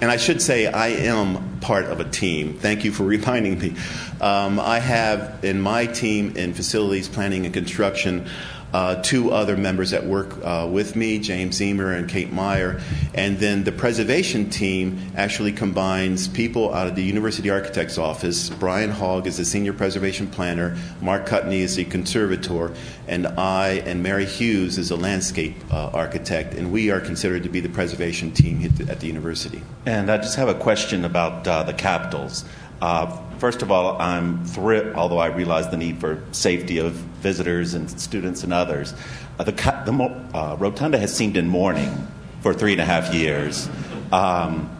And 0.00 0.10
I 0.10 0.16
should 0.16 0.42
say, 0.42 0.66
I 0.66 0.88
am 0.88 1.60
part 1.60 1.86
of 1.86 2.00
a 2.00 2.04
team. 2.04 2.54
Thank 2.54 2.84
you 2.84 2.92
for 2.92 3.04
reminding 3.04 3.58
me. 3.58 3.74
Um, 4.20 4.60
I 4.60 4.78
have 4.78 5.44
in 5.44 5.60
my 5.60 5.86
team 5.86 6.36
in 6.36 6.52
facilities 6.52 7.08
planning 7.08 7.44
and 7.44 7.54
construction 7.54 8.28
uh, 8.74 9.00
two 9.02 9.30
other 9.30 9.56
members 9.56 9.92
that 9.92 10.04
work 10.04 10.36
uh, 10.42 10.68
with 10.68 10.96
me, 10.96 11.20
James 11.20 11.60
Zehmer 11.60 11.96
and 11.96 12.08
Kate 12.08 12.32
Meyer. 12.32 12.80
And 13.14 13.38
then 13.38 13.62
the 13.62 13.70
preservation 13.70 14.50
team 14.50 15.12
actually 15.16 15.52
combines 15.52 16.26
people 16.26 16.74
out 16.74 16.88
of 16.88 16.96
the 16.96 17.02
University 17.04 17.50
Architect's 17.50 17.98
Office. 17.98 18.50
Brian 18.50 18.90
Hogg 18.90 19.28
is 19.28 19.36
the 19.36 19.44
senior 19.44 19.72
preservation 19.72 20.26
planner, 20.26 20.76
Mark 21.00 21.24
Kutney 21.24 21.60
is 21.60 21.76
the 21.76 21.84
conservator, 21.84 22.74
and 23.06 23.28
I 23.28 23.82
and 23.86 24.02
Mary 24.02 24.24
Hughes 24.24 24.76
is 24.76 24.90
a 24.90 24.96
landscape 24.96 25.54
uh, 25.70 25.90
architect. 25.90 26.54
And 26.54 26.72
we 26.72 26.90
are 26.90 27.00
considered 27.00 27.44
to 27.44 27.48
be 27.48 27.60
the 27.60 27.68
preservation 27.68 28.32
team 28.32 28.64
at 28.64 28.76
the, 28.76 28.90
at 28.90 28.98
the 28.98 29.06
university. 29.06 29.62
And 29.86 30.10
I 30.10 30.16
just 30.16 30.34
have 30.34 30.48
a 30.48 30.54
question 30.54 31.04
about 31.04 31.46
uh, 31.46 31.62
the 31.62 31.74
capitals. 31.74 32.44
Uh, 32.80 33.16
first 33.38 33.62
of 33.62 33.70
all, 33.70 34.00
I'm 34.00 34.44
thrilled, 34.44 34.94
although 34.94 35.18
I 35.18 35.26
realize 35.26 35.70
the 35.70 35.76
need 35.76 35.98
for 35.98 36.22
safety 36.32 36.78
of 36.78 36.92
visitors 36.92 37.74
and 37.74 37.90
students 38.00 38.44
and 38.44 38.52
others. 38.52 38.94
Uh, 39.38 39.44
the, 39.44 39.52
the 39.52 39.92
uh, 40.34 40.56
rotunda 40.58 40.98
has 40.98 41.14
seemed 41.14 41.36
in 41.36 41.48
mourning 41.48 42.08
for 42.42 42.52
three 42.52 42.72
and 42.72 42.80
a 42.80 42.84
half 42.84 43.12
years. 43.14 43.68
Um, 44.12 44.70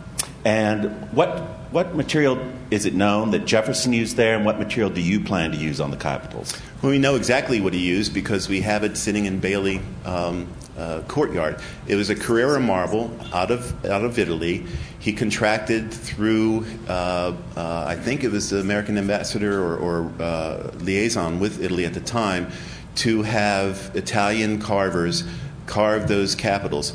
and 0.44 1.10
what, 1.12 1.40
what 1.72 1.94
material 1.94 2.38
is 2.70 2.86
it 2.86 2.94
known 2.94 3.30
that 3.30 3.46
Jefferson 3.46 3.92
used 3.92 4.16
there, 4.16 4.36
and 4.36 4.44
what 4.44 4.58
material 4.58 4.90
do 4.90 5.00
you 5.00 5.20
plan 5.20 5.52
to 5.52 5.56
use 5.56 5.80
on 5.80 5.90
the 5.90 5.96
capitals? 5.96 6.54
Well, 6.82 6.90
we 6.90 6.98
know 6.98 7.16
exactly 7.16 7.60
what 7.60 7.72
he 7.72 7.80
used 7.80 8.12
because 8.12 8.48
we 8.48 8.60
have 8.60 8.84
it 8.84 8.96
sitting 8.96 9.24
in 9.24 9.40
Bayly 9.40 9.80
um, 10.04 10.46
uh, 10.76 11.02
courtyard. 11.08 11.60
It 11.86 11.96
was 11.96 12.10
a 12.10 12.14
Carrara 12.14 12.60
marble 12.60 13.16
out 13.32 13.50
of 13.50 13.84
out 13.84 14.04
of 14.04 14.18
Italy. 14.18 14.66
He 14.98 15.12
contracted 15.12 15.92
through, 15.92 16.64
uh, 16.88 17.34
uh, 17.56 17.84
I 17.86 17.94
think 17.96 18.24
it 18.24 18.32
was 18.32 18.50
the 18.50 18.60
American 18.60 18.96
ambassador 18.96 19.62
or, 19.62 19.76
or 19.76 20.12
uh, 20.18 20.70
liaison 20.78 21.40
with 21.40 21.62
Italy 21.62 21.84
at 21.84 21.92
the 21.92 22.00
time, 22.00 22.50
to 22.96 23.22
have 23.22 23.90
Italian 23.94 24.60
carvers 24.60 25.24
carve 25.66 26.08
those 26.08 26.34
capitals 26.34 26.94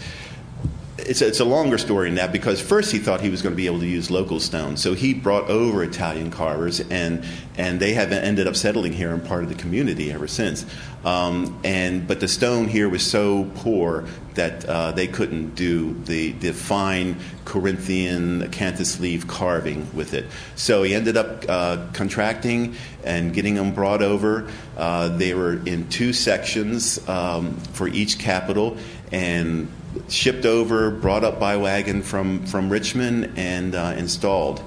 it's 1.08 1.22
a, 1.22 1.28
it's 1.28 1.40
a 1.40 1.46
longer 1.46 1.78
story 1.78 2.10
than 2.10 2.16
that 2.16 2.32
because 2.32 2.62
first 2.62 2.92
he 2.92 3.00
thought 3.00 3.22
he 3.22 3.30
was 3.30 3.42
going 3.42 3.54
to 3.54 3.58
be 3.58 3.66
able 3.66 3.80
to 3.80 3.88
use 3.88 4.12
local 4.12 4.40
stone, 4.40 4.78
so 4.78 4.94
he 4.94 5.14
brought 5.14 5.50
over 5.50 5.84
Italian 5.84 6.32
carvers, 6.32 6.80
and 6.80 7.26
and 7.58 7.80
they 7.80 7.94
have 7.94 8.12
ended 8.12 8.48
up 8.48 8.56
settling 8.56 8.94
here 8.94 9.14
and 9.14 9.24
part 9.26 9.44
of 9.44 9.50
the 9.50 9.56
community 9.56 10.12
ever 10.12 10.28
since. 10.28 10.66
Um, 11.04 11.60
and 11.64 12.08
but 12.08 12.20
the 12.20 12.28
stone 12.28 12.68
here 12.68 12.90
was 12.90 13.04
so 13.04 13.50
poor 13.56 14.06
that 14.36 14.66
uh, 14.66 14.92
they 14.92 15.08
couldn't 15.08 15.56
do 15.56 15.94
the 16.06 16.34
the 16.34 16.54
fine 16.54 17.18
Corinthian 17.46 18.42
acanthus 18.42 19.00
leaf 19.00 19.28
carving 19.28 19.94
with 19.96 20.14
it. 20.14 20.26
So 20.56 20.84
he 20.84 20.94
ended 20.94 21.18
up 21.18 21.46
uh, 21.48 21.88
contracting 21.94 22.76
and 23.04 23.34
getting 23.34 23.56
them 23.56 23.74
brought 23.74 24.02
over. 24.02 24.50
Uh, 24.78 25.10
they 25.10 25.34
were 25.34 25.54
in 25.66 25.90
two 25.90 26.14
sections 26.14 27.08
um, 27.08 27.56
for 27.74 27.88
each 27.88 28.20
capital, 28.20 28.78
and 29.12 29.70
shipped 30.08 30.46
over, 30.46 30.92
brought 30.92 31.24
up 31.24 31.40
by 31.40 31.58
wagon 31.58 32.02
from, 32.02 32.46
from 32.46 32.70
Richmond, 32.70 33.34
and 33.38 33.76
uh, 33.76 33.94
installed. 33.98 34.62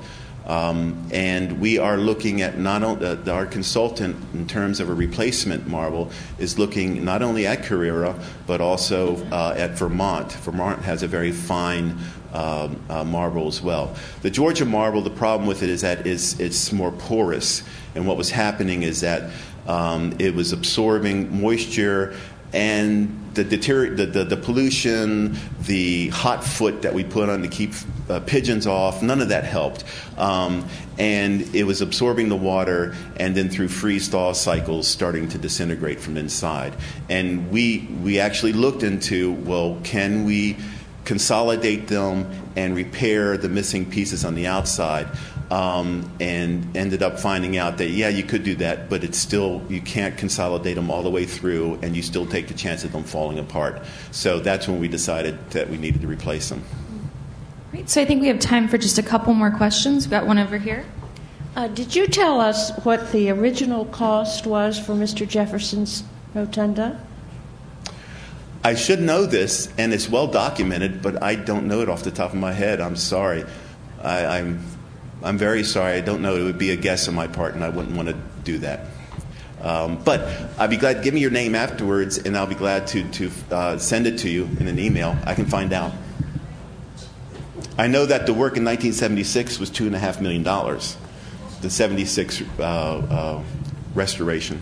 Um, 0.46 1.06
and 1.12 1.60
we 1.60 1.78
are 1.78 1.96
looking 1.96 2.42
at 2.42 2.58
not 2.58 2.82
only 2.82 3.06
uh, 3.06 3.32
our 3.32 3.46
consultant 3.46 4.16
in 4.34 4.46
terms 4.46 4.80
of 4.80 4.88
a 4.88 4.94
replacement 4.94 5.68
marble 5.68 6.10
is 6.38 6.58
looking 6.58 7.04
not 7.04 7.22
only 7.22 7.46
at 7.46 7.62
Carrara 7.62 8.18
but 8.46 8.60
also 8.60 9.24
uh, 9.26 9.54
at 9.56 9.78
Vermont. 9.78 10.32
Vermont 10.32 10.82
has 10.82 11.04
a 11.04 11.06
very 11.06 11.30
fine 11.30 11.96
um, 12.32 12.82
uh, 12.88 13.04
marble 13.04 13.46
as 13.46 13.62
well. 13.62 13.94
The 14.22 14.30
Georgia 14.30 14.64
marble, 14.64 15.00
the 15.00 15.10
problem 15.10 15.46
with 15.46 15.62
it 15.62 15.68
is 15.68 15.82
that 15.82 16.06
it's, 16.06 16.40
it's 16.40 16.72
more 16.72 16.90
porous, 16.90 17.62
and 17.94 18.06
what 18.06 18.16
was 18.16 18.30
happening 18.30 18.82
is 18.82 19.02
that 19.02 19.30
um, 19.68 20.16
it 20.18 20.34
was 20.34 20.52
absorbing 20.52 21.40
moisture 21.40 22.16
and 22.52 23.18
the, 23.34 23.44
the, 23.44 23.56
the, 23.56 24.24
the, 24.24 24.36
pollution, 24.36 25.36
the 25.62 26.08
hot 26.08 26.44
foot 26.44 26.82
that 26.82 26.92
we 26.92 27.02
put 27.02 27.30
on 27.30 27.40
to 27.42 27.48
keep 27.48 27.72
uh, 28.10 28.20
pigeons 28.20 28.66
off, 28.66 29.02
none 29.02 29.22
of 29.22 29.30
that 29.30 29.44
helped. 29.44 29.84
Um, 30.18 30.68
and 30.98 31.42
it 31.54 31.64
was 31.64 31.80
absorbing 31.80 32.28
the 32.28 32.36
water 32.36 32.94
and 33.16 33.34
then 33.34 33.48
through 33.48 33.68
freeze 33.68 34.08
thaw 34.08 34.34
cycles 34.34 34.86
starting 34.86 35.28
to 35.30 35.38
disintegrate 35.38 35.98
from 35.98 36.18
inside. 36.18 36.74
And 37.08 37.50
we, 37.50 37.88
we 38.02 38.20
actually 38.20 38.52
looked 38.52 38.82
into 38.82 39.32
well, 39.32 39.78
can 39.82 40.24
we 40.24 40.58
consolidate 41.04 41.88
them 41.88 42.30
and 42.54 42.76
repair 42.76 43.36
the 43.36 43.48
missing 43.48 43.90
pieces 43.90 44.24
on 44.24 44.34
the 44.34 44.46
outside? 44.46 45.08
Um, 45.52 46.10
and 46.18 46.74
ended 46.74 47.02
up 47.02 47.20
finding 47.20 47.58
out 47.58 47.76
that 47.76 47.90
yeah, 47.90 48.08
you 48.08 48.22
could 48.22 48.42
do 48.42 48.54
that, 48.54 48.88
but 48.88 49.04
it's 49.04 49.18
still 49.18 49.62
you 49.68 49.82
can't 49.82 50.16
consolidate 50.16 50.76
them 50.76 50.90
all 50.90 51.02
the 51.02 51.10
way 51.10 51.26
through, 51.26 51.78
and 51.82 51.94
you 51.94 52.00
still 52.00 52.24
take 52.24 52.48
the 52.48 52.54
chance 52.54 52.84
of 52.84 52.92
them 52.92 53.04
falling 53.04 53.38
apart. 53.38 53.82
So 54.12 54.40
that's 54.40 54.66
when 54.66 54.80
we 54.80 54.88
decided 54.88 55.50
that 55.50 55.68
we 55.68 55.76
needed 55.76 56.00
to 56.00 56.06
replace 56.06 56.48
them. 56.48 56.64
Great. 57.70 57.90
So 57.90 58.00
I 58.00 58.06
think 58.06 58.22
we 58.22 58.28
have 58.28 58.40
time 58.40 58.66
for 58.66 58.78
just 58.78 58.96
a 58.96 59.02
couple 59.02 59.34
more 59.34 59.50
questions. 59.50 60.06
We've 60.06 60.12
got 60.12 60.26
one 60.26 60.38
over 60.38 60.56
here. 60.56 60.86
Uh, 61.54 61.68
did 61.68 61.94
you 61.94 62.06
tell 62.06 62.40
us 62.40 62.74
what 62.84 63.12
the 63.12 63.28
original 63.28 63.84
cost 63.84 64.46
was 64.46 64.78
for 64.78 64.94
Mr. 64.94 65.28
Jefferson's 65.28 66.02
rotunda? 66.32 66.98
I 68.64 68.74
should 68.74 69.02
know 69.02 69.26
this, 69.26 69.70
and 69.76 69.92
it's 69.92 70.08
well 70.08 70.28
documented, 70.28 71.02
but 71.02 71.22
I 71.22 71.34
don't 71.34 71.66
know 71.66 71.82
it 71.82 71.90
off 71.90 72.04
the 72.04 72.10
top 72.10 72.30
of 72.30 72.38
my 72.38 72.52
head. 72.52 72.80
I'm 72.80 72.96
sorry. 72.96 73.44
I, 74.02 74.38
am 74.38 74.64
I'm 75.24 75.38
very 75.38 75.64
sorry. 75.64 75.94
I 75.94 76.00
don't 76.00 76.22
know. 76.22 76.36
It 76.36 76.42
would 76.42 76.58
be 76.58 76.70
a 76.70 76.76
guess 76.76 77.08
on 77.08 77.14
my 77.14 77.26
part, 77.26 77.54
and 77.54 77.62
I 77.62 77.68
wouldn't 77.68 77.96
want 77.96 78.08
to 78.08 78.16
do 78.44 78.58
that. 78.58 78.86
Um, 79.60 80.02
but 80.02 80.20
I'd 80.58 80.70
be 80.70 80.76
glad. 80.76 81.04
Give 81.04 81.14
me 81.14 81.20
your 81.20 81.30
name 81.30 81.54
afterwards, 81.54 82.18
and 82.18 82.36
I'll 82.36 82.46
be 82.46 82.56
glad 82.56 82.88
to 82.88 83.08
to 83.10 83.30
uh, 83.50 83.78
send 83.78 84.06
it 84.06 84.18
to 84.18 84.28
you 84.28 84.44
in 84.58 84.66
an 84.66 84.78
email. 84.78 85.16
I 85.24 85.34
can 85.34 85.46
find 85.46 85.72
out. 85.72 85.92
I 87.78 87.86
know 87.86 88.04
that 88.04 88.26
the 88.26 88.34
work 88.34 88.56
in 88.56 88.64
1976 88.64 89.58
was 89.58 89.70
two 89.70 89.86
and 89.86 89.94
a 89.94 89.98
half 89.98 90.20
million 90.20 90.42
dollars. 90.42 90.96
The 91.60 91.70
76 91.70 92.42
uh, 92.58 92.62
uh, 92.62 93.42
restoration. 93.94 94.60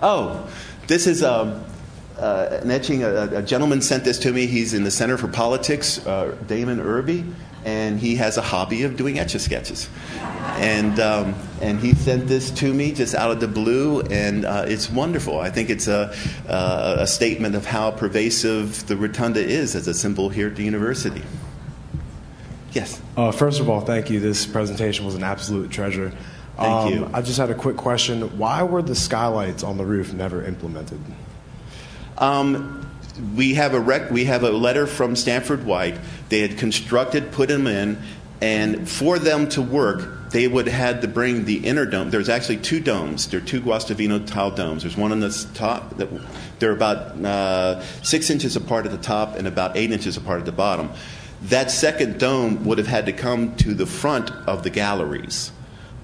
Oh, 0.00 0.48
this 0.86 1.06
is. 1.06 1.22
Um, 1.22 1.64
uh, 2.18 2.58
an 2.62 2.70
etching. 2.70 3.02
A, 3.02 3.38
a, 3.38 3.42
gentleman 3.42 3.80
sent 3.80 4.04
this 4.04 4.18
to 4.20 4.32
me. 4.32 4.46
He's 4.46 4.74
in 4.74 4.84
the 4.84 4.90
Center 4.90 5.16
for 5.16 5.28
Politics, 5.28 6.04
uh, 6.06 6.36
Damon 6.46 6.80
Irby, 6.80 7.24
and 7.64 7.98
he 7.98 8.16
has 8.16 8.36
a 8.36 8.42
hobby 8.42 8.82
of 8.82 8.96
doing 8.96 9.18
etch 9.18 9.34
a 9.34 9.38
sketches. 9.38 9.88
And, 10.56 11.00
um, 11.00 11.34
and 11.60 11.80
he 11.80 11.94
sent 11.94 12.28
this 12.28 12.50
to 12.52 12.72
me 12.72 12.92
just 12.92 13.14
out 13.14 13.30
of 13.30 13.40
the 13.40 13.48
blue, 13.48 14.02
and 14.02 14.44
uh, 14.44 14.64
it's 14.68 14.90
wonderful. 14.90 15.40
I 15.40 15.50
think 15.50 15.70
it's 15.70 15.88
a, 15.88 16.14
uh, 16.48 16.96
a 17.00 17.06
statement 17.06 17.54
of 17.54 17.66
how 17.66 17.90
pervasive 17.90 18.86
the 18.86 18.96
rotunda 18.96 19.40
is 19.40 19.74
as 19.74 19.88
a 19.88 19.94
symbol 19.94 20.28
here 20.28 20.48
at 20.48 20.56
the 20.56 20.64
university. 20.64 21.22
Yes. 22.72 23.00
Uh, 23.16 23.30
first 23.30 23.60
of 23.60 23.70
all, 23.70 23.80
thank 23.80 24.10
you. 24.10 24.20
This 24.20 24.46
presentation 24.46 25.04
was 25.06 25.14
an 25.14 25.22
absolute 25.22 25.70
treasure. 25.70 26.12
Thank 26.56 26.68
um, 26.68 26.92
you. 26.92 27.10
I 27.12 27.22
just 27.22 27.38
had 27.38 27.50
a 27.50 27.54
quick 27.54 27.76
question. 27.76 28.36
Why 28.38 28.62
were 28.62 28.82
the 28.82 28.94
skylights 28.94 29.62
on 29.62 29.76
the 29.76 29.84
roof 29.84 30.12
never 30.12 30.44
implemented? 30.44 31.00
Um, 32.18 32.88
we 33.36 33.54
have 33.54 33.74
a 33.74 33.80
rec- 33.80 34.10
we 34.10 34.24
have 34.24 34.42
a 34.42 34.50
letter 34.50 34.86
from 34.86 35.16
Stanford 35.16 35.64
White. 35.64 35.98
They 36.28 36.40
had 36.40 36.58
constructed, 36.58 37.32
put 37.32 37.48
them 37.48 37.66
in, 37.66 38.02
and 38.40 38.88
for 38.88 39.18
them 39.18 39.48
to 39.50 39.62
work, 39.62 40.30
they 40.30 40.48
would 40.48 40.66
have 40.66 40.94
had 40.94 41.02
to 41.02 41.08
bring 41.08 41.44
the 41.44 41.64
inner 41.64 41.86
dome. 41.86 42.10
There's 42.10 42.28
actually 42.28 42.56
two 42.58 42.80
domes. 42.80 43.28
There 43.28 43.40
are 43.40 43.44
two 43.44 43.60
Guastavino 43.60 44.26
tile 44.26 44.50
domes. 44.50 44.82
There's 44.82 44.96
one 44.96 45.12
on 45.12 45.20
the 45.20 45.46
top. 45.54 45.96
That, 45.98 46.08
they're 46.58 46.72
about 46.72 47.24
uh, 47.24 47.82
six 48.02 48.30
inches 48.30 48.56
apart 48.56 48.84
at 48.86 48.92
the 48.92 48.98
top 48.98 49.36
and 49.36 49.46
about 49.46 49.76
eight 49.76 49.92
inches 49.92 50.16
apart 50.16 50.40
at 50.40 50.46
the 50.46 50.52
bottom. 50.52 50.90
That 51.42 51.70
second 51.70 52.18
dome 52.18 52.64
would 52.64 52.78
have 52.78 52.86
had 52.86 53.06
to 53.06 53.12
come 53.12 53.54
to 53.56 53.74
the 53.74 53.86
front 53.86 54.30
of 54.48 54.62
the 54.62 54.70
galleries. 54.70 55.52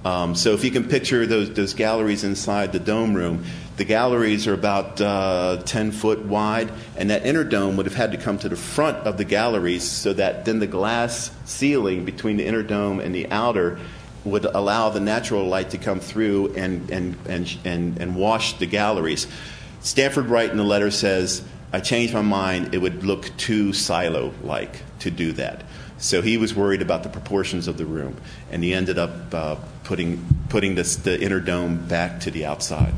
Um, 0.05 0.35
so 0.35 0.53
if 0.55 0.65
you 0.65 0.71
can 0.71 0.89
picture 0.89 1.27
those, 1.27 1.53
those 1.53 1.75
galleries 1.75 2.25
inside 2.25 2.73
the 2.73 2.79
dome 2.79 3.15
room, 3.15 3.45
the 3.81 3.87
galleries 3.87 4.47
are 4.47 4.53
about 4.53 5.01
uh, 5.01 5.57
10 5.65 5.93
foot 5.93 6.23
wide, 6.27 6.71
and 6.99 7.09
that 7.09 7.25
inner 7.25 7.45
dome 7.45 7.79
would 7.79 7.87
have 7.87 7.95
had 7.95 8.13
to 8.13 8.19
come 8.19 8.39
to 8.39 8.47
the 8.47 8.55
front 8.55 8.99
of 9.07 9.17
the 9.17 9.25
galleries 9.25 9.91
so 9.91 10.13
that 10.13 10.45
then 10.45 10.59
the 10.59 10.67
glass 10.67 11.31
ceiling 11.47 12.05
between 12.05 12.37
the 12.37 12.45
inner 12.45 12.63
dome 12.63 13.01
and 13.01 13.15
the 13.15 13.27
outer 13.31 13.79
would 14.23 14.45
allow 14.45 14.91
the 14.91 15.01
natural 15.01 15.47
light 15.47 15.71
to 15.71 15.79
come 15.79 15.99
through 15.99 16.53
and, 16.57 16.91
and, 16.91 17.17
and, 17.27 17.57
and, 17.65 17.97
and 17.97 18.17
wash 18.17 18.59
the 18.59 18.67
galleries. 18.67 19.27
Stanford 19.81 20.29
White 20.29 20.51
in 20.51 20.59
the 20.59 20.63
letter 20.63 20.91
says, 20.91 21.43
I 21.73 21.81
changed 21.81 22.13
my 22.13 22.21
mind. 22.21 22.75
It 22.75 22.83
would 22.83 23.03
look 23.03 23.35
too 23.39 23.73
silo 23.73 24.35
like 24.43 24.83
to 24.99 25.11
do 25.11 25.33
that. 25.33 25.65
So 25.97 26.21
he 26.21 26.37
was 26.37 26.55
worried 26.55 26.83
about 26.83 27.03
the 27.03 27.09
proportions 27.09 27.67
of 27.67 27.79
the 27.79 27.87
room, 27.87 28.19
and 28.51 28.63
he 28.63 28.75
ended 28.75 28.99
up 28.99 29.33
uh, 29.33 29.57
putting, 29.85 30.23
putting 30.51 30.75
this, 30.75 30.97
the 30.97 31.19
inner 31.19 31.41
dome 31.41 31.87
back 31.89 32.21
to 32.21 32.31
the 32.31 32.45
outside. 32.45 32.93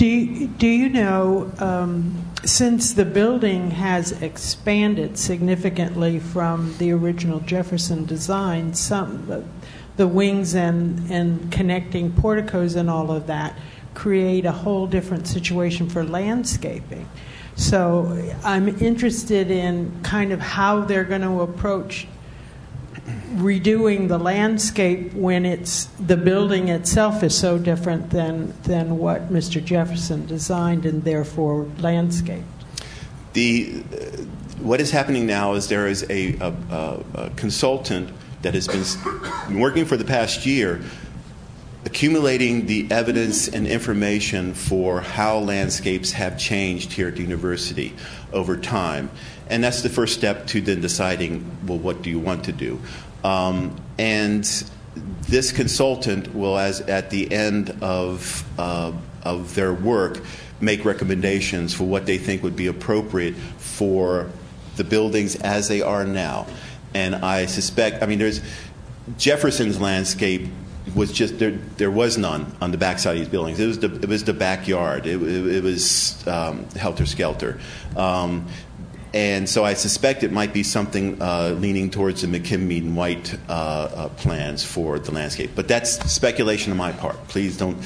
Do 0.00 0.06
you, 0.06 0.46
do 0.46 0.66
you 0.66 0.88
know, 0.88 1.52
um, 1.58 2.24
since 2.46 2.94
the 2.94 3.04
building 3.04 3.72
has 3.72 4.12
expanded 4.22 5.18
significantly 5.18 6.18
from 6.18 6.74
the 6.78 6.90
original 6.92 7.40
Jefferson 7.40 8.06
design, 8.06 8.72
some 8.72 9.26
the, 9.26 9.44
the 9.98 10.08
wings 10.08 10.54
and, 10.54 11.10
and 11.10 11.52
connecting 11.52 12.12
porticos 12.12 12.76
and 12.76 12.88
all 12.88 13.10
of 13.10 13.26
that 13.26 13.58
create 13.92 14.46
a 14.46 14.52
whole 14.52 14.86
different 14.86 15.26
situation 15.26 15.86
for 15.86 16.02
landscaping. 16.02 17.06
So 17.56 18.26
I'm 18.42 18.68
interested 18.80 19.50
in 19.50 20.02
kind 20.02 20.32
of 20.32 20.40
how 20.40 20.80
they're 20.80 21.04
going 21.04 21.20
to 21.20 21.42
approach 21.42 22.06
redoing 23.36 24.08
the 24.08 24.18
landscape 24.18 25.12
when 25.14 25.44
it's 25.44 25.84
the 25.98 26.16
building 26.16 26.68
itself 26.68 27.22
is 27.22 27.36
so 27.36 27.58
different 27.58 28.10
than 28.10 28.54
than 28.62 28.98
what 28.98 29.32
Mr. 29.32 29.64
Jefferson 29.64 30.26
designed 30.26 30.86
and 30.86 31.04
therefore 31.04 31.66
landscaped. 31.78 32.44
The 33.32 33.82
what 34.60 34.80
is 34.80 34.90
happening 34.90 35.26
now 35.26 35.54
is 35.54 35.68
there 35.68 35.86
is 35.86 36.04
a, 36.10 36.36
a, 36.38 36.54
a, 36.70 37.04
a 37.14 37.30
consultant 37.30 38.10
that 38.42 38.54
has 38.54 38.68
been 38.68 39.58
working 39.58 39.84
for 39.84 39.96
the 39.96 40.04
past 40.04 40.44
year 40.44 40.80
accumulating 41.84 42.66
the 42.66 42.86
evidence 42.90 43.48
and 43.48 43.66
information 43.66 44.52
for 44.52 45.00
how 45.00 45.38
landscapes 45.38 46.12
have 46.12 46.38
changed 46.38 46.92
here 46.92 47.08
at 47.08 47.16
the 47.16 47.22
university 47.22 47.94
over 48.32 48.56
time. 48.56 49.10
And 49.50 49.62
that's 49.62 49.82
the 49.82 49.88
first 49.88 50.14
step 50.14 50.46
to 50.48 50.60
then 50.60 50.80
deciding, 50.80 51.66
well, 51.66 51.78
what 51.78 52.02
do 52.02 52.10
you 52.10 52.18
want 52.18 52.44
to 52.44 52.52
do? 52.52 52.80
Um, 53.24 53.76
and 53.98 54.44
this 55.28 55.52
consultant 55.52 56.34
will, 56.34 56.58
as 56.58 56.80
at 56.82 57.10
the 57.10 57.30
end 57.30 57.76
of, 57.82 58.44
uh, 58.58 58.92
of 59.22 59.54
their 59.54 59.74
work, 59.74 60.22
make 60.60 60.84
recommendations 60.84 61.74
for 61.74 61.84
what 61.84 62.06
they 62.06 62.18
think 62.18 62.42
would 62.42 62.56
be 62.56 62.66
appropriate 62.66 63.34
for 63.34 64.30
the 64.76 64.84
buildings 64.84 65.36
as 65.36 65.68
they 65.68 65.82
are 65.82 66.04
now. 66.04 66.46
And 66.94 67.14
I 67.14 67.46
suspect, 67.46 68.02
I 68.02 68.06
mean, 68.06 68.18
there's 68.18 68.40
Jefferson's 69.18 69.80
landscape 69.80 70.48
was 70.94 71.12
just 71.12 71.38
there. 71.38 71.52
There 71.76 71.90
was 71.90 72.18
none 72.18 72.52
on 72.60 72.70
the 72.70 72.78
backside 72.78 73.14
of 73.14 73.18
these 73.20 73.28
buildings. 73.28 73.60
It 73.60 73.66
was 73.66 73.78
the 73.78 73.92
it 73.94 74.08
was 74.08 74.24
the 74.24 74.32
backyard. 74.32 75.06
It, 75.06 75.22
it, 75.22 75.56
it 75.56 75.62
was 75.62 76.26
um, 76.26 76.68
helter 76.70 77.06
skelter. 77.06 77.60
Um, 77.96 78.46
and 79.12 79.48
so 79.48 79.64
I 79.64 79.74
suspect 79.74 80.22
it 80.22 80.32
might 80.32 80.52
be 80.52 80.62
something 80.62 81.20
uh, 81.20 81.56
leaning 81.58 81.90
towards 81.90 82.22
the 82.22 82.28
McKim 82.28 82.60
Mead 82.60 82.84
and 82.84 82.96
White 82.96 83.36
uh, 83.48 83.52
uh, 83.52 84.08
plans 84.10 84.64
for 84.64 84.98
the 84.98 85.10
landscape. 85.10 85.50
But 85.54 85.66
that's 85.68 86.12
speculation 86.12 86.70
on 86.70 86.78
my 86.78 86.92
part. 86.92 87.16
Please 87.28 87.56
don't 87.56 87.78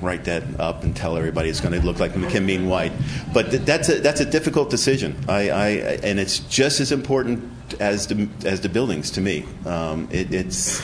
write 0.00 0.24
that 0.24 0.42
up 0.58 0.82
and 0.82 0.96
tell 0.96 1.16
everybody 1.16 1.48
it's 1.50 1.60
going 1.60 1.78
to 1.78 1.86
look 1.86 2.00
like 2.00 2.12
McKim 2.12 2.44
Mead 2.44 2.60
and 2.60 2.70
White. 2.70 2.92
But 3.32 3.50
th- 3.50 3.62
that's, 3.62 3.88
a, 3.88 4.00
that's 4.00 4.20
a 4.20 4.24
difficult 4.24 4.70
decision. 4.70 5.16
I, 5.28 5.50
I, 5.50 5.68
and 6.02 6.18
it's 6.18 6.40
just 6.40 6.80
as 6.80 6.90
important 6.90 7.48
as 7.78 8.08
the, 8.08 8.28
as 8.44 8.60
the 8.60 8.68
buildings 8.68 9.12
to 9.12 9.20
me. 9.20 9.44
Um, 9.66 10.08
it, 10.10 10.32
it's, 10.32 10.80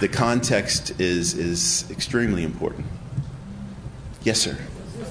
the 0.00 0.08
context 0.08 1.00
is, 1.00 1.34
is 1.34 1.90
extremely 1.90 2.42
important. 2.42 2.86
Yes, 4.24 4.40
sir. 4.40 4.58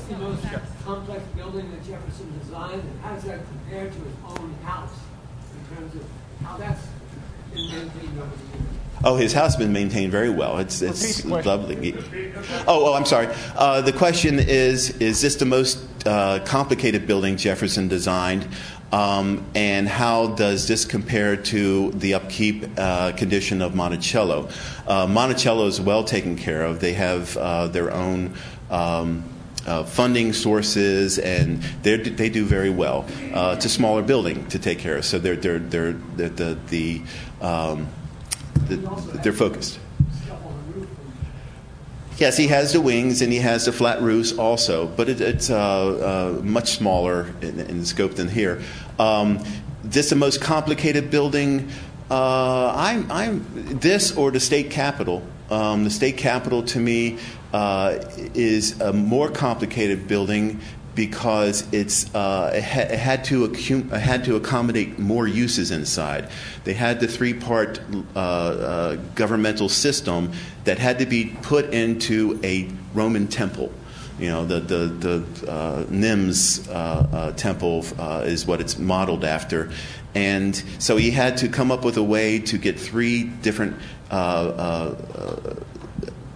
Is 0.06 0.12
the 0.12 0.18
most 0.18 0.46
complex 0.84 1.24
building 1.36 1.72
that 1.72 1.84
Jefferson 1.84 2.32
designed, 2.40 2.80
and 2.80 3.02
how 3.02 3.16
does 3.16 3.24
that 3.24 3.40
compare 3.48 3.86
to 3.86 3.92
his 3.92 4.40
own 4.40 4.54
house 4.62 4.94
in 5.52 5.76
terms 5.76 5.96
of 5.96 6.04
how 6.44 6.58
that's 6.58 6.88
been 7.52 7.68
maintained 7.72 8.20
over 8.20 8.30
the 8.30 8.58
years? 8.58 8.70
Oh, 9.04 9.16
his 9.16 9.34
house 9.34 9.54
has 9.54 9.56
been 9.56 9.74
maintained 9.74 10.12
very 10.12 10.30
well. 10.30 10.60
It's, 10.60 10.84
it's 10.84 11.26
lovely. 11.26 11.96
Oh, 12.68 12.86
oh, 12.86 12.94
I'm 12.94 13.06
sorry. 13.06 13.30
Uh, 13.56 13.82
the 13.82 13.94
question 13.94 14.38
is 14.38 14.92
Is 14.98 15.22
this 15.22 15.38
the 15.38 15.46
most 15.46 15.80
uh, 16.06 16.38
complicated 16.46 17.08
building 17.08 17.36
Jefferson 17.36 17.88
designed? 17.88 18.48
Um, 18.92 19.44
and 19.56 19.88
how 19.88 20.28
does 20.28 20.68
this 20.68 20.86
compare 20.86 21.36
to 21.36 21.92
the 21.94 22.14
upkeep 22.14 22.66
uh, 22.78 23.14
condition 23.14 23.64
of 23.64 23.74
Monticello? 23.74 24.50
Uh, 24.86 25.08
Monticello 25.08 25.66
is 25.66 25.82
well 25.82 26.04
taken 26.04 26.36
care 26.36 26.64
of. 26.64 26.80
They 26.80 26.94
have 26.94 27.36
uh, 27.38 27.68
their 27.70 27.92
own. 27.92 28.36
Um, 28.70 29.24
uh, 29.66 29.84
funding 29.84 30.34
sources, 30.34 31.18
and 31.20 31.62
they 31.82 32.30
do 32.30 32.46
very 32.46 32.70
well. 32.70 33.06
Uh, 33.34 33.54
it's 33.56 33.66
a 33.66 33.70
smaller 33.70 34.02
building 34.02 34.48
to 34.48 34.60
take 34.60 34.80
care 34.80 34.98
of, 34.98 35.06
so 35.06 35.20
they're, 35.20 35.36
they're, 35.36 35.60
they're, 35.60 35.94
the, 35.94 36.58
the, 36.68 37.02
um, 37.42 37.88
the, 38.68 38.78
they're 39.24 39.34
focused. 39.34 39.80
Yes, 42.18 42.38
he 42.38 42.48
has 42.48 42.72
the 42.72 42.80
wings 42.80 43.22
and 43.22 43.34
he 43.34 43.40
has 43.40 43.66
the 43.66 43.74
flat 43.74 44.02
roofs 44.02 44.38
also, 44.38 44.88
but 44.88 45.10
it, 45.10 45.20
it's 45.20 45.50
uh, 45.50 46.38
uh, 46.40 46.42
much 46.44 46.72
smaller 46.72 47.34
in, 47.42 47.60
in, 47.60 47.84
scope 47.84 48.16
than 48.16 48.30
here. 48.30 48.62
Um, 48.98 49.44
this 49.84 50.12
the 50.12 50.16
most 50.16 50.40
complicated 50.42 51.12
building. 51.12 51.70
Uh, 52.10 52.72
I'm, 52.74 53.12
I'm, 53.12 53.46
this 53.80 54.16
or 54.16 54.32
the 54.32 54.40
state 54.40 54.72
capitol. 54.72 55.28
Um, 55.50 55.84
the 55.84 55.90
state 55.90 56.16
capitol 56.16 56.64
to 56.64 56.80
me 56.80 57.20
is 58.34 58.80
a 58.82 58.92
more 58.94 59.30
complicated 59.30 60.08
building 60.08 60.60
because 60.96 61.72
it's 61.74 62.14
uh, 62.16 62.52
it, 62.56 62.64
ha- 62.64 62.80
it, 62.80 62.98
had 62.98 63.24
to 63.26 63.48
accum- 63.48 63.92
it 63.92 64.00
had 64.00 64.24
to 64.24 64.36
accommodate 64.38 64.98
more 64.98 65.28
uses 65.28 65.70
inside. 65.72 66.30
They 66.64 66.74
had 66.74 67.00
the 67.00 67.08
three-part 67.08 67.82
uh, 68.16 68.20
uh, 68.20 68.96
governmental 69.14 69.70
system 69.70 70.32
that 70.64 70.80
had 70.80 71.00
to 71.00 71.06
be 71.06 71.36
put 71.42 71.74
into 71.74 72.40
a 72.44 72.70
Roman 72.94 73.28
temple. 73.28 73.72
You 74.18 74.30
know, 74.30 74.46
the 74.46 74.62
the 74.62 74.86
the 74.88 75.52
uh, 75.52 75.84
Nîmes 75.86 76.70
uh, 76.70 76.72
uh, 76.72 77.32
temple 77.34 77.86
is 78.24 78.46
what 78.46 78.62
it's 78.62 78.80
modeled 78.80 79.26
after, 79.26 79.72
and 80.16 80.56
so 80.80 80.96
he 80.96 81.12
had 81.12 81.38
to 81.38 81.50
come 81.50 81.70
up 81.70 81.84
with 81.84 81.98
a 81.98 82.04
way 82.04 82.40
to 82.40 82.58
get 82.58 82.80
three 82.80 83.24
different 83.24 83.78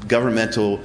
governmental 0.10 0.82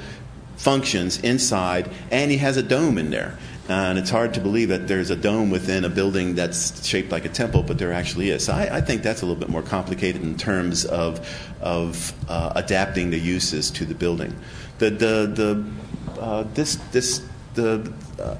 functions 0.64 1.20
inside, 1.20 1.90
and 2.10 2.30
he 2.30 2.38
has 2.38 2.56
a 2.56 2.62
dome 2.62 2.96
in 2.96 3.10
there. 3.10 3.38
And 3.68 3.98
it's 3.98 4.10
hard 4.10 4.34
to 4.34 4.40
believe 4.40 4.68
that 4.68 4.88
there's 4.88 5.10
a 5.10 5.16
dome 5.16 5.50
within 5.50 5.84
a 5.84 5.88
building 5.88 6.34
that's 6.34 6.86
shaped 6.86 7.12
like 7.12 7.24
a 7.24 7.30
temple, 7.30 7.62
but 7.62 7.78
there 7.78 7.92
actually 7.92 8.30
is. 8.30 8.44
So 8.44 8.52
I, 8.52 8.76
I 8.76 8.80
think 8.80 9.02
that's 9.02 9.22
a 9.22 9.26
little 9.26 9.40
bit 9.40 9.48
more 9.48 9.62
complicated 9.62 10.22
in 10.22 10.36
terms 10.36 10.84
of, 10.84 11.26
of 11.60 12.12
uh, 12.28 12.52
adapting 12.56 13.10
the 13.10 13.18
uses 13.18 13.70
to 13.72 13.84
the 13.84 13.94
building. 13.94 14.34
The, 14.78 14.90
the, 14.90 15.32
the, 15.34 16.20
uh, 16.20 16.44
this, 16.54 16.76
this, 16.92 17.26
the, 17.54 17.90
uh, 18.20 18.36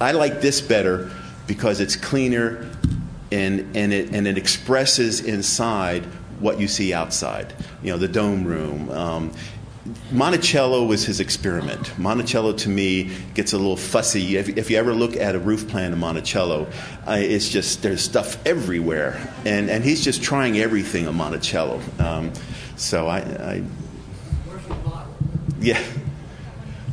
I 0.00 0.12
like 0.12 0.40
this 0.40 0.60
better 0.60 1.10
because 1.46 1.80
it's 1.80 1.96
cleaner 1.96 2.70
and, 3.32 3.76
and, 3.76 3.92
it, 3.92 4.14
and 4.14 4.26
it 4.26 4.38
expresses 4.38 5.20
inside 5.20 6.06
what 6.40 6.58
you 6.58 6.68
see 6.68 6.92
outside. 6.94 7.52
You 7.82 7.92
know, 7.92 7.98
the 7.98 8.08
dome 8.08 8.44
room. 8.44 8.90
Um, 8.90 9.32
Monticello 10.10 10.84
was 10.84 11.04
his 11.04 11.20
experiment. 11.20 11.98
Monticello, 11.98 12.54
to 12.54 12.68
me, 12.70 13.10
gets 13.34 13.52
a 13.52 13.58
little 13.58 13.76
fussy. 13.76 14.36
If, 14.36 14.56
if 14.56 14.70
you 14.70 14.78
ever 14.78 14.94
look 14.94 15.16
at 15.16 15.34
a 15.34 15.38
roof 15.38 15.68
plan 15.68 15.92
in 15.92 15.98
Monticello, 15.98 16.66
uh, 17.06 17.18
it's 17.18 17.50
just 17.50 17.82
there's 17.82 18.02
stuff 18.02 18.44
everywhere, 18.46 19.20
and 19.44 19.68
and 19.68 19.84
he's 19.84 20.02
just 20.02 20.22
trying 20.22 20.58
everything 20.58 21.06
on 21.06 21.14
Monticello. 21.16 21.80
Um, 21.98 22.32
so 22.76 23.08
I, 23.08 23.18
I, 23.18 23.64
yeah, 25.60 25.82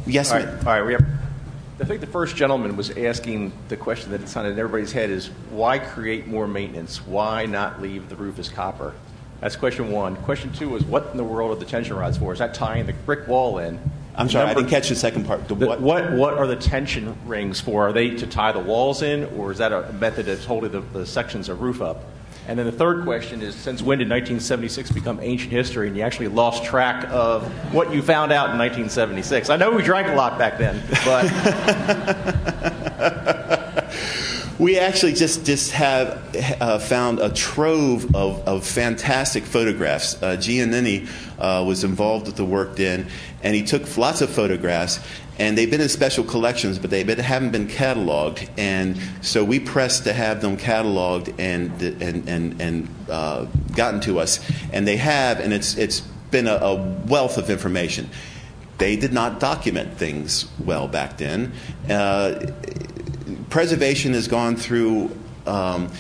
yes, 0.06 0.32
all 0.32 0.40
right, 0.40 0.48
all 0.48 0.64
right. 0.66 0.86
We 0.86 0.94
have. 0.94 1.06
I 1.80 1.84
think 1.86 2.02
the 2.02 2.08
first 2.08 2.36
gentleman 2.36 2.76
was 2.76 2.92
asking 2.92 3.54
the 3.70 3.78
question 3.78 4.12
that's 4.12 4.36
on 4.36 4.46
in 4.46 4.60
everybody's 4.60 4.92
head 4.92 5.10
is 5.10 5.28
why 5.50 5.80
create 5.80 6.28
more 6.28 6.48
maintenance? 6.48 7.08
Why 7.08 7.46
not 7.46 7.82
leave 7.82 8.10
the 8.10 8.16
roof 8.16 8.38
as 8.38 8.50
copper? 8.50 8.94
That's 9.42 9.56
question 9.56 9.92
one. 9.92 10.16
Question 10.18 10.54
two 10.54 10.76
is 10.76 10.84
what 10.86 11.08
in 11.12 11.18
the 11.18 11.24
world 11.24 11.52
are 11.52 11.60
the 11.60 11.66
tension 11.66 11.96
rods 11.96 12.18
for? 12.18 12.32
Is 12.32 12.40
that 12.40 12.54
tying 12.54 12.86
the 12.86 12.94
brick 12.94 13.28
wall 13.28 13.58
in? 13.58 13.80
I'm 14.16 14.30
sorry, 14.30 14.50
I 14.50 14.54
didn't 14.54 14.70
catch 14.70 14.90
the 14.90 14.96
second 14.96 15.26
part. 15.26 15.48
The, 15.48 15.56
what? 15.56 15.82
what? 15.82 16.12
what 16.12 16.36
are 16.36 16.46
the 16.46 16.56
tension 16.56 17.18
rings 17.26 17.60
for? 17.60 17.88
Are 17.88 17.94
they 17.94 18.12
to 18.12 18.28
tie 18.28 18.52
the 18.52 18.60
walls 18.60 19.02
in, 19.02 19.26
or 19.38 19.52
is 19.52 19.58
that 19.58 19.72
a 19.72 19.92
method 19.94 20.28
that's 20.28 20.46
holding 20.46 20.72
the, 20.72 20.82
the 20.82 21.06
sections 21.08 21.50
of 21.50 21.62
roof 21.62 21.82
up? 21.82 22.04
And 22.48 22.60
then 22.60 22.66
the 22.66 22.72
third 22.72 23.04
question 23.04 23.42
is 23.42 23.56
since 23.56 23.82
when 23.82 23.98
did 24.00 24.10
1976 24.10 24.92
become 24.92 25.20
ancient 25.22 25.52
history 25.52 25.88
and 25.88 25.96
you 25.96 26.04
actually 26.04 26.28
lost 26.28 26.64
track 26.64 27.08
of 27.10 27.48
what 27.74 27.94
you 27.94 28.02
found 28.02 28.32
out 28.32 28.52
in 28.52 28.58
1976? 28.58 29.50
I 29.50 29.56
know 29.56 29.72
we 29.72 29.82
drank 29.82 30.08
a 30.08 30.16
lot 30.16 30.38
back 30.38 30.58
then, 30.60 30.84
but. 31.04 31.28
we 34.62 34.78
actually 34.78 35.14
just, 35.14 35.44
just 35.44 35.72
have 35.72 36.36
uh, 36.62 36.78
found 36.78 37.20
a 37.20 37.34
trove 37.34 38.16
of, 38.16 38.48
of 38.48 38.64
fantastic 38.64 39.44
photographs. 39.44 40.22
Uh, 40.22 40.38
Giannini 40.38 41.10
uh, 41.40 41.64
was 41.66 41.84
involved 41.84 42.28
with 42.28 42.36
the 42.36 42.46
work 42.46 42.76
then, 42.76 43.08
and 43.42 43.56
he 43.56 43.64
took 43.64 43.98
lots 43.98 44.22
of 44.22 44.30
photographs. 44.30 45.00
and 45.40 45.58
they've 45.58 45.72
been 45.72 45.82
in 45.82 45.90
special 45.90 46.24
collections, 46.24 46.78
but 46.78 46.92
they 46.92 47.04
haven't 47.04 47.50
been 47.50 47.68
cataloged. 47.68 48.48
And 48.56 49.00
so 49.22 49.44
we 49.44 49.60
pressed 49.60 50.04
to 50.04 50.14
have 50.14 50.42
them 50.42 50.58
cataloged 50.58 51.34
and 51.40 51.82
and 51.82 52.30
and, 52.30 52.62
and 52.62 52.96
uh, 53.10 53.46
gotten 53.76 54.00
to 54.02 54.20
us, 54.20 54.40
and 54.72 54.88
they 54.88 54.98
have, 54.98 55.40
and 55.40 55.52
it's 55.52 55.76
it's 55.76 56.02
been 56.30 56.46
a, 56.46 56.58
a 56.58 56.76
wealth 57.08 57.40
of 57.40 57.50
information. 57.50 58.12
They 58.78 58.96
did 58.96 59.14
not 59.14 59.40
document 59.40 59.98
things 59.98 60.48
well 60.60 60.88
back 60.88 61.18
then. 61.18 61.54
Uh, 61.90 62.52
preservation 63.52 64.14
has 64.14 64.28
gone 64.28 64.56
through. 64.56 65.16
Um, 65.46 65.92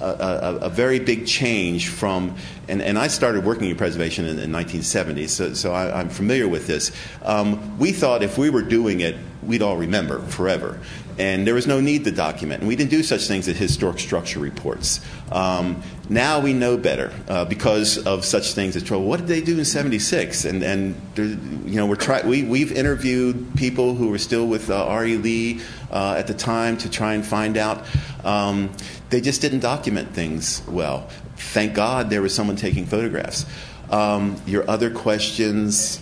a, 0.00 0.04
a, 0.04 0.56
a, 0.62 0.68
very 0.70 0.98
big 0.98 1.26
change 1.26 1.88
from, 1.88 2.34
and, 2.68 2.80
and 2.80 2.98
I 2.98 3.08
started 3.08 3.44
working 3.44 3.68
in 3.68 3.76
preservation 3.76 4.24
in 4.24 4.36
the 4.36 4.46
1970s, 4.46 5.28
so, 5.28 5.52
so 5.52 5.72
I, 5.74 6.00
am 6.00 6.08
familiar 6.08 6.48
with 6.48 6.66
this. 6.66 6.90
Um, 7.22 7.78
we 7.78 7.92
thought 7.92 8.22
if 8.22 8.38
we 8.38 8.48
were 8.48 8.62
doing 8.62 9.00
it, 9.00 9.16
we'd 9.42 9.60
all 9.60 9.76
remember 9.76 10.20
forever. 10.20 10.80
And 11.20 11.46
there 11.46 11.52
was 11.52 11.66
no 11.66 11.82
need 11.82 12.04
to 12.04 12.10
document. 12.10 12.62
And 12.62 12.68
we 12.68 12.76
didn't 12.76 12.90
do 12.90 13.02
such 13.02 13.28
things 13.28 13.46
as 13.46 13.58
historic 13.58 13.98
structure 13.98 14.40
reports. 14.40 15.00
Um, 15.30 15.82
now 16.08 16.40
we 16.40 16.54
know 16.54 16.78
better 16.78 17.12
uh, 17.28 17.44
because 17.44 17.98
of 18.06 18.24
such 18.24 18.54
things 18.54 18.74
as 18.74 18.82
trouble. 18.82 19.04
What 19.04 19.18
did 19.20 19.28
they 19.28 19.42
do 19.42 19.58
in 19.58 19.66
'76? 19.66 20.46
And 20.46 20.62
and 20.62 20.96
you 21.18 21.76
know 21.76 21.84
we're 21.84 21.96
try 21.96 22.26
we 22.26 22.42
we've 22.42 22.72
interviewed 22.72 23.54
people 23.54 23.94
who 23.94 24.08
were 24.08 24.16
still 24.16 24.46
with 24.46 24.70
uh, 24.70 24.86
R.E. 24.86 25.18
Lee 25.18 25.60
uh, 25.90 26.14
at 26.16 26.26
the 26.26 26.32
time 26.32 26.78
to 26.78 26.88
try 26.88 27.12
and 27.12 27.24
find 27.24 27.58
out. 27.58 27.84
Um, 28.24 28.70
they 29.10 29.20
just 29.20 29.42
didn't 29.42 29.60
document 29.60 30.14
things 30.14 30.62
well. 30.66 31.06
Thank 31.36 31.74
God 31.74 32.08
there 32.08 32.22
was 32.22 32.34
someone 32.34 32.56
taking 32.56 32.86
photographs. 32.86 33.44
Um, 33.90 34.40
your 34.46 34.68
other 34.70 34.88
questions 34.90 36.00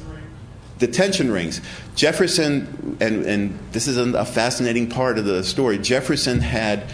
detention 0.79 1.31
rings. 1.31 1.61
Jefferson, 1.95 2.97
and, 3.01 3.27
and 3.27 3.59
this 3.73 3.89
is 3.89 3.97
a 3.97 4.25
fascinating 4.25 4.89
part 4.89 5.19
of 5.19 5.25
the 5.25 5.43
story, 5.45 5.79
Jefferson 5.79 6.41
had 6.41 6.85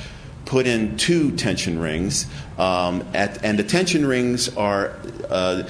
put 0.44 0.66
in 0.66 0.96
two 0.96 1.32
tension 1.32 1.78
rings, 1.78 2.26
um, 2.58 3.06
at, 3.14 3.42
and 3.44 3.58
the 3.58 3.64
tension 3.64 4.06
rings 4.06 4.54
are 4.56 4.94
uh, 5.30 5.62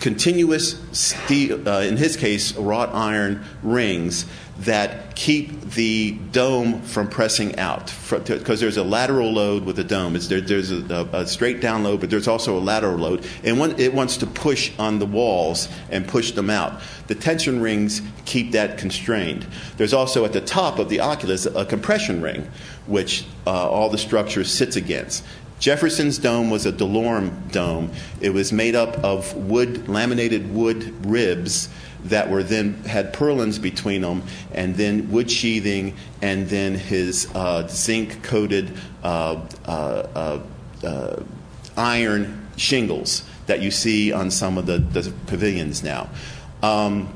continuous 0.00 0.80
steel, 0.92 1.68
uh, 1.68 1.80
in 1.80 1.96
his 1.96 2.16
case, 2.16 2.54
wrought 2.56 2.94
iron 2.94 3.44
rings 3.62 4.26
that 4.58 5.16
keep 5.16 5.60
the 5.70 6.12
dome 6.30 6.80
from 6.82 7.08
pressing 7.08 7.58
out 7.58 7.92
because 8.08 8.60
there's 8.60 8.76
a 8.76 8.84
lateral 8.84 9.32
load 9.32 9.64
with 9.64 9.76
the 9.76 9.84
dome. 9.84 10.14
There, 10.14 10.40
there's 10.40 10.70
a, 10.70 11.08
a, 11.12 11.26
straight 11.26 11.60
down 11.60 11.82
load, 11.82 12.00
but 12.00 12.10
there's 12.10 12.28
also 12.28 12.56
a 12.56 12.60
lateral 12.60 12.96
load, 12.96 13.26
and 13.42 13.58
one, 13.58 13.78
it 13.80 13.92
wants 13.92 14.16
to 14.18 14.26
push 14.26 14.70
on 14.78 15.00
the 15.00 15.06
walls 15.06 15.68
and 15.90 16.06
push 16.06 16.32
them 16.32 16.50
out. 16.50 16.80
The 17.08 17.16
tension 17.16 17.60
rings 17.60 18.00
keep 18.24 18.52
that 18.52 18.78
constrained. 18.78 19.46
There's 19.76 19.92
also 19.92 20.24
at 20.24 20.32
the 20.32 20.40
top 20.40 20.78
of 20.78 20.88
the 20.88 21.00
oculus 21.00 21.46
a 21.46 21.64
compression 21.64 22.22
ring, 22.22 22.48
which 22.86 23.24
uh, 23.46 23.68
all 23.68 23.90
the 23.90 23.98
structure 23.98 24.44
sits 24.44 24.76
against. 24.76 25.24
Jefferson's 25.58 26.18
dome 26.18 26.50
was 26.50 26.66
a 26.66 26.72
Delorme 26.72 27.50
dome. 27.50 27.90
It 28.20 28.30
was 28.30 28.52
made 28.52 28.74
up 28.74 28.98
of 28.98 29.34
wood, 29.34 29.88
laminated 29.88 30.52
wood 30.52 31.06
ribs 31.06 31.68
that 32.04 32.30
were 32.30 32.42
then 32.42 32.74
had 32.84 33.12
purlins 33.12 33.60
between 33.60 34.02
them, 34.02 34.22
and 34.52 34.76
then 34.76 35.10
wood 35.10 35.30
sheathing, 35.30 35.96
and 36.22 36.48
then 36.48 36.74
his 36.74 37.28
uh, 37.34 37.66
zinc 37.68 38.22
coated 38.22 38.76
uh, 39.02 39.40
uh, 39.64 40.40
uh, 40.82 41.22
iron 41.76 42.48
shingles 42.56 43.24
that 43.46 43.60
you 43.60 43.70
see 43.70 44.12
on 44.12 44.30
some 44.30 44.58
of 44.58 44.66
the, 44.66 44.78
the 44.78 45.12
pavilions 45.26 45.82
now. 45.82 46.08
Um, 46.62 47.06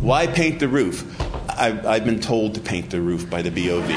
why 0.00 0.26
paint 0.26 0.60
the 0.60 0.68
roof? 0.68 1.04
I've, 1.50 1.84
I've, 1.86 2.04
been 2.04 2.20
told 2.20 2.54
to 2.54 2.60
paint 2.60 2.90
the 2.90 3.00
roof 3.00 3.28
by 3.28 3.42
the 3.42 3.50
BOV. 3.50 3.90